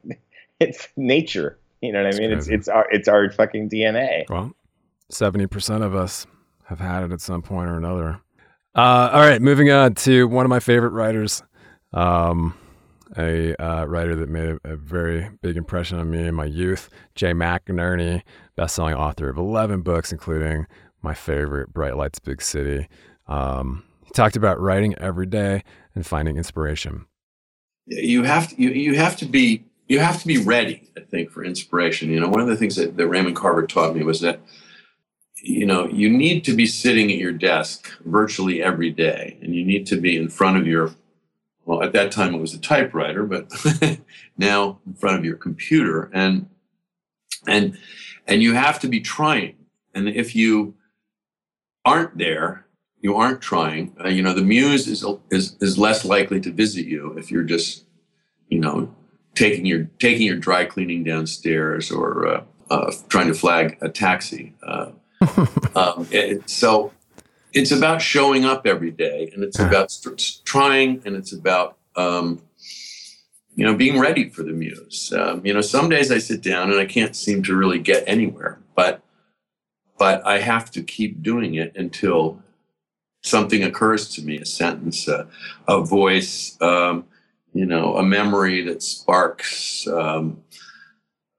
it's 0.70 0.88
nature. 0.98 1.58
You 1.82 1.94
know 1.94 2.04
what 2.04 2.08
I 2.08 2.10
It's 2.10 2.20
mean? 2.20 2.32
It's 2.32 2.48
it's 2.48 2.68
our 2.68 2.88
it's 2.92 3.08
our 3.08 3.30
fucking 3.32 3.70
DNA. 3.70 4.30
Well, 4.30 4.52
seventy 5.10 5.48
percent 5.48 5.84
of 5.84 5.96
us 5.96 6.28
have 6.66 6.80
had 6.80 7.04
it 7.04 7.12
at 7.12 7.22
some 7.22 7.42
point 7.42 7.70
or 7.70 7.78
another. 7.78 8.22
Uh, 8.76 9.10
all 9.14 9.22
right, 9.22 9.42
moving 9.42 9.72
on 9.72 9.96
to 9.96 10.28
one 10.28 10.46
of 10.46 10.50
my 10.50 10.60
favorite 10.60 10.92
writers, 10.92 11.42
um, 11.94 12.54
a 13.18 13.56
uh, 13.56 13.86
writer 13.86 14.16
that 14.16 14.30
made 14.30 14.50
a, 14.50 14.74
a 14.74 14.76
very 14.76 15.30
big 15.42 15.58
impression 15.58 15.98
on 15.98 16.12
me 16.12 16.28
in 16.28 16.36
my 16.36 16.46
youth, 16.46 16.90
Jay 17.16 17.34
McInerney, 17.34 18.22
best-selling 18.56 18.94
author 18.94 19.30
of 19.30 19.38
eleven 19.38 19.82
books, 19.82 20.12
including 20.12 20.68
my 21.02 21.14
favorite, 21.14 21.74
Bright 21.74 21.96
Lights, 21.98 22.20
Big 22.20 22.42
City. 22.42 22.88
Um, 23.28 23.84
he 24.04 24.12
talked 24.12 24.36
about 24.36 24.60
writing 24.60 24.96
every 24.96 25.26
day 25.26 25.64
and 25.96 26.06
finding 26.06 26.38
inspiration. 26.38 27.06
you 27.88 28.24
have 28.24 28.50
to 28.50 28.62
you, 28.62 28.70
you 28.70 28.96
have 28.96 29.16
to 29.18 29.26
be 29.26 29.64
you 29.90 30.00
have 30.00 30.22
to 30.22 30.28
be 30.28 30.38
ready 30.38 30.90
i 30.98 31.02
think 31.02 31.30
for 31.30 31.44
inspiration. 31.44 32.10
You 32.10 32.22
know 32.22 32.30
one 32.30 32.42
of 32.42 32.48
the 32.48 32.56
things 32.56 32.78
that, 32.78 32.96
that 32.96 33.08
raymond 33.08 33.36
carver 33.36 33.68
taught 33.68 33.96
me 33.96 34.04
was 34.04 34.22
that 34.22 34.40
you 35.44 35.66
know 35.66 35.88
you 35.88 36.10
need 36.10 36.46
to 36.46 36.56
be 36.56 36.66
sitting 36.66 37.12
at 37.12 37.18
your 37.18 37.34
desk 37.34 37.92
virtually 38.06 38.64
every 38.64 38.92
day 38.92 39.38
and 39.42 39.54
you 39.54 39.66
need 39.66 39.86
to 39.88 39.98
be 40.00 40.16
in 40.16 40.30
front 40.30 40.58
of 40.58 40.66
your 40.66 40.96
well 41.66 41.84
at 41.84 41.92
that 41.94 42.12
time 42.12 42.34
it 42.34 42.40
was 42.40 42.54
a 42.54 42.60
typewriter 42.60 43.26
but 43.26 43.52
now 44.38 44.80
in 44.86 44.94
front 44.94 45.18
of 45.18 45.26
your 45.26 45.38
computer 45.38 46.10
and 46.14 46.48
and 47.48 47.78
and 48.28 48.44
you 48.44 48.54
have 48.54 48.80
to 48.82 48.88
be 48.88 49.00
trying. 49.02 49.56
And 49.96 50.08
if 50.08 50.36
you 50.36 50.76
aren't 51.86 52.18
there 52.18 52.66
you 53.02 53.16
aren't 53.16 53.42
trying 53.42 53.96
uh, 54.04 54.10
you 54.10 54.22
know 54.22 54.34
the 54.34 54.42
muse 54.42 54.88
is, 54.88 55.06
is 55.32 55.56
is 55.62 55.78
less 55.78 56.04
likely 56.04 56.40
to 56.42 56.52
visit 56.52 56.86
you 56.86 57.18
if 57.18 57.32
you're 57.32 57.44
just 57.44 57.86
you 58.50 58.60
know 58.60 58.94
taking 59.40 59.66
your 59.66 59.86
taking 60.00 60.28
your 60.28 60.36
dry 60.36 60.66
cleaning 60.66 61.02
downstairs 61.02 61.92
or 61.92 62.28
uh, 62.28 62.44
uh, 62.70 62.92
trying 63.08 63.28
to 63.28 63.34
flag 63.34 63.78
a 63.82 63.88
taxi 63.88 64.54
uh, 64.64 64.92
um, 65.76 66.06
it- 66.12 66.48
so 66.50 66.92
it's 67.54 67.72
about 67.72 68.02
showing 68.02 68.44
up 68.46 68.68
every 68.68 68.92
day 68.92 69.32
and 69.34 69.44
it's 69.44 69.58
about 69.60 69.90
st- 69.90 70.42
trying 70.44 71.02
and 71.06 71.16
it's 71.16 71.32
about 71.32 71.78
um, 71.96 72.42
you 73.56 73.66
know 73.66 73.74
being 73.74 73.98
ready 74.00 74.30
for 74.30 74.44
the 74.44 74.52
muse. 74.52 75.12
Um, 75.14 75.46
you 75.46 75.54
know 75.54 75.62
some 75.62 75.88
days 75.90 76.12
i 76.12 76.18
sit 76.18 76.42
down 76.42 76.70
and 76.72 76.80
i 76.80 76.86
can't 76.86 77.16
seem 77.16 77.42
to 77.44 77.56
really 77.56 77.80
get 77.80 78.04
anywhere 78.08 78.60
but 78.76 79.02
but 79.98 80.26
i 80.28 80.40
have 80.40 80.70
to 80.72 80.84
keep 80.84 81.24
doing 81.24 81.56
it 81.56 81.72
until 81.78 82.42
something 83.24 83.64
occurs 83.64 84.10
to 84.16 84.22
me 84.22 84.38
a 84.38 84.46
sentence 84.46 85.08
uh, 85.08 85.26
a 85.68 85.82
voice 85.82 86.58
um, 86.62 87.06
you 87.54 87.66
know 87.66 87.96
a 87.98 88.04
memory 88.04 88.62
that 88.64 88.82
sparks 88.84 89.88
um, 89.88 90.42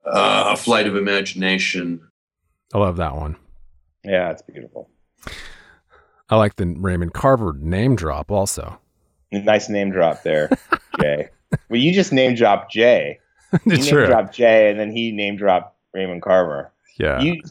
uh, 0.05 0.51
a 0.53 0.57
flight 0.57 0.87
of 0.87 0.96
imagination 0.96 2.01
I 2.73 2.79
love 2.79 2.96
that 2.99 3.16
one. 3.16 3.37
Yeah, 4.05 4.31
it's 4.31 4.42
beautiful. 4.42 4.88
I 6.29 6.37
like 6.37 6.54
the 6.56 6.67
Raymond 6.79 7.13
Carver 7.13 7.52
name 7.58 7.96
drop 7.96 8.31
also. 8.31 8.79
Nice 9.33 9.69
name 9.69 9.90
drop 9.90 10.23
there, 10.23 10.48
Jay. 11.00 11.29
well, 11.69 11.81
you 11.81 11.92
just 11.92 12.13
name 12.13 12.35
dropped 12.35 12.73
Jay. 12.73 13.19
You 13.67 13.73
It's 13.73 13.87
name 13.87 13.92
true. 13.94 14.06
dropped 14.06 14.33
Jay, 14.35 14.71
and 14.71 14.79
then 14.79 14.92
he 14.92 15.11
name 15.11 15.37
dropped 15.37 15.77
Raymond 15.92 16.23
Carver. 16.23 16.71
Yeah. 17.00 17.21
You, 17.21 17.42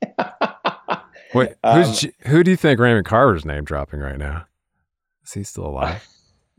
Wait, 1.34 1.50
Um, 1.62 1.92
J- 1.92 2.12
who 2.26 2.42
do 2.42 2.50
you 2.50 2.56
think 2.56 2.80
Raymond 2.80 3.04
Carver's 3.06 3.44
name 3.44 3.64
dropping 3.64 4.00
right 4.00 4.16
now? 4.18 4.46
Is 5.24 5.32
he 5.34 5.42
still 5.44 5.66
alive? 5.66 6.06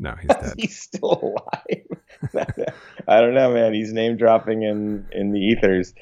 No, 0.04 0.16
he's 0.20 0.28
dead. 0.28 0.54
he's 0.58 0.80
still 0.80 1.40
alive. 1.56 1.88
I 3.08 3.22
don't 3.22 3.34
know, 3.34 3.54
man. 3.54 3.74
He's 3.74 3.94
name 3.94 4.18
dropping 4.18 4.62
in 4.62 5.08
in 5.14 5.32
the 5.32 5.40
ethers. 5.40 5.94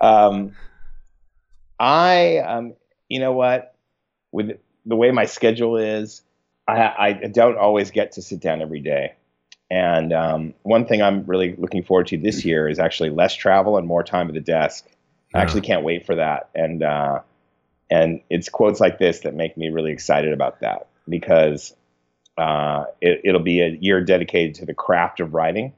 Um, 0.00 0.52
I, 1.78 2.38
um, 2.38 2.74
you 3.08 3.18
know 3.18 3.32
what, 3.32 3.74
with 4.30 4.58
the 4.86 4.96
way 4.96 5.10
my 5.10 5.26
schedule 5.26 5.76
is, 5.76 6.22
I, 6.68 6.94
I 6.98 7.12
don't 7.32 7.58
always 7.58 7.90
get 7.90 8.12
to 8.12 8.22
sit 8.22 8.40
down 8.40 8.62
every 8.62 8.80
day. 8.80 9.14
And 9.70 10.12
um, 10.12 10.54
one 10.62 10.86
thing 10.86 11.02
I'm 11.02 11.26
really 11.26 11.56
looking 11.56 11.82
forward 11.82 12.06
to 12.08 12.16
this 12.16 12.44
year 12.44 12.68
is 12.68 12.78
actually 12.78 13.10
less 13.10 13.34
travel 13.34 13.76
and 13.76 13.86
more 13.86 14.04
time 14.04 14.28
at 14.28 14.34
the 14.34 14.40
desk. 14.40 14.86
I 15.34 15.40
actually 15.40 15.62
can't 15.62 15.82
wait 15.82 16.06
for 16.06 16.14
that. 16.14 16.50
And 16.54 16.82
uh, 16.82 17.20
and 17.90 18.20
it's 18.30 18.48
quotes 18.48 18.78
like 18.78 18.98
this 18.98 19.20
that 19.20 19.34
make 19.34 19.56
me 19.56 19.68
really 19.68 19.92
excited 19.92 20.32
about 20.32 20.60
that 20.60 20.86
because 21.08 21.74
uh, 22.38 22.84
it, 23.00 23.20
it'll 23.24 23.40
be 23.42 23.60
a 23.60 23.70
year 23.80 24.02
dedicated 24.02 24.54
to 24.56 24.66
the 24.66 24.74
craft 24.74 25.20
of 25.20 25.34
writing 25.34 25.72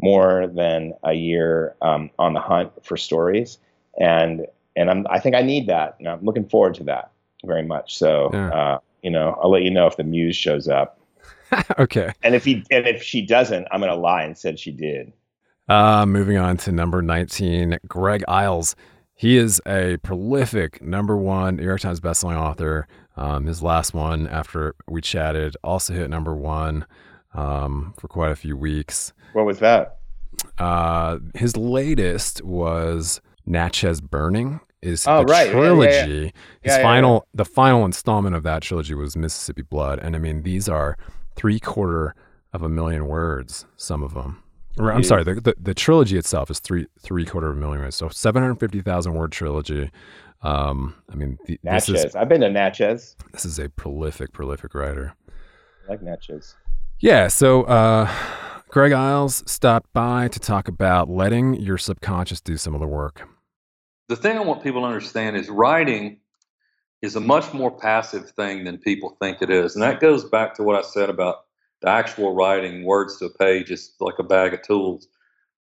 more 0.00 0.46
than 0.46 0.94
a 1.04 1.12
year 1.12 1.76
um, 1.82 2.10
on 2.18 2.32
the 2.34 2.40
hunt 2.40 2.72
for 2.84 2.96
stories. 2.96 3.58
And 3.98 4.46
and 4.76 4.90
I'm, 4.90 5.06
I 5.10 5.18
think 5.18 5.34
I 5.36 5.42
need 5.42 5.66
that, 5.66 5.96
and 5.98 6.08
I'm 6.08 6.24
looking 6.24 6.48
forward 6.48 6.74
to 6.74 6.84
that 6.84 7.10
very 7.44 7.62
much. 7.64 7.96
So 7.98 8.30
Yeah. 8.32 8.48
uh, 8.50 8.78
you 9.02 9.10
know, 9.10 9.38
I'll 9.42 9.50
let 9.50 9.62
you 9.62 9.70
know 9.70 9.86
if 9.86 9.96
the 9.96 10.04
muse 10.04 10.36
shows 10.36 10.68
up. 10.68 10.98
okay. 11.78 12.12
And 12.22 12.34
if 12.34 12.44
he 12.44 12.64
and 12.70 12.86
if 12.86 13.02
she 13.02 13.22
doesn't, 13.22 13.66
I'm 13.70 13.80
gonna 13.80 13.94
lie 13.96 14.22
and 14.22 14.36
said 14.38 14.58
she 14.58 14.70
did. 14.70 15.12
Uh, 15.68 16.04
moving 16.04 16.36
on 16.36 16.56
to 16.58 16.72
number 16.72 17.00
19, 17.00 17.78
Greg 17.86 18.24
Iles. 18.26 18.74
He 19.14 19.36
is 19.36 19.60
a 19.66 19.98
prolific 19.98 20.82
number 20.82 21.16
one 21.16 21.56
New 21.56 21.64
York 21.64 21.80
Times 21.80 22.00
bestselling 22.00 22.36
author. 22.36 22.88
Um, 23.20 23.46
his 23.46 23.62
last 23.62 23.92
one, 23.94 24.26
after 24.28 24.74
we 24.88 25.00
chatted, 25.00 25.56
also 25.62 25.92
hit 25.92 26.08
number 26.10 26.34
one 26.34 26.86
um, 27.34 27.94
for 27.98 28.08
quite 28.08 28.32
a 28.32 28.36
few 28.36 28.56
weeks. 28.56 29.12
What 29.34 29.44
was 29.46 29.58
that? 29.58 29.98
Uh, 30.58 31.18
his 31.34 31.56
latest 31.56 32.42
was 32.42 33.20
Natchez 33.46 34.00
Burning. 34.00 34.60
Is 34.82 35.06
Oh, 35.06 35.18
the 35.20 35.26
right. 35.26 35.46
Yeah, 35.48 35.52
yeah, 35.52 35.52
yeah. 35.52 35.52
trilogy? 35.52 36.22
His 36.24 36.32
Yeah, 36.64 36.76
yeah, 36.78 36.82
final, 36.82 37.26
the 37.34 37.44
final 37.44 37.84
installment 37.84 38.34
of 38.34 38.42
that 38.44 38.62
trilogy 38.62 38.94
was 38.94 39.16
Mississippi 39.16 39.62
Blood, 39.62 39.98
and 39.98 40.16
I 40.16 40.18
mean 40.18 40.42
these 40.42 40.68
are 40.70 40.96
three 41.36 41.60
quarter 41.60 42.14
of 42.54 42.62
a 42.62 42.68
million 42.70 43.06
words. 43.06 43.66
Some 43.76 44.02
of 44.02 44.14
them. 44.14 44.42
Or, 44.78 44.90
I'm 44.92 45.04
sorry. 45.04 45.24
The, 45.24 45.34
the 45.34 45.54
the 45.60 45.74
trilogy 45.74 46.16
itself 46.16 46.50
is 46.50 46.58
three 46.60 46.86
three 46.98 47.26
quarter 47.26 47.50
of 47.50 47.56
a 47.56 47.60
million 47.60 47.80
words. 47.82 47.96
So 47.96 48.08
seven 48.08 48.42
hundred 48.42 48.60
fifty 48.60 48.80
thousand 48.80 49.12
word 49.14 49.32
trilogy. 49.32 49.90
Um, 50.42 50.94
I 51.10 51.16
mean, 51.16 51.38
the, 51.46 51.58
this 51.62 51.88
Natchez. 51.88 52.04
is 52.06 52.16
I've 52.16 52.28
been 52.28 52.40
to 52.40 52.50
Natchez. 52.50 53.16
this 53.32 53.44
is 53.44 53.58
a 53.58 53.68
prolific, 53.68 54.32
prolific 54.32 54.74
writer. 54.74 55.14
I 55.86 55.92
like 55.92 56.02
Natchez. 56.02 56.54
Yeah, 57.00 57.28
so 57.28 57.64
uh, 57.64 58.10
Greg 58.68 58.92
Iles 58.92 59.42
stopped 59.50 59.92
by 59.92 60.28
to 60.28 60.38
talk 60.38 60.68
about 60.68 61.08
letting 61.10 61.54
your 61.54 61.78
subconscious 61.78 62.40
do 62.40 62.56
some 62.56 62.74
of 62.74 62.80
the 62.80 62.86
work. 62.86 63.28
the 64.08 64.16
thing 64.16 64.36
I 64.36 64.40
want 64.40 64.62
people 64.62 64.82
to 64.82 64.86
understand 64.86 65.36
is 65.36 65.48
writing 65.48 66.18
is 67.02 67.16
a 67.16 67.20
much 67.20 67.52
more 67.54 67.70
passive 67.70 68.30
thing 68.30 68.64
than 68.64 68.76
people 68.78 69.16
think 69.20 69.40
it 69.40 69.50
is. 69.50 69.74
And 69.74 69.82
that 69.82 70.00
goes 70.00 70.24
back 70.24 70.54
to 70.54 70.62
what 70.62 70.76
I 70.76 70.82
said 70.82 71.08
about 71.08 71.46
the 71.80 71.88
actual 71.88 72.34
writing, 72.34 72.84
words 72.84 73.18
to 73.18 73.26
a 73.26 73.30
page 73.30 73.70
is 73.70 73.94
like 74.00 74.18
a 74.18 74.22
bag 74.22 74.52
of 74.52 74.62
tools. 74.62 75.08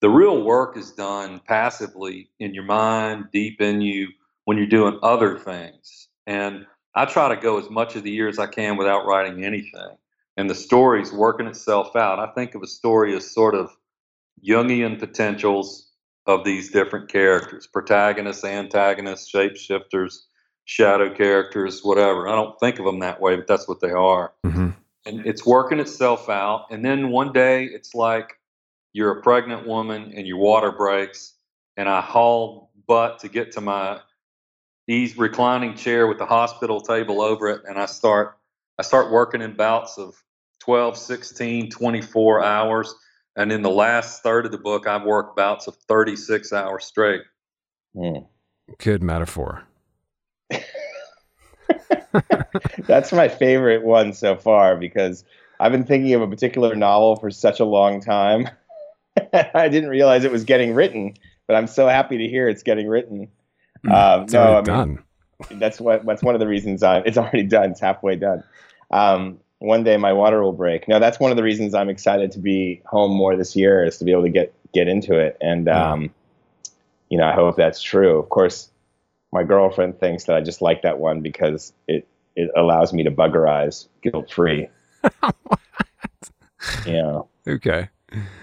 The 0.00 0.10
real 0.10 0.42
work 0.42 0.76
is 0.76 0.90
done 0.90 1.40
passively 1.46 2.30
in 2.40 2.52
your 2.54 2.64
mind, 2.64 3.26
deep 3.32 3.60
in 3.60 3.80
you, 3.80 4.08
when 4.50 4.58
you're 4.58 4.66
doing 4.66 4.98
other 5.04 5.38
things. 5.38 6.08
And 6.26 6.66
I 6.96 7.04
try 7.04 7.28
to 7.32 7.40
go 7.40 7.60
as 7.60 7.70
much 7.70 7.94
of 7.94 8.02
the 8.02 8.10
year 8.10 8.26
as 8.26 8.40
I 8.40 8.48
can 8.48 8.76
without 8.76 9.06
writing 9.06 9.44
anything. 9.44 9.96
And 10.36 10.50
the 10.50 10.56
story's 10.56 11.12
working 11.12 11.46
itself 11.46 11.94
out. 11.94 12.18
I 12.18 12.26
think 12.32 12.56
of 12.56 12.62
a 12.64 12.66
story 12.66 13.14
as 13.14 13.30
sort 13.30 13.54
of 13.54 13.70
Jungian 14.44 14.98
potentials 14.98 15.92
of 16.26 16.42
these 16.44 16.68
different 16.72 17.08
characters 17.08 17.68
protagonists, 17.68 18.42
antagonists, 18.42 19.32
shapeshifters, 19.32 20.22
shadow 20.64 21.14
characters, 21.14 21.84
whatever. 21.84 22.26
I 22.26 22.34
don't 22.34 22.58
think 22.58 22.80
of 22.80 22.86
them 22.86 22.98
that 22.98 23.20
way, 23.20 23.36
but 23.36 23.46
that's 23.46 23.68
what 23.68 23.78
they 23.78 23.92
are. 23.92 24.32
Mhm. 24.44 24.74
And 25.06 25.24
it's 25.24 25.46
working 25.46 25.78
itself 25.78 26.28
out. 26.28 26.66
And 26.72 26.84
then 26.84 27.10
one 27.10 27.32
day 27.32 27.66
it's 27.66 27.94
like 27.94 28.36
you're 28.94 29.16
a 29.16 29.22
pregnant 29.22 29.68
woman 29.68 30.12
and 30.16 30.26
your 30.26 30.38
water 30.38 30.72
breaks, 30.72 31.34
and 31.76 31.88
I 31.88 32.00
haul 32.00 32.72
butt 32.88 33.20
to 33.20 33.28
get 33.28 33.52
to 33.52 33.60
my 33.60 34.00
ease 34.90 35.16
reclining 35.16 35.74
chair 35.74 36.06
with 36.06 36.18
the 36.18 36.26
hospital 36.26 36.80
table 36.80 37.22
over 37.22 37.48
it 37.48 37.62
and 37.68 37.78
I 37.78 37.86
start 37.86 38.36
I 38.78 38.82
start 38.82 39.12
working 39.12 39.42
in 39.42 39.52
bouts 39.54 39.98
of 39.98 40.22
12, 40.60 40.96
16, 40.96 41.70
24 41.70 42.42
hours. 42.42 42.94
And 43.36 43.52
in 43.52 43.60
the 43.62 43.70
last 43.70 44.22
third 44.22 44.46
of 44.46 44.52
the 44.52 44.58
book, 44.58 44.86
I've 44.86 45.02
worked 45.02 45.36
bouts 45.36 45.66
of 45.66 45.76
36 45.88 46.52
hours 46.52 46.86
straight. 46.86 47.22
Hmm. 47.94 48.20
Good 48.78 49.02
metaphor. 49.02 49.64
That's 52.86 53.12
my 53.12 53.28
favorite 53.28 53.82
one 53.84 54.14
so 54.14 54.36
far 54.36 54.76
because 54.76 55.24
I've 55.60 55.72
been 55.72 55.84
thinking 55.84 56.14
of 56.14 56.22
a 56.22 56.28
particular 56.28 56.74
novel 56.74 57.16
for 57.16 57.30
such 57.30 57.60
a 57.60 57.64
long 57.64 58.00
time. 58.00 58.48
I 59.54 59.68
didn't 59.68 59.90
realize 59.90 60.24
it 60.24 60.32
was 60.32 60.44
getting 60.44 60.74
written, 60.74 61.14
but 61.46 61.54
I'm 61.54 61.66
so 61.66 61.86
happy 61.86 62.16
to 62.18 62.28
hear 62.28 62.48
it's 62.48 62.62
getting 62.62 62.88
written. 62.88 63.28
Um, 63.88 64.22
It's 64.22 64.32
no, 64.32 64.40
already 64.42 64.70
I 64.70 64.84
mean, 64.84 64.98
done. 65.48 65.58
that's 65.58 65.80
what 65.80 66.04
that's 66.04 66.22
one 66.22 66.34
of 66.34 66.40
the 66.40 66.46
reasons 66.46 66.82
I 66.82 66.98
it's 66.98 67.16
already 67.18 67.44
done. 67.44 67.70
It's 67.70 67.80
halfway 67.80 68.16
done. 68.16 68.42
Um, 68.90 69.38
one 69.58 69.84
day 69.84 69.96
my 69.96 70.12
water 70.12 70.42
will 70.42 70.52
break. 70.52 70.88
No, 70.88 70.98
that's 70.98 71.20
one 71.20 71.30
of 71.30 71.36
the 71.36 71.42
reasons 71.42 71.74
I'm 71.74 71.88
excited 71.88 72.32
to 72.32 72.38
be 72.38 72.82
home 72.86 73.12
more 73.12 73.36
this 73.36 73.54
year 73.56 73.84
is 73.84 73.98
to 73.98 74.04
be 74.04 74.12
able 74.12 74.22
to 74.22 74.30
get 74.30 74.52
get 74.72 74.88
into 74.88 75.18
it. 75.18 75.36
And 75.40 75.68
um, 75.68 76.10
you 77.08 77.18
know, 77.18 77.24
I 77.26 77.32
hope 77.32 77.56
that's 77.56 77.82
true. 77.82 78.18
Of 78.18 78.28
course, 78.28 78.70
my 79.32 79.42
girlfriend 79.44 79.98
thinks 80.00 80.24
that 80.24 80.36
I 80.36 80.40
just 80.40 80.62
like 80.62 80.82
that 80.82 80.98
one 80.98 81.20
because 81.22 81.72
it 81.88 82.06
it 82.36 82.50
allows 82.56 82.92
me 82.92 83.02
to 83.04 83.10
buggerize 83.10 83.86
guilt 84.02 84.30
free. 84.30 84.68
yeah, 86.86 87.20
Okay. 87.48 87.88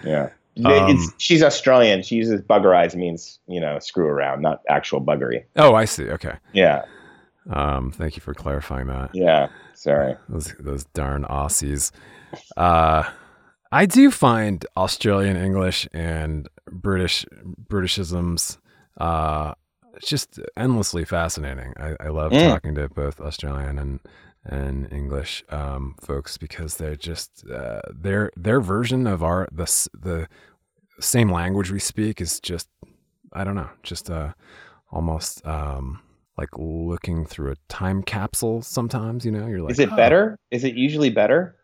yeah. 0.04 0.30
Um, 0.66 1.14
she's 1.18 1.44
Australian. 1.44 2.02
She 2.04 2.16
uses 2.16 2.42
bugger 2.42 2.64
buggerize 2.66 2.96
means 2.96 3.40
you 3.48 3.60
know 3.60 3.80
screw 3.80 4.08
around, 4.08 4.42
not 4.42 4.62
actual 4.70 5.02
buggery. 5.02 5.44
Oh, 5.56 5.76
I 5.76 5.86
see. 5.86 6.10
Okay. 6.10 6.36
Yeah, 6.54 6.84
Um, 7.50 7.92
thank 7.92 8.16
you 8.16 8.22
for 8.22 8.34
clarifying 8.34 8.88
that. 8.88 9.12
yeah. 9.14 9.48
Sorry. 9.74 10.16
Those 10.30 10.54
those 10.60 10.86
darn 10.86 11.24
Aussies. 11.26 11.92
Uh, 12.58 13.04
I 13.72 13.86
do 13.86 14.10
find 14.12 14.66
Australian 14.76 15.38
English 15.38 15.88
and 15.94 16.48
British 16.72 17.26
Britishisms 17.70 18.58
uh, 18.98 19.54
just 20.04 20.40
endlessly 20.56 21.06
fascinating. 21.06 21.74
I, 21.78 21.96
I 22.00 22.08
love 22.10 22.32
Mm. 22.32 22.50
talking 22.50 22.76
to 22.76 22.90
both 22.90 23.20
Australian 23.22 23.78
and 23.78 24.00
and 24.48 24.92
English 24.92 25.44
um, 25.50 25.96
folks 26.02 26.38
because 26.38 26.78
they're 26.78 26.96
just 26.96 27.46
uh, 27.50 27.82
their 27.94 28.32
their 28.36 28.60
version 28.62 29.06
of 29.08 29.24
our 29.24 29.48
the 29.52 29.66
the 29.94 30.28
same 31.00 31.32
language 31.32 31.72
we 31.72 31.80
speak 31.80 32.22
is 32.22 32.40
just 32.40 32.68
I 33.34 33.44
don't 33.44 33.56
know 33.56 33.70
just 33.84 34.10
uh, 34.10 34.34
almost 34.92 35.46
um, 35.46 36.02
like 36.38 36.50
looking 36.58 37.26
through 37.26 37.52
a 37.52 37.56
time 37.68 38.02
capsule. 38.04 38.62
Sometimes 38.62 39.26
you 39.26 39.32
know 39.32 39.48
you're 39.48 39.62
like 39.62 39.72
Is 39.72 39.80
it 39.80 39.92
"Oh, 39.92 39.96
better? 39.96 40.40
Is 40.52 40.64
it 40.64 40.76
usually 40.76 41.10
better? 41.10 41.56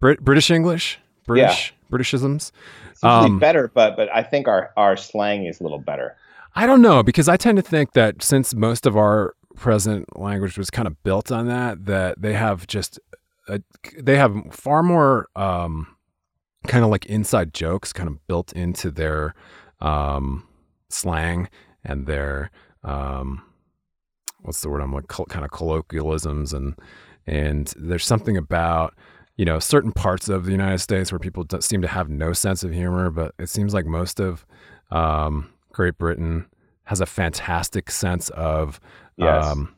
Brit- 0.00 0.20
British 0.24 0.50
English, 0.50 0.98
British 1.26 1.74
Britishisms. 1.90 2.52
It's 2.92 3.02
usually 3.02 3.26
Um, 3.30 3.38
better, 3.38 3.70
but 3.74 3.96
but 3.96 4.08
I 4.14 4.22
think 4.22 4.46
our 4.48 4.70
our 4.76 4.96
slang 4.96 5.46
is 5.46 5.60
a 5.60 5.62
little 5.62 5.80
better. 5.80 6.16
I 6.54 6.66
don't 6.66 6.82
know 6.82 7.02
because 7.02 7.28
I 7.28 7.36
tend 7.36 7.56
to 7.56 7.62
think 7.62 7.92
that 7.92 8.22
since 8.22 8.54
most 8.54 8.86
of 8.86 8.96
our 8.96 9.34
present 9.60 10.18
language 10.18 10.56
was 10.56 10.70
kind 10.70 10.88
of 10.88 11.00
built 11.02 11.30
on 11.30 11.46
that, 11.46 11.84
that 11.84 12.20
they 12.20 12.32
have 12.32 12.66
just 12.66 12.98
a, 13.46 13.60
they 13.98 14.16
have 14.16 14.34
far 14.50 14.82
more 14.82 15.28
um, 15.36 15.86
kind 16.66 16.82
of 16.82 16.90
like 16.90 17.04
inside 17.06 17.52
jokes 17.52 17.92
kind 17.92 18.08
of 18.08 18.26
built 18.26 18.52
into 18.54 18.90
their 18.90 19.34
um, 19.80 20.48
slang 20.88 21.48
and 21.84 22.06
their 22.06 22.50
um, 22.84 23.42
what's 24.40 24.62
the 24.62 24.70
word 24.70 24.80
I'm 24.80 24.94
like 24.94 25.08
kind 25.08 25.44
of 25.44 25.50
colloquialisms 25.50 26.54
and 26.54 26.74
and 27.26 27.72
there's 27.76 28.06
something 28.06 28.38
about 28.38 28.94
you 29.36 29.44
know 29.44 29.58
certain 29.58 29.92
parts 29.92 30.30
of 30.30 30.46
the 30.46 30.52
United 30.52 30.78
States 30.78 31.12
where 31.12 31.18
people 31.18 31.44
do, 31.44 31.60
seem 31.60 31.82
to 31.82 31.88
have 31.88 32.08
no 32.08 32.32
sense 32.32 32.64
of 32.64 32.72
humor, 32.72 33.10
but 33.10 33.34
it 33.38 33.50
seems 33.50 33.74
like 33.74 33.84
most 33.84 34.20
of 34.20 34.46
um, 34.90 35.52
Great 35.72 35.98
Britain 35.98 36.46
has 36.84 37.00
a 37.00 37.06
fantastic 37.06 37.90
sense 37.90 38.30
of 38.30 38.80
Yes. 39.20 39.46
um, 39.46 39.74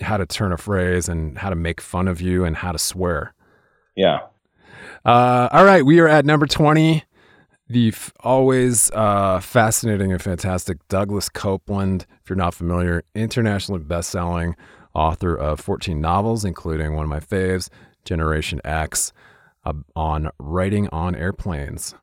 how 0.00 0.16
to 0.16 0.26
turn 0.26 0.52
a 0.52 0.56
phrase 0.56 1.08
and 1.08 1.38
how 1.38 1.50
to 1.50 1.56
make 1.56 1.80
fun 1.80 2.08
of 2.08 2.20
you 2.20 2.44
and 2.44 2.56
how 2.56 2.72
to 2.72 2.78
swear. 2.78 3.34
Yeah. 3.96 4.20
Uh, 5.04 5.48
all 5.52 5.64
right, 5.64 5.84
we 5.84 6.00
are 6.00 6.08
at 6.08 6.24
number 6.24 6.46
20. 6.46 7.04
The 7.68 7.88
f- 7.88 8.12
always 8.20 8.90
uh, 8.92 9.40
fascinating 9.40 10.12
and 10.12 10.20
fantastic 10.20 10.86
Douglas 10.88 11.28
Coupland, 11.28 12.02
if 12.22 12.28
you're 12.28 12.36
not 12.36 12.54
familiar, 12.54 13.04
internationally 13.14 13.80
best-selling 13.80 14.56
author 14.94 15.34
of 15.34 15.60
14 15.60 16.00
novels, 16.00 16.44
including 16.44 16.94
one 16.94 17.04
of 17.04 17.10
my 17.10 17.20
faves, 17.20 17.68
Generation 18.04 18.60
X, 18.64 19.12
uh, 19.64 19.72
on 19.96 20.30
writing 20.38 20.88
on 20.92 21.14
airplanes. 21.14 21.94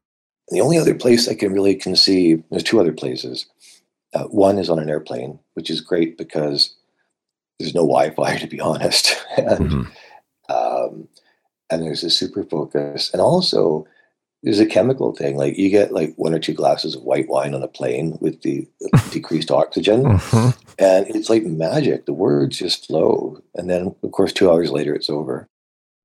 The 0.50 0.62
only 0.62 0.80
other 0.80 0.96
place 0.96 1.28
I 1.28 1.36
can 1.36 1.54
really 1.54 1.76
conceive, 1.76 2.44
there's 2.50 2.64
two 2.64 2.80
other 2.80 2.94
places. 2.94 3.46
Uh, 4.14 4.24
one 4.24 4.58
is 4.58 4.70
on 4.70 4.80
an 4.80 4.90
airplane, 4.90 5.40
which 5.60 5.70
is 5.70 5.82
great 5.82 6.18
because 6.18 6.74
there's 7.60 7.76
no 7.76 7.82
Wi-Fi, 7.82 8.38
to 8.44 8.48
be 8.48 8.62
honest, 8.62 9.18
and 9.38 9.70
Mhm. 9.70 9.88
um, 10.48 11.10
and 11.70 11.84
there's 11.84 12.06
a 12.06 12.10
super 12.10 12.46
focus, 12.46 13.10
and 13.12 13.22
also 13.22 13.86
there's 14.42 14.62
a 14.62 14.66
chemical 14.66 15.14
thing. 15.14 15.36
Like 15.36 15.58
you 15.58 15.70
get 15.70 15.92
like 15.92 16.14
one 16.16 16.34
or 16.34 16.40
two 16.40 16.54
glasses 16.54 16.96
of 16.96 17.04
white 17.04 17.28
wine 17.28 17.54
on 17.54 17.62
a 17.62 17.68
plane 17.68 18.18
with 18.22 18.42
the 18.44 18.66
decreased 19.12 19.52
oxygen, 19.52 20.04
Mhm. 20.06 20.58
and 20.80 21.08
it's 21.14 21.30
like 21.30 21.44
magic. 21.44 22.06
The 22.06 22.14
words 22.14 22.58
just 22.58 22.88
flow, 22.88 23.38
and 23.56 23.70
then 23.70 23.94
of 24.02 24.12
course 24.14 24.32
two 24.32 24.50
hours 24.50 24.72
later 24.72 24.96
it's 24.96 25.10
over. 25.10 25.50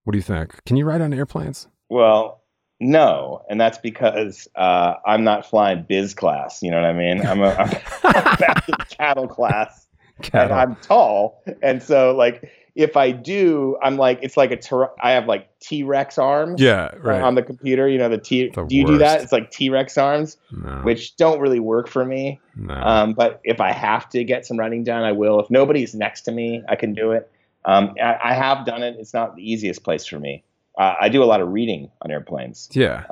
What 0.02 0.12
do 0.14 0.18
you 0.18 0.22
think? 0.22 0.64
Can 0.64 0.76
you 0.76 0.84
ride 0.84 1.00
on 1.00 1.14
airplanes? 1.14 1.68
Well, 1.88 2.40
no, 2.85 3.43
and 3.49 3.59
that's 3.61 3.78
because 3.78 4.47
uh, 4.57 4.95
I'm 5.07 5.24
not 5.24 5.47
flying 5.47 5.85
biz 5.89 6.12
class. 6.14 6.62
You 6.62 6.70
know 6.70 6.76
what 6.80 6.87
I 6.91 6.93
mean? 6.93 7.26
I'm 7.26 7.41
a 7.41 7.51
I'm 7.55 8.53
in 8.68 8.74
cattle 8.91 9.26
class, 9.26 9.87
and 10.32 10.53
I'm 10.53 10.76
tall, 10.76 11.43
and 11.62 11.82
so 11.82 12.14
like 12.14 12.51
if 12.74 12.97
I 12.97 13.11
do, 13.12 13.78
I'm 13.82 13.97
like 13.97 14.18
it's 14.22 14.37
like 14.37 14.51
a 14.51 14.57
Tyr- 14.57 14.91
I 15.03 15.12
have 15.12 15.26
like 15.26 15.49
T 15.61 15.82
Rex 15.82 16.18
arms. 16.18 16.61
Yeah, 16.61 16.91
right. 16.99 17.22
On 17.22 17.35
the 17.37 17.43
computer, 17.43 17.89
you 17.89 17.97
know 17.99 18.11
the 18.11 18.18
T. 18.18 18.51
The 18.51 18.64
do 18.64 18.76
you 18.76 18.87
do 18.87 18.99
that? 18.99 19.22
It's 19.22 19.32
like 19.32 19.51
T 19.51 19.70
Rex 19.70 19.97
arms, 19.97 20.37
No. 20.53 20.80
which 20.82 21.16
don't 21.16 21.41
really 21.41 21.61
work 21.61 21.89
for 21.89 22.05
me. 22.05 22.39
No. 22.55 22.74
Um, 22.74 23.12
but 23.14 23.41
if 23.45 23.61
I 23.62 23.72
have 23.72 24.11
to 24.11 24.24
get 24.24 24.45
some 24.45 24.59
running 24.59 24.85
done, 24.85 25.05
I 25.05 25.12
will. 25.12 25.41
If 25.41 25.51
nobody's 25.51 25.95
next 25.95 26.22
to 26.22 26.32
me, 26.32 26.62
I 26.68 26.76
can 26.76 26.93
do 26.93 27.12
it. 27.12 27.30
Um, 27.64 27.95
I, 28.03 28.18
I 28.24 28.35
have 28.35 28.66
done 28.66 28.82
it. 28.82 28.97
It's 28.99 29.14
not 29.14 29.37
the 29.37 29.43
easiest 29.51 29.85
place 29.85 30.05
for 30.05 30.18
me. 30.18 30.45
Uh, 30.78 30.94
I 31.00 31.08
do 31.08 31.22
a 31.22 31.26
lot 31.26 31.40
of 31.40 31.48
reading 31.52 31.90
on 32.02 32.10
airplanes. 32.10 32.68
yeah. 32.72 33.04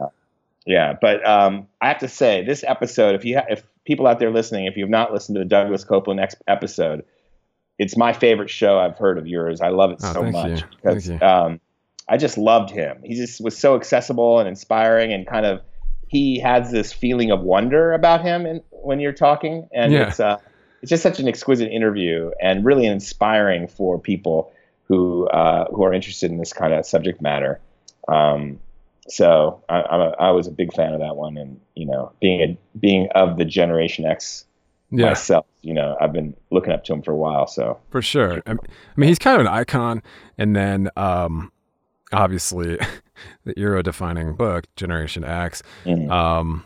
Yeah, 0.65 0.97
but 1.01 1.27
um, 1.27 1.67
I 1.81 1.89
have 1.89 1.99
to 1.99 2.09
say, 2.09 2.45
this 2.45 2.63
episode, 2.63 3.17
if 3.17 3.25
you 3.25 3.39
ha- 3.39 3.47
if 3.51 3.65
people 3.85 4.07
out 4.07 4.21
there 4.21 4.31
listening, 4.31 4.67
if 4.67 4.77
you've 4.77 4.89
not 4.91 5.13
listened 5.13 5.35
to 5.35 5.41
the 5.41 5.45
Douglas 5.45 5.85
Coupland 5.85 6.23
ex- 6.23 6.37
episode, 6.47 7.05
it's 7.81 7.97
my 7.97 8.13
favorite 8.13 8.49
show 8.49 8.79
I've 8.79 8.97
heard 8.97 9.19
of 9.19 9.27
yours. 9.27 9.61
I 9.61 9.71
love 9.71 9.91
it 9.91 9.99
Oh, 10.05 10.13
so 10.13 10.23
much 10.23 10.61
you. 10.61 10.67
because 10.77 11.11
um, 11.21 11.61
I 12.09 12.17
just 12.17 12.39
loved 12.39 12.71
him. 12.71 12.99
He 13.03 13.17
just 13.17 13.41
was 13.43 13.59
so 13.59 13.75
accessible 13.75 14.39
and 14.39 14.49
inspiring, 14.49 15.13
and 15.13 15.27
kind 15.27 15.47
of 15.47 15.63
he 16.07 16.39
has 16.39 16.71
this 16.71 16.93
feeling 16.93 17.33
of 17.33 17.41
wonder 17.41 17.93
about 17.93 18.23
him, 18.23 18.47
and 18.47 18.61
when 18.71 19.01
you're 19.01 19.13
talking, 19.13 19.69
and 19.73 19.93
Yeah. 19.93 20.07
it's 20.11 20.21
uh, 20.21 20.37
it's 20.81 20.91
just 20.91 21.03
such 21.03 21.19
an 21.19 21.27
exquisite 21.27 21.73
interview 21.73 22.31
and 22.41 22.65
really 22.65 22.87
inspiring 22.87 23.67
for 23.67 23.99
people 23.99 24.53
who 24.93 25.27
uh, 25.29 25.65
who 25.71 25.83
are 25.85 25.93
interested 25.95 26.31
in 26.31 26.37
this 26.37 26.53
kind 26.53 26.75
of 26.75 26.85
subject 26.85 27.23
matter. 27.23 27.59
Um, 28.09 28.61
so 29.09 29.63
I, 29.71 29.83
I'm 29.83 30.01
a, 30.01 30.11
I 30.19 30.31
was 30.33 30.47
a 30.47 30.51
big 30.51 30.73
fan 30.75 30.93
of 30.93 31.01
that 31.01 31.17
one, 31.17 31.39
and 31.39 31.59
you 31.75 31.87
know, 31.87 32.13
being 32.21 32.41
a 32.43 32.59
being 32.79 33.09
of 33.15 33.39
the 33.39 33.45
Generation 33.47 34.05
X 34.05 34.45
Yeah. 34.91 35.07
myself, 35.07 35.47
you 35.63 35.73
know, 35.73 35.97
I've 36.01 36.13
been 36.13 36.37
looking 36.51 36.73
up 36.75 36.85
to 36.85 36.93
him 36.93 37.01
for 37.03 37.13
a 37.13 37.17
while. 37.17 37.47
So 37.47 37.79
For 37.91 38.03
sure. 38.03 38.43
I 38.47 38.53
mean, 38.97 39.09
he's 39.09 39.19
kind 39.19 39.37
of 39.41 39.47
an 39.47 39.53
icon. 39.53 40.03
And 40.37 40.55
then, 40.55 40.91
um, 40.97 41.51
obviously, 42.13 42.79
the 43.45 43.59
era 43.59 43.83
defining 43.83 44.35
book, 44.35 44.67
Generation 44.77 45.25
X. 45.25 45.63
Mhm. 45.87 46.11
Um, 46.11 46.65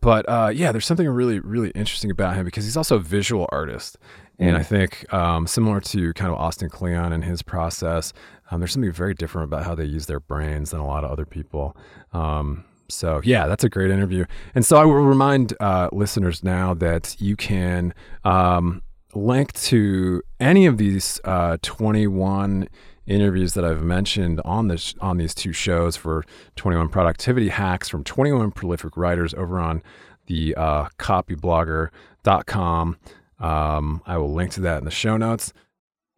but 0.00 0.28
uh, 0.28 0.50
yeah, 0.54 0.72
there's 0.72 0.86
something 0.86 1.08
really, 1.08 1.40
really 1.40 1.70
interesting 1.70 2.10
about 2.10 2.36
him 2.36 2.44
because 2.44 2.64
he's 2.64 2.76
also 2.76 2.96
a 2.96 3.00
visual 3.00 3.48
artist. 3.50 3.98
And 4.40 4.56
I 4.56 4.62
think 4.62 5.12
um, 5.12 5.48
similar 5.48 5.80
to 5.80 6.12
kind 6.12 6.30
of 6.32 6.38
Austin 6.38 6.68
Kleon 6.68 7.12
and 7.12 7.24
his 7.24 7.42
process, 7.42 8.12
um, 8.50 8.60
there's 8.60 8.72
something 8.72 8.92
very 8.92 9.12
different 9.14 9.46
about 9.46 9.64
how 9.64 9.74
they 9.74 9.84
use 9.84 10.06
their 10.06 10.20
brains 10.20 10.70
than 10.70 10.78
a 10.78 10.86
lot 10.86 11.02
of 11.02 11.10
other 11.10 11.26
people. 11.26 11.76
Um, 12.12 12.64
so 12.88 13.20
yeah, 13.24 13.46
that's 13.46 13.64
a 13.64 13.68
great 13.68 13.90
interview. 13.90 14.24
And 14.54 14.64
so 14.64 14.76
I 14.76 14.84
will 14.84 14.94
remind 14.94 15.54
uh, 15.60 15.88
listeners 15.92 16.44
now 16.44 16.72
that 16.74 17.16
you 17.20 17.34
can 17.34 17.94
um, 18.24 18.82
link 19.14 19.52
to 19.54 20.22
any 20.38 20.66
of 20.66 20.78
these 20.78 21.20
uh, 21.24 21.58
21 21.62 22.68
interviews 23.08 23.54
that 23.54 23.64
I've 23.64 23.82
mentioned 23.82 24.40
on 24.44 24.68
this 24.68 24.94
on 25.00 25.16
these 25.16 25.34
two 25.34 25.52
shows 25.52 25.96
for 25.96 26.24
21 26.56 26.88
productivity 26.88 27.48
hacks 27.48 27.88
from 27.88 28.04
21 28.04 28.52
prolific 28.52 28.96
writers 28.96 29.34
over 29.34 29.58
on 29.58 29.82
the 30.26 30.54
uh, 30.54 30.88
copyblogger.com. 30.98 32.98
Um, 33.40 34.02
I 34.06 34.18
will 34.18 34.32
link 34.32 34.52
to 34.52 34.60
that 34.62 34.78
in 34.78 34.84
the 34.84 34.90
show 34.90 35.16
notes. 35.16 35.52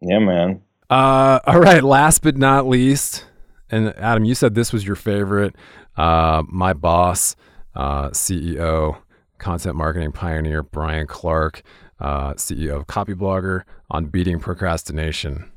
yeah, 0.01 0.19
man. 0.19 0.61
Uh, 0.89 1.39
all 1.45 1.59
right. 1.59 1.83
Last 1.83 2.21
but 2.21 2.37
not 2.37 2.67
least, 2.67 3.25
and 3.69 3.93
Adam, 3.95 4.25
you 4.25 4.35
said 4.35 4.55
this 4.55 4.73
was 4.73 4.85
your 4.85 4.97
favorite. 4.97 5.55
Uh, 5.95 6.43
my 6.47 6.73
boss, 6.73 7.35
uh, 7.75 8.09
CEO, 8.09 8.97
content 9.37 9.75
marketing 9.75 10.11
pioneer 10.11 10.63
Brian 10.63 11.07
Clark, 11.07 11.61
uh, 11.99 12.33
CEO 12.33 12.77
of 12.77 12.87
Copyblogger, 12.87 13.63
on 13.89 14.07
beating 14.07 14.39
procrastination. 14.39 15.49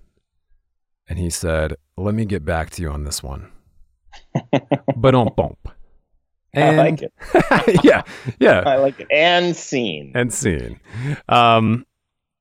And 1.08 1.18
he 1.18 1.30
said, 1.30 1.76
"Let 1.96 2.14
me 2.14 2.24
get 2.24 2.44
back 2.44 2.70
to 2.70 2.82
you 2.82 2.90
on 2.90 3.04
this 3.04 3.22
one." 3.22 3.50
but 4.96 5.14
on 5.14 5.32
bump. 5.36 5.68
I 6.56 6.70
like 6.76 7.02
it. 7.02 7.12
yeah, 7.84 8.02
yeah 8.38 8.60
I 8.64 8.76
like 8.76 9.00
it. 9.00 9.08
And 9.10 9.56
scene. 9.56 10.12
and 10.14 10.32
scene. 10.32 10.78
Um, 11.28 11.84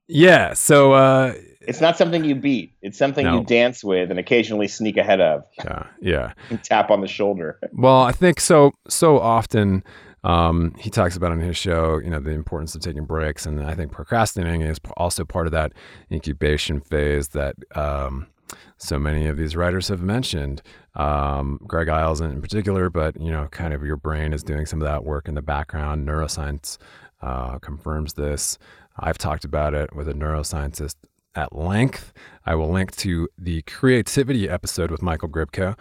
yeah. 0.07 0.53
So 0.53 0.93
uh, 0.93 1.33
It's 1.61 1.81
not 1.81 1.97
something 1.97 2.23
you 2.23 2.35
beat. 2.35 2.73
It's 2.83 2.97
something 2.97 3.25
No. 3.25 3.39
you 3.39 3.43
dance 3.43 3.83
with 3.83 4.11
and 4.11 4.19
occasionally 4.19 4.67
sneak 4.67 4.97
ahead 4.97 5.19
of. 5.19 5.45
yeah, 5.57 5.87
yeah. 5.99 6.33
And 6.51 6.63
tap 6.63 6.91
on 6.91 7.01
the 7.01 7.07
shoulder. 7.07 7.59
Well, 7.71 8.03
I 8.03 8.11
think 8.11 8.39
so. 8.39 8.73
So 8.87 9.17
often, 9.19 9.83
um, 10.23 10.75
he 10.77 10.91
talks 10.91 11.15
about 11.17 11.31
on 11.31 11.39
his 11.39 11.57
show, 11.57 11.97
you 11.97 12.11
know, 12.11 12.19
the 12.19 12.31
importance 12.31 12.75
of 12.75 12.81
taking 12.81 13.05
breaks, 13.05 13.47
and 13.47 13.63
I 13.63 13.73
think 13.73 13.91
procrastinating 13.91 14.61
is 14.61 14.77
also 14.95 15.25
part 15.25 15.47
of 15.47 15.51
that 15.53 15.73
incubation 16.11 16.81
phase 16.81 17.29
that 17.29 17.55
um, 17.75 18.27
so 18.77 18.99
many 18.99 19.27
of 19.27 19.37
these 19.37 19.55
writers 19.55 19.87
have 19.87 20.01
mentioned. 20.01 20.61
Um, 20.95 21.59
Greg 21.65 21.89
Iles 21.89 22.21
in 22.21 22.41
particular, 22.41 22.89
but 22.89 23.19
you 23.19 23.31
know, 23.31 23.47
kind 23.51 23.73
of 23.73 23.83
your 23.83 23.97
brain 23.97 24.33
is 24.33 24.43
doing 24.43 24.65
some 24.65 24.81
of 24.81 24.87
that 24.87 25.03
work 25.03 25.27
in 25.27 25.35
the 25.35 25.41
background. 25.41 26.07
Neuroscience 26.07 26.77
uh, 27.21 27.59
confirms 27.59 28.13
this. 28.13 28.57
I've 28.99 29.17
talked 29.17 29.43
about 29.43 29.73
it 29.73 29.95
with 29.95 30.07
a 30.07 30.13
neuroscientist 30.13 30.95
at 31.35 31.55
length. 31.55 32.13
I 32.45 32.55
will 32.55 32.69
link 32.71 32.95
to 32.97 33.27
the 33.37 33.63
creativity 33.63 34.47
episode 34.47 34.91
with 34.91 35.01
Michael 35.01 35.29
Grybko, 35.29 35.77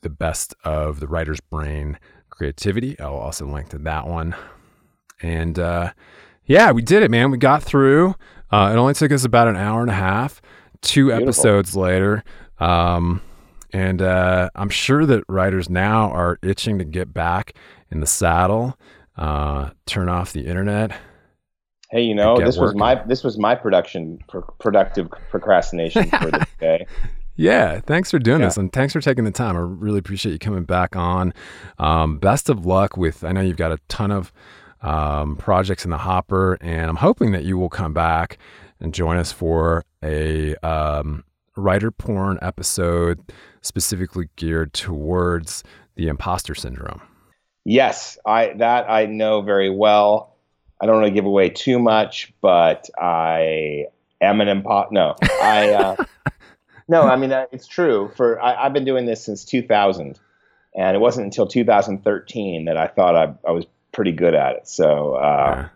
the 0.00 0.10
best 0.10 0.54
of 0.64 1.00
the 1.00 1.06
writer's 1.06 1.40
brain 1.40 1.98
creativity. 2.30 2.98
I'll 2.98 3.14
also 3.14 3.46
link 3.46 3.68
to 3.70 3.78
that 3.78 4.06
one. 4.06 4.34
And 5.22 5.58
uh, 5.58 5.92
yeah, 6.46 6.72
we 6.72 6.82
did 6.82 7.02
it, 7.02 7.10
man. 7.10 7.30
We 7.30 7.38
got 7.38 7.62
through. 7.62 8.14
Uh, 8.50 8.70
it 8.72 8.78
only 8.78 8.94
took 8.94 9.12
us 9.12 9.24
about 9.24 9.48
an 9.48 9.56
hour 9.56 9.80
and 9.80 9.90
a 9.90 9.94
half, 9.94 10.40
two 10.84 11.06
Beautiful. 11.06 11.28
episodes 11.28 11.74
later. 11.76 12.22
Um, 12.58 13.20
and 13.72 14.00
uh, 14.00 14.50
I'm 14.54 14.68
sure 14.68 15.04
that 15.06 15.24
writers 15.28 15.68
now 15.68 16.10
are 16.12 16.38
itching 16.42 16.78
to 16.78 16.84
get 16.84 17.12
back 17.12 17.54
in 17.90 18.00
the 18.00 18.06
saddle, 18.06 18.78
uh, 19.16 19.70
turn 19.86 20.08
off 20.08 20.32
the 20.32 20.46
internet. 20.46 20.92
Hey, 21.90 22.02
you 22.02 22.14
know, 22.14 22.36
this 22.38 22.56
was 22.56 22.74
my 22.74 22.94
this 23.06 23.22
was 23.24 23.38
my 23.38 23.54
production 23.54 24.18
pro- 24.28 24.42
productive 24.58 25.08
procrastination 25.30 26.08
for 26.10 26.30
the 26.30 26.46
day. 26.60 26.86
Yeah, 27.36 27.80
thanks 27.80 28.10
for 28.12 28.18
doing 28.20 28.40
Yeah. 28.40 28.46
this 28.46 28.56
and 28.56 28.72
thanks 28.72 28.92
for 28.92 29.00
taking 29.00 29.24
the 29.24 29.30
time. 29.32 29.56
I 29.56 29.60
really 29.60 29.98
appreciate 29.98 30.32
you 30.32 30.38
coming 30.38 30.64
back 30.64 30.94
on. 30.96 31.34
Um, 31.78 32.18
best 32.18 32.48
of 32.48 32.64
luck 32.64 32.96
with, 32.96 33.24
I 33.24 33.32
know 33.32 33.40
you've 33.40 33.56
got 33.56 33.72
a 33.72 33.78
ton 33.88 34.12
of 34.12 34.32
um, 34.82 35.36
projects 35.36 35.84
in 35.84 35.90
the 35.90 35.98
hopper, 35.98 36.58
and 36.60 36.88
I'm 36.88 36.96
hoping 36.96 37.32
that 37.32 37.42
you 37.44 37.58
will 37.58 37.68
come 37.70 37.92
back 37.92 38.38
and 38.84 38.92
join 38.92 39.16
us 39.16 39.32
for 39.32 39.82
a 40.02 40.54
um, 40.56 41.24
writer 41.56 41.90
porn 41.90 42.38
episode 42.42 43.18
specifically 43.62 44.28
geared 44.36 44.74
towards 44.74 45.64
the 45.96 46.06
imposter 46.06 46.54
syndrome. 46.54 47.00
Yes, 47.64 48.18
I 48.26 48.52
that 48.58 48.88
I 48.90 49.06
know 49.06 49.40
very 49.40 49.70
well. 49.70 50.36
I 50.80 50.86
don't 50.86 50.96
want 50.96 51.06
to 51.06 51.14
give 51.14 51.24
away 51.24 51.48
too 51.48 51.78
much, 51.78 52.32
but 52.42 52.90
I 52.98 53.86
am 54.20 54.42
an 54.42 54.62
impo. 54.62 54.92
No, 54.92 55.16
I. 55.22 55.70
Uh, 55.72 55.96
no, 56.88 57.02
I 57.02 57.16
mean 57.16 57.32
uh, 57.32 57.46
it's 57.52 57.66
true. 57.66 58.12
For 58.16 58.38
I, 58.40 58.66
I've 58.66 58.74
been 58.74 58.84
doing 58.84 59.06
this 59.06 59.24
since 59.24 59.46
2000, 59.46 60.20
and 60.76 60.94
it 60.94 61.00
wasn't 61.00 61.24
until 61.24 61.46
2013 61.46 62.66
that 62.66 62.76
I 62.76 62.88
thought 62.88 63.16
I, 63.16 63.34
I 63.48 63.52
was 63.52 63.64
pretty 63.92 64.12
good 64.12 64.34
at 64.34 64.56
it. 64.56 64.68
So 64.68 65.14
uh, 65.14 65.54
Yeah. 65.56 65.68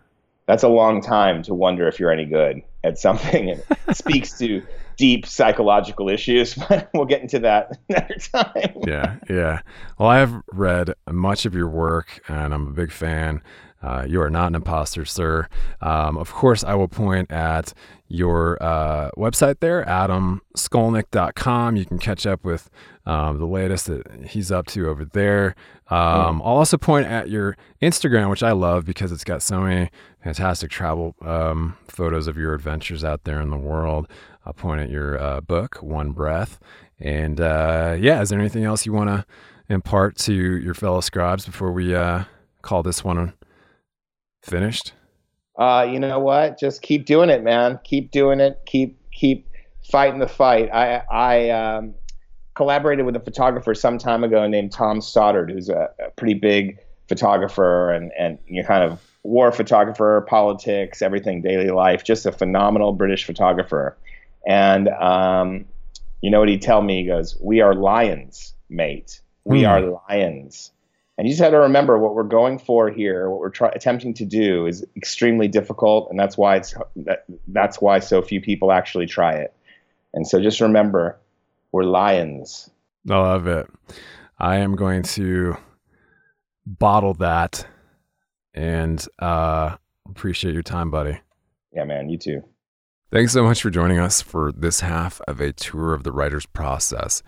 That's 0.49 0.63
a 0.63 0.67
long 0.67 0.99
time 0.99 1.43
to 1.43 1.53
wonder 1.53 1.87
if 1.87 1.99
you're 1.99 2.09
any 2.09 2.25
good 2.25 2.63
at 2.83 2.97
something. 2.97 3.49
It 3.49 3.63
speaks 3.93 4.35
to 4.39 4.63
deep 4.97 5.27
psychological 5.27 6.09
issues, 6.09 6.55
but 6.69 6.89
we'll 6.91 7.05
get 7.05 7.21
into 7.21 7.37
that 7.37 7.77
another 7.89 8.15
time. 8.15 8.73
yeah, 8.87 9.17
yeah. 9.29 9.61
Well, 9.99 10.09
I 10.09 10.17
have 10.17 10.41
read 10.51 10.95
much 11.07 11.45
of 11.45 11.53
your 11.53 11.69
work, 11.69 12.19
and 12.27 12.51
I'm 12.51 12.65
a 12.65 12.71
big 12.71 12.91
fan. 12.91 13.43
Uh, 13.83 14.05
you 14.07 14.19
are 14.21 14.29
not 14.31 14.47
an 14.47 14.55
imposter, 14.55 15.05
sir. 15.05 15.47
Um, 15.81 16.17
of 16.17 16.33
course, 16.33 16.63
I 16.63 16.73
will 16.73 16.87
point 16.87 17.31
at 17.31 17.71
your 18.07 18.61
uh, 18.61 19.11
website 19.17 19.59
there, 19.59 19.85
adamskolnick.com. 19.85 21.75
You 21.75 21.85
can 21.85 21.99
catch 21.99 22.25
up 22.25 22.43
with 22.43 22.71
um, 23.05 23.37
the 23.37 23.45
latest 23.45 23.85
that 23.85 24.25
he's 24.25 24.51
up 24.51 24.65
to 24.67 24.89
over 24.89 25.05
there. 25.05 25.55
Um, 25.89 26.41
I'll 26.43 26.57
also 26.57 26.77
point 26.77 27.07
at 27.07 27.29
your 27.29 27.57
Instagram, 27.81 28.29
which 28.29 28.43
I 28.43 28.51
love 28.51 28.85
because 28.85 29.11
it's 29.11 29.23
got 29.23 29.41
so 29.41 29.61
many 29.61 29.89
fantastic 30.23 30.69
travel 30.69 31.15
um, 31.21 31.77
photos 31.87 32.27
of 32.27 32.37
your 32.37 32.53
adventures 32.53 33.03
out 33.03 33.23
there 33.23 33.41
in 33.41 33.49
the 33.49 33.57
world. 33.57 34.07
I'll 34.45 34.53
point 34.53 34.81
at 34.81 34.89
your 34.89 35.19
uh, 35.19 35.41
book, 35.41 35.81
One 35.81 36.11
Breath. 36.11 36.59
And 36.99 37.39
uh, 37.39 37.95
yeah, 37.99 38.21
is 38.21 38.29
there 38.29 38.39
anything 38.39 38.63
else 38.63 38.85
you 38.85 38.93
want 38.93 39.09
to 39.09 39.25
impart 39.69 40.17
to 40.17 40.33
your 40.33 40.73
fellow 40.73 41.01
scribes 41.01 41.45
before 41.45 41.71
we 41.71 41.95
uh, 41.95 42.23
call 42.61 42.83
this 42.83 43.03
one 43.03 43.33
finished? 44.41 44.93
Uh, 45.57 45.87
you 45.89 45.99
know 45.99 46.19
what? 46.19 46.57
Just 46.57 46.81
keep 46.81 47.05
doing 47.05 47.29
it, 47.29 47.43
man. 47.43 47.79
Keep 47.83 48.11
doing 48.11 48.39
it. 48.39 48.59
Keep 48.65 48.97
keep 49.11 49.49
fighting 49.91 50.19
the 50.19 50.27
fight. 50.27 50.69
I 50.73 51.03
I 51.11 51.49
um, 51.49 51.95
collaborated 52.55 53.05
with 53.05 53.15
a 53.15 53.19
photographer 53.19 53.75
some 53.75 53.97
time 53.97 54.23
ago 54.23 54.47
named 54.47 54.71
Tom 54.71 55.01
Stoddart, 55.01 55.51
who's 55.51 55.69
a, 55.69 55.89
a 55.99 56.11
pretty 56.11 56.33
big 56.33 56.79
photographer 57.07 57.91
and 57.91 58.11
and 58.17 58.39
you 58.47 58.61
know, 58.61 58.67
kind 58.67 58.83
of 58.83 59.01
war 59.23 59.51
photographer, 59.51 60.25
politics, 60.27 61.01
everything, 61.01 61.41
daily 61.41 61.71
life. 61.71 62.03
Just 62.03 62.25
a 62.25 62.31
phenomenal 62.31 62.93
British 62.93 63.25
photographer. 63.25 63.97
And 64.47 64.87
um, 64.89 65.65
you 66.21 66.31
know 66.31 66.39
what 66.39 66.49
he'd 66.49 66.61
tell 66.61 66.81
me? 66.81 67.01
He 67.01 67.07
goes, 67.07 67.37
"We 67.41 67.61
are 67.61 67.73
lions, 67.73 68.53
mate. 68.69 69.21
We 69.45 69.61
Hmm. 69.61 69.67
are 69.67 69.81
lions." 70.09 70.71
And 71.17 71.27
you 71.27 71.33
just 71.33 71.41
have 71.41 71.51
to 71.51 71.59
remember 71.59 71.97
what 71.99 72.15
we're 72.15 72.23
going 72.23 72.59
for 72.59 72.89
here, 72.89 73.29
what 73.29 73.41
we're 73.41 73.49
try- 73.49 73.73
attempting 73.75 74.13
to 74.13 74.25
do 74.25 74.65
is 74.65 74.85
extremely 74.95 75.49
difficult, 75.49 76.09
and 76.09 76.17
that's 76.17 76.37
why 76.37 76.55
it's 76.55 76.73
that, 76.95 77.25
that's 77.49 77.81
why 77.81 77.99
so 77.99 78.21
few 78.21 78.39
people 78.39 78.71
actually 78.71 79.05
try 79.05 79.33
it. 79.33 79.53
And 80.13 80.25
so 80.25 80.41
just 80.41 80.61
remember, 80.61 81.17
we're 81.73 81.83
lions. 81.83 82.69
I 83.09 83.17
love 83.17 83.47
it. 83.47 83.67
I 84.39 84.57
am 84.57 84.77
going 84.77 85.03
to 85.03 85.57
bottle 86.65 87.13
that 87.15 87.67
and 88.53 89.05
uh, 89.19 89.77
appreciate 90.09 90.53
your 90.53 90.63
time, 90.63 90.91
buddy. 90.91 91.19
Yeah, 91.71 91.85
man, 91.85 92.09
you 92.09 92.17
too. 92.17 92.43
Thanks 93.11 93.33
so 93.33 93.43
much 93.43 93.63
for 93.63 93.71
joining 93.71 93.97
us 93.97 94.21
for 94.21 94.51
this 94.51 94.81
half 94.81 95.19
of 95.21 95.41
a 95.41 95.51
tour 95.51 95.95
of 95.95 96.03
the 96.03 96.11
writer's 96.11 96.45
process. 96.45 97.23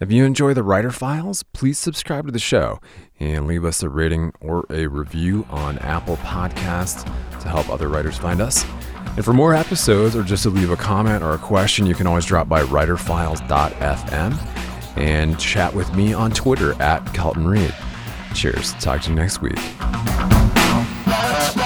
If 0.00 0.10
you 0.10 0.24
enjoy 0.24 0.54
the 0.54 0.62
Writer 0.62 0.90
Files, 0.90 1.42
please 1.42 1.78
subscribe 1.78 2.24
to 2.24 2.32
the 2.32 2.38
show 2.38 2.80
and 3.20 3.46
leave 3.46 3.62
us 3.62 3.82
a 3.82 3.90
rating 3.90 4.32
or 4.40 4.64
a 4.70 4.86
review 4.86 5.46
on 5.50 5.78
Apple 5.80 6.16
Podcasts 6.18 7.04
to 7.40 7.48
help 7.48 7.68
other 7.68 7.88
writers 7.88 8.16
find 8.16 8.40
us. 8.40 8.64
And 9.16 9.24
for 9.24 9.34
more 9.34 9.54
episodes 9.54 10.16
or 10.16 10.22
just 10.22 10.44
to 10.44 10.50
leave 10.50 10.70
a 10.70 10.76
comment 10.76 11.22
or 11.22 11.32
a 11.32 11.38
question, 11.38 11.84
you 11.84 11.94
can 11.94 12.06
always 12.06 12.24
drop 12.24 12.48
by 12.48 12.62
writerfiles.fm 12.62 14.96
and 14.96 15.38
chat 15.38 15.74
with 15.74 15.94
me 15.94 16.14
on 16.14 16.30
Twitter 16.30 16.80
at 16.80 17.04
Kelton 17.12 17.46
Reid. 17.46 17.74
Cheers. 18.34 18.72
Talk 18.74 19.02
to 19.02 19.10
you 19.10 19.16
next 19.16 19.42
week. 19.42 19.58
Bye. 21.06 21.65